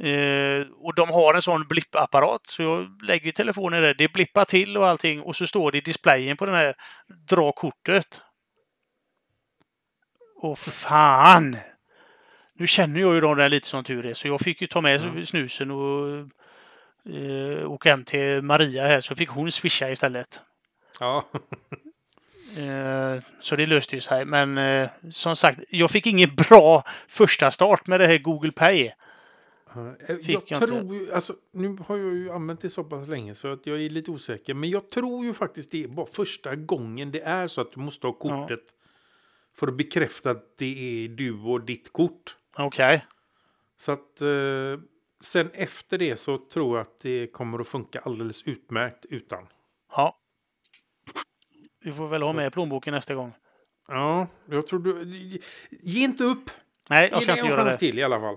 Eh, 0.00 0.66
och 0.76 0.94
de 0.94 1.08
har 1.08 1.34
en 1.34 1.42
sån 1.42 1.68
blippapparat 1.68 2.46
så 2.46 2.62
jag 2.62 3.02
lägger 3.02 3.32
telefonen 3.32 3.82
där. 3.82 3.94
Det 3.94 4.12
blippar 4.12 4.44
till 4.44 4.76
och 4.76 4.88
allting 4.88 5.22
och 5.22 5.36
så 5.36 5.46
står 5.46 5.72
det 5.72 5.78
i 5.78 5.80
displayen 5.80 6.36
på 6.36 6.46
den 6.46 6.54
här 6.54 6.74
dra 7.28 7.52
kortet. 7.52 8.22
Och 10.36 10.58
fan! 10.58 11.56
Nu 12.54 12.66
känner 12.66 13.00
jag 13.00 13.14
ju 13.14 13.20
dem 13.20 13.36
där 13.36 13.48
lite 13.48 13.68
som 13.68 13.84
tur 13.84 14.06
är 14.06 14.14
så 14.14 14.28
jag 14.28 14.40
fick 14.40 14.60
ju 14.60 14.66
ta 14.66 14.80
med 14.80 15.28
snusen 15.28 15.70
och 15.70 16.28
eh, 17.08 17.70
åka 17.70 17.90
hem 17.90 18.04
till 18.04 18.42
Maria 18.42 18.82
här 18.82 19.00
så 19.00 19.14
fick 19.14 19.28
hon 19.28 19.52
swisha 19.52 19.90
istället. 19.90 20.40
Ja. 21.00 21.24
eh, 22.58 23.22
så 23.40 23.56
det 23.56 23.66
löste 23.66 23.94
ju 23.94 24.00
sig. 24.00 24.24
Men 24.24 24.58
eh, 24.58 24.88
som 25.10 25.36
sagt, 25.36 25.60
jag 25.70 25.90
fick 25.90 26.06
ingen 26.06 26.34
bra 26.34 26.84
första 27.08 27.50
start 27.50 27.86
med 27.86 28.00
det 28.00 28.06
här 28.06 28.18
Google 28.18 28.52
Pay. 28.52 28.90
Fick 30.06 30.28
jag, 30.28 30.42
jag 30.46 30.68
tror 30.68 30.94
ju, 30.94 31.12
alltså, 31.12 31.34
nu 31.52 31.78
har 31.86 31.96
jag 31.96 32.14
ju 32.14 32.30
använt 32.30 32.60
det 32.60 32.70
så 32.70 32.84
pass 32.84 33.08
länge 33.08 33.34
så 33.34 33.52
att 33.52 33.66
jag 33.66 33.82
är 33.82 33.90
lite 33.90 34.10
osäker. 34.10 34.54
Men 34.54 34.70
jag 34.70 34.90
tror 34.90 35.24
ju 35.24 35.34
faktiskt 35.34 35.70
det 35.70 35.84
är 35.84 35.88
bara 35.88 36.06
första 36.06 36.56
gången 36.56 37.10
det 37.10 37.20
är 37.20 37.48
så 37.48 37.60
att 37.60 37.72
du 37.72 37.80
måste 37.80 38.06
ha 38.06 38.12
kortet. 38.12 38.60
Ja. 38.66 38.74
För 39.54 39.68
att 39.68 39.74
bekräfta 39.74 40.30
att 40.30 40.58
det 40.58 41.04
är 41.04 41.08
du 41.08 41.32
och 41.40 41.60
ditt 41.60 41.92
kort. 41.92 42.36
Okej. 42.58 42.94
Okay. 42.94 43.00
Så 43.78 43.92
att 43.92 44.20
eh, 44.20 44.80
sen 45.22 45.50
efter 45.54 45.98
det 45.98 46.16
så 46.16 46.38
tror 46.38 46.76
jag 46.76 46.82
att 46.82 47.00
det 47.00 47.26
kommer 47.26 47.58
att 47.58 47.68
funka 47.68 48.00
alldeles 48.00 48.42
utmärkt 48.42 49.04
utan. 49.04 49.48
Ja. 49.90 50.18
Vi 51.84 51.92
får 51.92 52.08
väl 52.08 52.22
ha 52.22 52.32
med 52.32 52.52
plånboken 52.52 52.94
nästa 52.94 53.14
gång. 53.14 53.32
Ja, 53.88 54.26
jag 54.46 54.66
tror 54.66 54.78
du... 54.78 55.04
Ge 55.70 56.04
inte 56.04 56.24
upp! 56.24 56.50
Nej, 56.90 57.08
jag 57.12 57.22
ska 57.22 57.32
inte 57.32 57.46
göra 57.46 57.64
det. 57.64 57.76
till 57.76 57.98
i 57.98 58.02
alla 58.02 58.20
fall. 58.20 58.36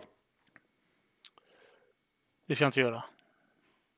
Det 2.48 2.56
ska 2.56 2.64
jag 2.64 2.70
inte 2.70 2.80
göra. 2.80 3.04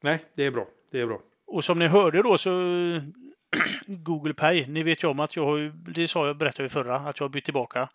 Nej, 0.01 0.25
det 0.35 0.45
är 0.45 0.51
bra. 0.51 0.67
Det 0.91 0.99
är 0.99 1.05
bra. 1.05 1.21
Och 1.45 1.65
som 1.65 1.79
ni 1.79 1.87
hörde 1.87 2.21
då 2.21 2.37
så 2.37 2.51
Google 3.87 4.33
Pay. 4.33 4.67
Ni 4.67 4.83
vet 4.83 5.03
ju 5.03 5.07
om 5.07 5.19
att 5.19 5.35
jag 5.35 5.45
har 5.45 5.73
det 5.91 6.07
sa 6.07 6.27
jag 6.27 6.37
berättade 6.37 6.65
i 6.65 6.69
förra, 6.69 6.95
att 6.95 7.19
jag 7.19 7.23
har 7.23 7.29
bytt 7.29 7.45
tillbaka. 7.45 7.89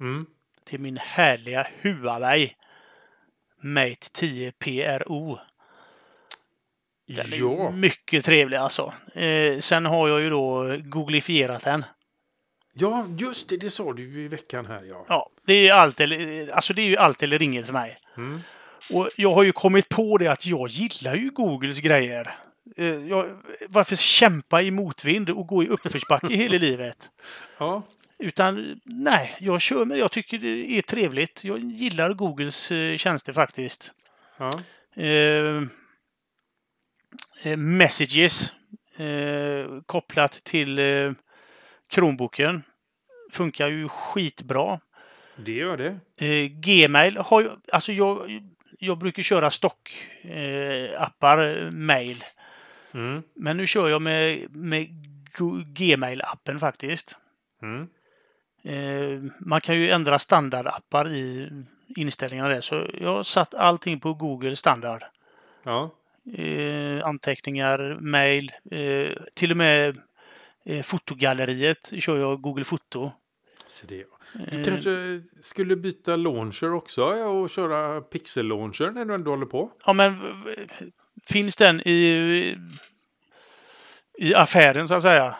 Mm. 0.00 0.26
Till 0.64 0.80
min 0.80 0.96
härliga 0.96 1.66
Huawei 1.82 2.56
Mate 3.62 4.10
10 4.12 4.52
PRO. 4.52 5.38
Den 7.08 7.32
är 7.32 7.38
Ja, 7.40 7.70
mycket 7.70 8.24
trevlig 8.24 8.56
alltså. 8.56 8.92
Eh, 9.14 9.58
sen 9.58 9.86
har 9.86 10.08
jag 10.08 10.20
ju 10.20 10.30
då 10.30 10.76
googlifierat 10.84 11.64
den. 11.64 11.84
ja, 12.72 13.06
just 13.18 13.48
det, 13.48 13.56
det 13.56 13.70
sa 13.70 13.92
du 13.92 14.02
ju 14.12 14.24
i 14.24 14.28
veckan 14.28 14.66
här 14.66 14.84
ja. 14.84 15.04
Ja, 15.08 15.30
det 15.46 15.52
är 15.54 15.62
ju 15.62 15.70
allt 15.70 16.00
eller, 16.00 16.48
alltså 16.52 16.72
det 16.74 16.82
är 16.82 16.86
ju 16.86 16.96
allt 16.96 17.22
eller 17.22 17.42
inget 17.42 17.66
för 17.66 17.72
mig. 17.72 17.98
Mm. 18.16 18.40
Och 18.92 19.08
jag 19.16 19.30
har 19.34 19.42
ju 19.42 19.52
kommit 19.52 19.88
på 19.88 20.18
det 20.18 20.26
att 20.28 20.46
jag 20.46 20.68
gillar 20.68 21.14
ju 21.14 21.30
Googles 21.30 21.78
grejer. 21.80 22.34
Eh, 22.76 22.86
jag, 22.86 23.42
varför 23.68 23.96
kämpa 23.96 24.62
i 24.62 24.70
motvind 24.70 25.30
och 25.30 25.46
gå 25.46 25.62
i 25.64 25.68
uppförsbacke 25.68 26.34
hela 26.34 26.58
livet? 26.58 27.10
Ja, 27.58 27.82
Utan 28.18 28.80
nej, 28.84 29.36
jag 29.38 29.60
kör 29.60 29.84
med. 29.84 29.98
Jag 29.98 30.12
tycker 30.12 30.38
det 30.38 30.78
är 30.78 30.82
trevligt. 30.82 31.44
Jag 31.44 31.58
gillar 31.58 32.12
Googles 32.12 32.72
eh, 32.72 32.96
tjänster 32.96 33.32
faktiskt. 33.32 33.92
ja. 34.38 34.50
Eh, 35.02 35.62
eh, 37.42 37.56
messages 37.56 38.52
eh, 38.96 39.80
kopplat 39.86 40.32
till 40.32 40.78
eh, 40.78 41.12
Chromeboken 41.94 42.62
funkar 43.32 43.68
ju 43.68 43.88
skitbra. 43.88 44.80
det 45.36 45.52
gör 45.52 45.76
det. 45.76 46.26
Eh, 46.26 46.46
Gmail 46.46 47.16
har 47.16 47.40
ju, 47.40 47.50
alltså 47.72 47.92
jag, 47.92 48.40
jag 48.78 48.98
brukar 48.98 49.22
köra 49.22 49.50
stock 49.50 50.08
eh, 50.22 51.70
mail. 51.70 52.24
Mm. 52.94 53.22
Men 53.34 53.56
nu 53.56 53.66
kör 53.66 53.88
jag 53.88 54.02
med, 54.02 54.56
med 54.56 54.88
Gmail-appen 55.66 56.58
faktiskt. 56.58 57.16
Mm. 57.62 57.88
Eh, 58.66 59.22
man 59.46 59.60
kan 59.60 59.76
ju 59.76 59.90
ändra 59.90 60.18
standardappar 60.18 61.14
i 61.14 61.50
inställningarna 61.96 62.48
där. 62.48 62.60
Så 62.60 62.86
jag 63.00 63.14
har 63.14 63.22
satt 63.22 63.54
allting 63.54 64.00
på 64.00 64.14
Google 64.14 64.56
standard. 64.56 65.04
Ja, 65.64 65.90
Eh, 66.34 67.06
anteckningar, 67.06 67.96
mail, 68.00 68.52
eh, 68.70 69.12
till 69.34 69.50
och 69.50 69.56
med 69.56 69.96
fotogalleriet 70.84 71.92
kör 71.98 72.16
jag 72.16 72.40
Google 72.40 72.64
Foto. 72.64 73.10
så 73.68 73.86
det. 73.86 74.04
Du 74.50 74.64
kanske 74.64 75.22
skulle 75.42 75.76
byta 75.76 76.16
launcher 76.16 76.72
också 76.72 77.04
och 77.04 77.50
köra 77.50 78.00
Pixel 78.00 78.46
launcher 78.46 78.90
när 78.90 79.04
du 79.04 79.14
ändå 79.14 79.30
håller 79.30 79.46
på? 79.46 79.70
Ja, 79.86 79.92
men 79.92 80.20
finns 81.26 81.56
den 81.56 81.80
i, 81.80 82.56
i 84.18 84.34
affären 84.34 84.88
så 84.88 84.94
att 84.94 85.02
säga? 85.02 85.36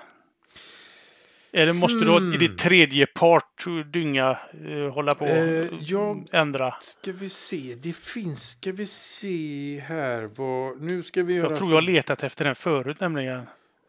Eller 1.53 1.73
måste 1.73 2.05
du 2.05 2.11
ha 2.11 2.35
i 2.35 2.37
ditt 2.37 2.59
tredje 2.59 3.07
part 3.07 3.65
dynga 3.93 4.39
eh, 4.67 4.93
hålla 4.95 5.15
på 5.15 5.25
och 5.25 5.31
Eh, 5.31 5.69
jag- 5.83 6.29
ändra? 6.33 6.71
Ska 6.81 7.13
vi 7.13 7.29
se, 7.29 7.77
det 7.83 7.93
finns, 7.97 8.51
ska 8.51 8.73
vi 8.73 8.87
se 8.87 9.79
här 9.87 10.23
vad, 10.23 10.83
nu 10.83 11.03
ska 11.03 11.23
vi 11.23 11.35
göra 11.35 11.49
Jag 11.49 11.57
tror 11.59 11.71
jag 11.71 11.77
har 11.77 11.83
letat 11.83 12.23
efter 12.23 12.45
den 12.45 12.55
förut 12.55 13.01
nämligen. 13.01 13.43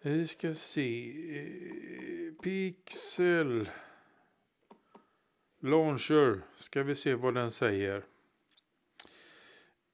Vi 0.04 0.28
ska 0.28 0.54
se, 0.54 1.08
eh, 1.10 2.42
Pixel 2.44 3.70
Launcher, 5.64 6.42
ska 6.56 6.84
vi 6.84 6.96
se 6.96 7.14
vad 7.14 7.34
den 7.34 7.52
säger. 7.52 8.04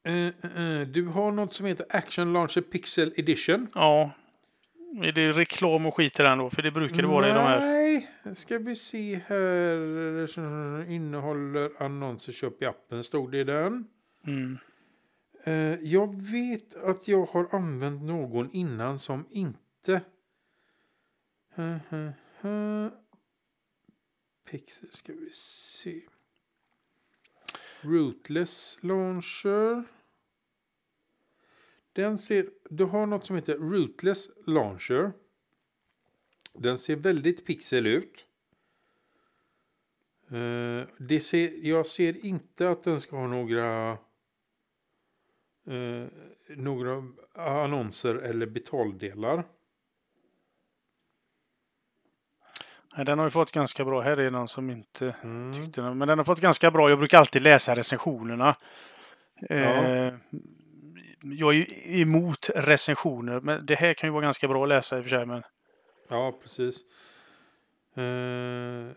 Eh, 0.05 0.13
eh, 0.15 0.81
du 0.87 1.05
har 1.07 1.31
något 1.31 1.53
som 1.53 1.65
heter 1.65 1.85
Action 1.89 2.33
Launcher 2.33 2.61
Pixel 2.61 3.13
Edition. 3.17 3.67
Ja. 3.73 4.11
Är 5.01 5.11
det 5.11 5.31
reklam 5.31 5.85
och 5.85 5.95
skit 5.95 6.19
i 6.19 6.23
den 6.23 6.37
då? 6.37 6.49
För 6.49 6.61
det 6.61 6.71
brukar 6.71 6.97
det 6.97 7.07
vara 7.07 7.29
i 7.29 7.31
de 7.31 7.39
här. 7.39 7.59
Nej, 7.59 8.09
ska 8.35 8.57
vi 8.57 8.75
se 8.75 9.21
här. 9.27 10.91
Innehåller 10.91 11.83
annonser 11.83 12.31
köp 12.31 12.61
i 12.61 12.65
appen, 12.65 13.03
stod 13.03 13.31
det 13.31 13.37
i 13.37 13.43
den. 13.43 13.87
Mm. 14.27 14.57
Eh, 15.43 15.79
jag 15.81 16.21
vet 16.21 16.75
att 16.75 17.07
jag 17.07 17.25
har 17.25 17.47
använt 17.51 18.01
någon 18.01 18.51
innan 18.51 18.99
som 18.99 19.25
inte... 19.29 20.01
Pixel 24.51 24.91
ska 24.91 25.13
vi 25.13 25.29
se. 25.33 26.01
Rootless 27.81 28.79
Launcher. 28.81 29.83
Den 31.93 32.17
ser, 32.17 32.49
du 32.69 32.83
har 32.85 33.05
något 33.05 33.25
som 33.25 33.35
heter 33.35 33.55
Rootless 33.57 34.29
Launcher. 34.47 35.11
Den 36.53 36.79
ser 36.79 36.95
väldigt 36.95 37.45
pixel 37.45 37.87
ut. 37.87 38.25
Eh, 40.31 40.87
det 40.97 41.19
ser, 41.19 41.67
jag 41.67 41.85
ser 41.85 42.25
inte 42.25 42.69
att 42.69 42.83
den 42.83 43.01
ska 43.01 43.15
ha 43.17 43.27
några 43.27 43.91
eh, 45.67 46.05
några 46.49 47.03
annonser 47.35 48.15
eller 48.15 48.45
betaldelar. 48.45 49.43
Nej, 52.95 53.05
Den 53.05 53.19
har 53.19 53.25
ju 53.25 53.31
fått 53.31 53.51
ganska 53.51 53.85
bra. 53.85 54.01
Här 54.01 54.17
är 54.17 54.31
någon 54.31 54.47
som 54.47 54.69
inte 54.69 55.15
Mm. 55.23 55.53
tyckte 55.53 55.81
den. 55.81 55.97
Men 55.97 56.07
den 56.07 56.17
har 56.17 56.25
fått 56.25 56.39
ganska 56.39 56.71
bra. 56.71 56.89
Jag 56.89 56.99
brukar 56.99 57.17
alltid 57.17 57.41
läsa 57.41 57.75
recensionerna. 57.75 58.55
Eh, 59.49 60.13
jag 61.23 61.55
är 61.55 62.01
emot 62.01 62.49
recensioner. 62.55 63.39
Men 63.41 63.65
det 63.65 63.75
här 63.75 63.93
kan 63.93 64.07
ju 64.07 64.11
vara 64.11 64.23
ganska 64.23 64.47
bra 64.47 64.63
att 64.63 64.69
läsa 64.69 64.97
i 64.97 64.99
och 64.99 65.03
för 65.03 65.09
sig. 65.09 65.25
Men 65.25 65.43
Ja, 66.07 66.39
precis. 66.41 66.85
Eh, 67.95 68.91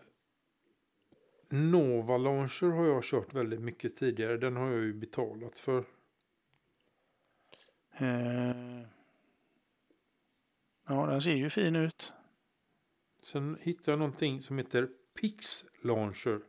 Nova 1.49 2.17
Launcher 2.17 2.71
har 2.71 2.85
jag 2.85 3.03
kört 3.03 3.33
väldigt 3.33 3.61
mycket 3.61 3.97
tidigare. 3.97 4.37
Den 4.37 4.55
har 4.55 4.67
jag 4.67 4.81
ju 4.81 4.93
betalat 4.93 5.59
för. 5.59 5.85
Eh, 7.99 8.81
ja, 10.87 11.05
den 11.05 11.21
ser 11.21 11.31
ju 11.31 11.49
fin 11.49 11.75
ut. 11.75 12.13
Sen 13.23 13.57
hittade 13.61 13.91
jag 13.91 13.99
någonting 13.99 14.41
som 14.41 14.57
heter 14.57 14.89
Pix 15.21 15.65
Launcher. 15.83 16.39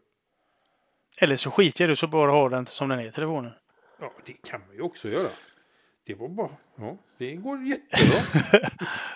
Eller 1.22 1.36
så 1.36 1.50
skiter 1.50 1.84
jag 1.84 1.88
i 1.88 1.92
det 1.92 1.96
så 1.96 2.06
bara 2.06 2.30
ha 2.30 2.48
den 2.48 2.66
som 2.66 2.88
den 2.88 2.98
är, 2.98 3.10
telefonen. 3.10 3.52
Ja, 4.00 4.12
det 4.26 4.32
kan 4.32 4.60
man 4.66 4.76
ju 4.76 4.82
också 4.82 5.08
göra. 5.08 5.28
Det 6.08 6.14
var 6.14 6.28
bara... 6.28 6.50
Ja, 6.76 6.96
det 7.18 7.34
går 7.36 7.62
jättebra. 7.62 8.20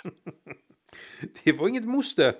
det 1.45 1.53
var 1.53 1.68
inget 1.68 1.84
måste. 1.84 2.34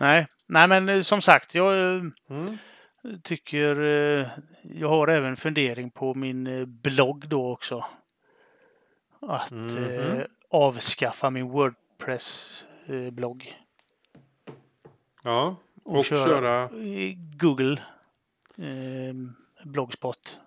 Nej, 0.00 0.26
nej 0.46 0.68
men 0.68 0.88
eh, 0.88 1.00
som 1.02 1.22
sagt, 1.22 1.54
jag 1.54 1.94
eh, 1.96 2.02
Mm. 2.28 2.58
tycker... 3.22 3.80
eh, 3.82 4.28
Jag 4.62 4.88
har 4.88 5.08
även 5.08 5.36
fundering 5.36 5.90
på 5.90 6.14
min 6.14 6.46
eh, 6.46 6.64
blogg 6.66 7.28
då 7.28 7.52
också. 7.52 7.84
Att 9.20 9.52
eh, 9.52 9.56
Mhm. 9.58 10.22
avskaffa 10.50 11.30
min 11.30 11.48
Wordpress-blogg. 11.50 13.54
Ja, 15.22 15.56
Och 15.84 15.96
och, 15.96 16.04
köra- 16.04 16.24
köra... 16.24 16.68
Google 17.36 17.82
eh, 18.56 19.14
Blogspot. 19.64 20.40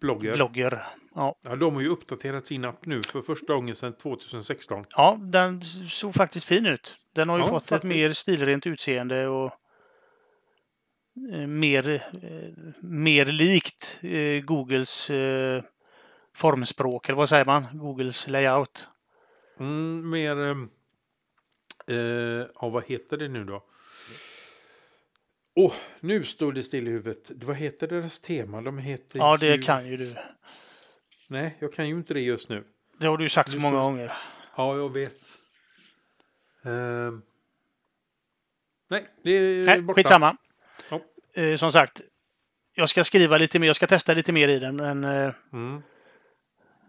Bloggar. 0.00 0.34
Blogger. 0.34 0.82
Ja. 1.14 1.34
Ja, 1.42 1.56
de 1.56 1.74
har 1.74 1.80
ju 1.80 1.88
uppdaterat 1.88 2.46
sin 2.46 2.64
app 2.64 2.86
nu 2.86 3.00
för 3.08 3.22
första 3.22 3.54
gången 3.54 3.74
sedan 3.74 3.92
2016. 3.96 4.84
ja, 4.96 5.18
den 5.20 5.64
såg 5.88 6.14
faktiskt 6.14 6.46
fin 6.46 6.66
ut. 6.66 6.96
Den 7.14 7.28
har 7.28 7.38
ju 7.38 7.44
Ja, 7.44 7.48
fått 7.48 7.68
faktiskt. 7.68 7.84
ett 7.84 7.88
mer 7.88 8.12
stilrent 8.12 8.66
utseende 8.66 9.26
och 9.28 9.50
eh, 11.32 11.46
mer, 11.46 11.88
eh, 12.22 12.72
mer 12.90 13.26
likt 13.26 13.98
eh, 14.02 14.44
Googles 14.44 15.10
formspråk, 16.36 17.08
eller 17.08 17.16
vad 17.16 17.28
säger 17.28 17.44
man? 17.44 17.64
Googles 17.72 18.28
layout. 18.28 18.88
Mm, 19.60 20.10
mer... 20.10 20.36
Eh, 21.86 22.46
ja, 22.60 22.68
vad 22.68 22.84
heter 22.86 23.16
det 23.16 23.28
nu 23.28 23.44
då? 23.44 23.62
Åh, 25.54 25.72
nu 26.00 26.24
står 26.24 26.52
det 26.52 26.62
still 26.62 26.88
i 26.88 26.90
huvudet. 26.90 27.30
Vad 27.34 27.56
heter 27.56 27.88
deras 27.88 28.20
tema? 28.20 28.60
De 28.60 28.78
heter 28.78 29.18
Ja, 29.18 29.36
det 29.36 29.46
ju... 29.46 29.62
kan 29.62 29.86
ju 29.86 29.96
du. 29.96 30.14
Nej, 31.28 31.56
jag 31.58 31.72
kan 31.72 31.88
ju 31.88 31.94
inte 31.94 32.14
det 32.14 32.20
just 32.20 32.48
nu. 32.48 32.64
Det 32.98 33.06
har 33.06 33.16
du 33.16 33.24
ju 33.24 33.28
sagt 33.28 33.52
så 33.52 33.58
många 33.58 33.72
står- 33.74 33.82
gånger. 33.82 34.12
Ja, 34.56 34.76
jag 34.76 34.92
vet. 34.92 35.20
Ehm. 36.64 37.22
Nej, 38.88 39.06
det 39.22 39.30
är 39.30 39.64
Nej, 39.64 39.80
borta. 39.80 39.94
skitsamma. 39.96 40.36
Ja. 40.90 41.00
Eh, 41.42 41.56
som 41.56 41.72
sagt, 41.72 42.00
jag 42.74 42.88
ska 42.90 43.04
skriva 43.04 43.38
lite 43.38 43.58
mer, 43.58 43.66
jag 43.66 43.76
ska 43.76 43.86
testa 43.86 44.14
lite 44.14 44.32
mer 44.32 44.48
i 44.48 44.58
den, 44.58 44.76
men 44.76 45.04
eh, 45.04 45.32
Mm. 45.52 45.82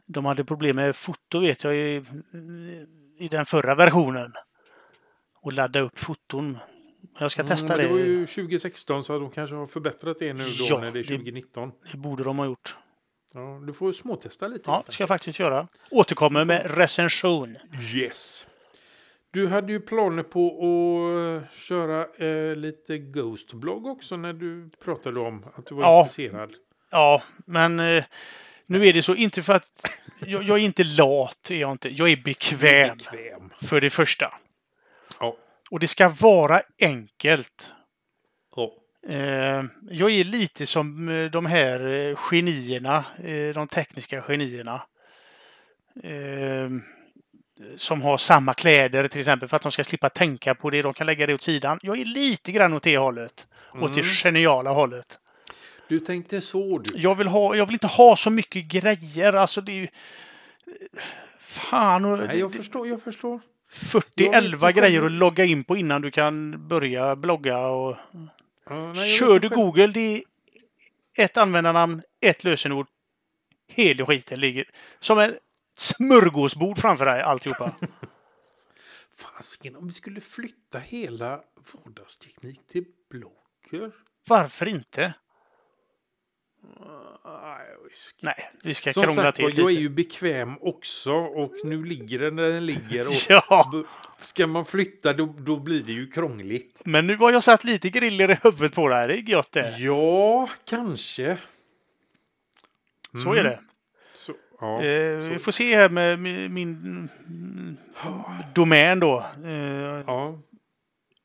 de 0.05 0.25
hade 0.25 0.43
problem 0.45 0.75
med 0.75 0.95
foto 0.95 1.39
vet 1.39 1.63
jag 1.63 1.75
i, 1.75 2.03
i 3.19 3.27
den 3.27 3.45
förra 3.45 3.75
versionen. 3.75 4.31
Och 5.43 5.53
ladda 5.53 5.79
upp 5.79 5.99
foton. 5.99 6.57
Jag 7.19 7.31
ska 7.31 7.43
testa 7.43 7.73
Mm, 7.73 7.85
men 7.87 7.95
det. 7.97 8.03
det 8.03 8.09
var 8.11 8.19
ju 8.19 8.25
2016 8.27 9.03
så 9.03 9.19
de 9.19 9.31
kanske 9.31 9.55
har 9.55 9.67
förbättrat 9.67 10.19
det 10.19 10.33
nu 10.33 10.43
då 10.43 10.65
Ja, 10.69 10.77
när 10.79 10.91
det 10.91 10.99
är 10.99 11.03
det- 11.03 11.07
2019. 11.07 11.71
Det 11.91 11.97
borde 11.97 12.23
de 12.23 12.37
ha 12.39 12.45
gjort. 12.45 12.75
Ja, 13.33 13.61
du 13.67 13.73
får 13.73 13.93
småtesta 13.93 14.47
lite. 14.47 14.63
Ja, 14.65 14.83
det 14.85 14.91
ska 14.91 15.01
jag 15.01 15.07
faktiskt 15.07 15.39
göra. 15.39 15.67
Återkommer 15.91 16.45
med 16.45 16.77
recension. 16.77 17.57
Yes. 17.95 18.47
Du 19.31 19.47
hade 19.47 19.71
ju 19.73 19.79
planer 19.79 20.23
på 20.23 20.47
att 21.47 21.55
köra 21.57 22.07
eh, 22.25 22.55
lite 22.55 22.97
Ghost-blogg 22.97 23.85
också 23.85 24.17
när 24.17 24.33
du 24.33 24.69
pratade 24.83 25.19
om 25.19 25.45
att 25.55 25.65
du 25.65 25.75
var 25.75 25.83
Ja. 25.83 26.03
intresserad. 26.03 26.53
Ja, 26.91 27.21
men 27.45 27.79
eh, 27.79 28.03
Nu 28.65 28.87
är 28.87 28.93
det 28.93 29.01
så, 29.03 29.15
inte 29.15 29.43
för 29.43 29.53
att... 29.53 29.87
Jag, 30.19 30.43
jag 30.43 30.57
är 30.57 30.61
inte 30.63 30.83
lat, 30.83 31.51
är 31.51 31.55
jag 31.55 31.71
inte. 31.71 31.89
Jag 31.89 32.09
är 32.09 32.17
bekväm, 32.17 32.97
Bekväm. 32.97 33.49
för 33.61 33.81
det 33.81 33.89
första. 33.89 34.33
Och 35.71 35.79
det 35.79 35.87
ska 35.87 36.09
vara 36.09 36.61
enkelt. 36.81 37.73
Eh, 39.07 39.63
jag 39.89 40.11
är 40.11 40.23
lite 40.23 40.65
som 40.65 41.09
eh, 41.09 41.31
de 41.31 41.45
här 41.45 41.93
eh, 41.93 42.15
genierna, 42.15 43.05
de 43.53 43.67
tekniska 43.67 44.21
genierna. 44.21 44.81
Som 47.75 48.01
har 48.01 48.17
samma 48.17 48.53
kläder 48.53 49.07
till 49.07 49.19
exempel 49.19 49.49
för 49.49 49.55
att 49.55 49.61
de 49.63 49.71
ska 49.71 49.83
slippa 49.83 50.09
tänka 50.09 50.55
på 50.55 50.69
det. 50.69 50.81
De 50.81 50.93
kan 50.93 51.07
lägga 51.07 51.27
det 51.27 51.33
åt 51.33 51.43
sidan. 51.43 51.79
Jag 51.81 51.99
är 51.99 52.05
lite 52.05 52.51
grann 52.51 52.73
åt 52.73 52.83
det 52.83 52.97
hållet. 52.97 53.47
Åt 53.73 53.93
det 53.93 53.99
Mm. 53.99 54.11
geniala 54.11 54.69
hållet. 54.69 55.19
Du 55.87 55.99
tänkte 55.99 56.41
så 56.41 56.77
du. 56.77 56.99
Jag 56.99 57.15
vill, 57.15 57.27
ha, 57.27 57.55
jag 57.55 57.65
vill 57.65 57.75
inte 57.75 57.87
ha 57.87 58.15
så 58.15 58.29
mycket 58.29 58.65
grejer. 58.65 59.33
Alltså 59.33 59.61
det 59.61 59.71
är 59.71 59.75
ju... 59.75 59.87
Fan. 61.45 62.05
och 62.05 62.19
Nej, 62.19 62.39
jag 62.39 62.53
förstår, 62.53 62.87
jag 62.87 63.03
förstår. 63.03 63.39
40, 63.71 64.07
Jag 64.15 64.25
vet 64.31 64.35
11 64.35 64.69
inte 64.69 64.79
grejer 64.79 65.01
själv. 65.01 65.05
att 65.13 65.19
logga 65.19 65.45
in 65.45 65.63
på 65.63 65.77
innan 65.77 66.01
du 66.01 66.11
kan 66.11 66.67
börja 66.67 67.15
blogga. 67.15 67.67
Och... 67.67 67.97
Ja, 68.69 68.93
nej, 68.93 69.17
Kör 69.17 69.39
du. 69.39 69.49
Google, 69.49 69.87
det 69.87 69.99
är 69.99 70.23
ett 71.25 71.37
användarnamn, 71.37 72.01
ett 72.21 72.43
lösenord. 72.43 72.87
Hela 73.67 74.05
skiten 74.05 74.39
ligger 74.39 74.65
som 74.99 75.19
en 75.19 75.35
smörgåsbord 75.77 76.77
framför 76.77 77.05
dig 77.05 77.21
alltihopa. 77.21 77.75
Fasiken, 79.15 79.75
om 79.75 79.87
vi 79.87 79.93
skulle 79.93 80.21
flytta 80.21 80.79
hela 80.79 81.41
vardagsteknik 81.73 82.67
till 82.67 82.85
blogger? 83.09 83.91
Varför 84.27 84.67
inte? 84.67 85.13
Nej, 87.25 87.65
visst. 87.89 88.15
Nej, 88.21 88.49
vi 88.63 88.73
ska 88.73 88.93
Som 88.93 89.03
krångla 89.03 89.21
sagt 89.23 89.35
till 89.37 89.45
lite. 89.45 89.61
jag 89.61 89.71
är 89.71 89.75
ju 89.79 89.89
bekväm 89.89 90.57
också 90.61 91.11
och 91.13 91.53
nu 91.63 91.83
ligger 91.85 92.19
den 92.19 92.35
där 92.35 92.49
den 92.49 92.65
ligger. 92.65 93.05
Och 93.07 93.13
Ja, 93.29 93.83
Ska 94.19 94.47
man 94.47 94.65
flytta 94.65 95.13
då, 95.13 95.25
då 95.25 95.59
blir 95.59 95.83
det 95.83 95.91
ju 95.91 96.07
krångligt. 96.11 96.81
men 96.85 97.07
nu 97.07 97.17
har 97.17 97.31
jag 97.31 97.43
satt 97.43 97.63
lite 97.63 97.89
griller 97.89 98.31
i 98.31 98.37
huvudet 98.43 98.73
på 98.75 98.87
dig. 98.87 99.07
Det 99.07 99.13
är 99.13 99.21
gött 99.35 99.51
det. 99.51 99.77
Ja, 99.79 100.49
kanske. 100.65 101.37
Så 103.23 103.33
är 103.33 103.43
det. 103.43 103.59
Så, 104.15 104.33
ja, 104.59 104.83
Eh, 104.83 105.19
så- 105.21 105.25
vi 105.33 105.39
får 105.39 105.51
se 105.51 105.75
här 105.75 105.89
med 105.89 106.19
min, 106.19 106.53
min 106.53 106.69
mm, 107.27 107.77
domän 108.55 108.99
då. 108.99 109.25
Eh, 109.45 110.03
ja, 110.07 110.39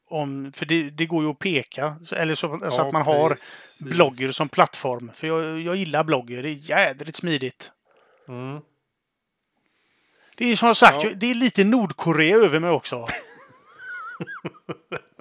om, 0.09 0.53
för 0.53 0.67
det, 0.67 0.91
det 0.91 1.07
går 1.07 1.25
ju 1.25 1.31
att 1.31 1.39
peka, 1.39 1.95
så- 2.05 2.15
eller 2.15 2.35
så, 2.35 2.59
så 2.59 2.59
ja, 2.63 2.87
att 2.87 2.93
man 2.93 3.03
har 3.03 3.31
precis. 3.31 3.81
blogger 3.81 4.33
som 4.33 4.49
plattform. 4.49 5.11
För 5.15 5.27
jag, 5.27 5.61
jag 5.61 5.77
gillar 5.77 6.05
blogger, 6.05 6.43
det 6.43 6.49
är 6.49 6.71
jädrigt 6.71 7.17
smidigt. 7.17 7.71
Mm. 8.29 8.61
Det 10.37 10.53
är 10.53 10.57
som 10.57 10.75
sagt, 10.75 11.05
Ja. 11.05 11.11
det 11.17 11.31
är 11.31 11.35
lite 11.35 11.65
Nordkorea 11.65 12.37
över 12.37 12.59
mig 12.61 12.71
också. 12.71 13.07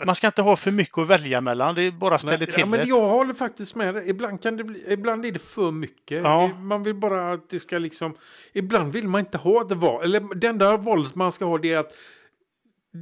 Man 0.06 0.16
ska 0.16 0.28
inte 0.28 0.42
ha 0.42 0.56
för 0.56 0.72
mycket 0.72 0.98
att 0.98 1.08
välja 1.08 1.42
mellan, 1.42 1.76
det 1.76 1.82
är 1.82 1.92
bara 1.92 2.20
ställer 2.20 2.38
Nej, 2.38 2.48
till 2.48 2.60
ja, 2.60 2.66
men 2.66 2.88
jag 2.88 3.10
håller 3.10 3.34
faktiskt 3.34 3.76
med. 3.76 4.10
Ibland, 4.10 4.42
kan 4.44 4.58
det 4.58 4.64
bli, 4.64 4.84
ibland 4.88 5.26
är 5.26 5.32
det 5.32 5.40
för 5.40 5.72
mycket. 5.72 6.24
Ja. 6.24 6.48
Man 6.48 6.84
vill 6.84 6.96
bara 6.96 7.34
att 7.34 7.50
det 7.50 7.60
ska 7.60 7.78
liksom... 7.78 8.18
Ibland 8.54 8.94
vill 8.94 9.08
man 9.08 9.20
inte 9.20 9.38
ha 9.38 9.64
det 9.64 9.76
val. 9.76 10.04
Eller 10.04 10.36
det 10.36 10.48
enda 10.48 10.78
valet 10.78 11.16
man 11.16 11.32
ska 11.32 11.46
ha 11.46 11.58
det 11.58 11.74
är 11.74 11.78
att 11.78 11.92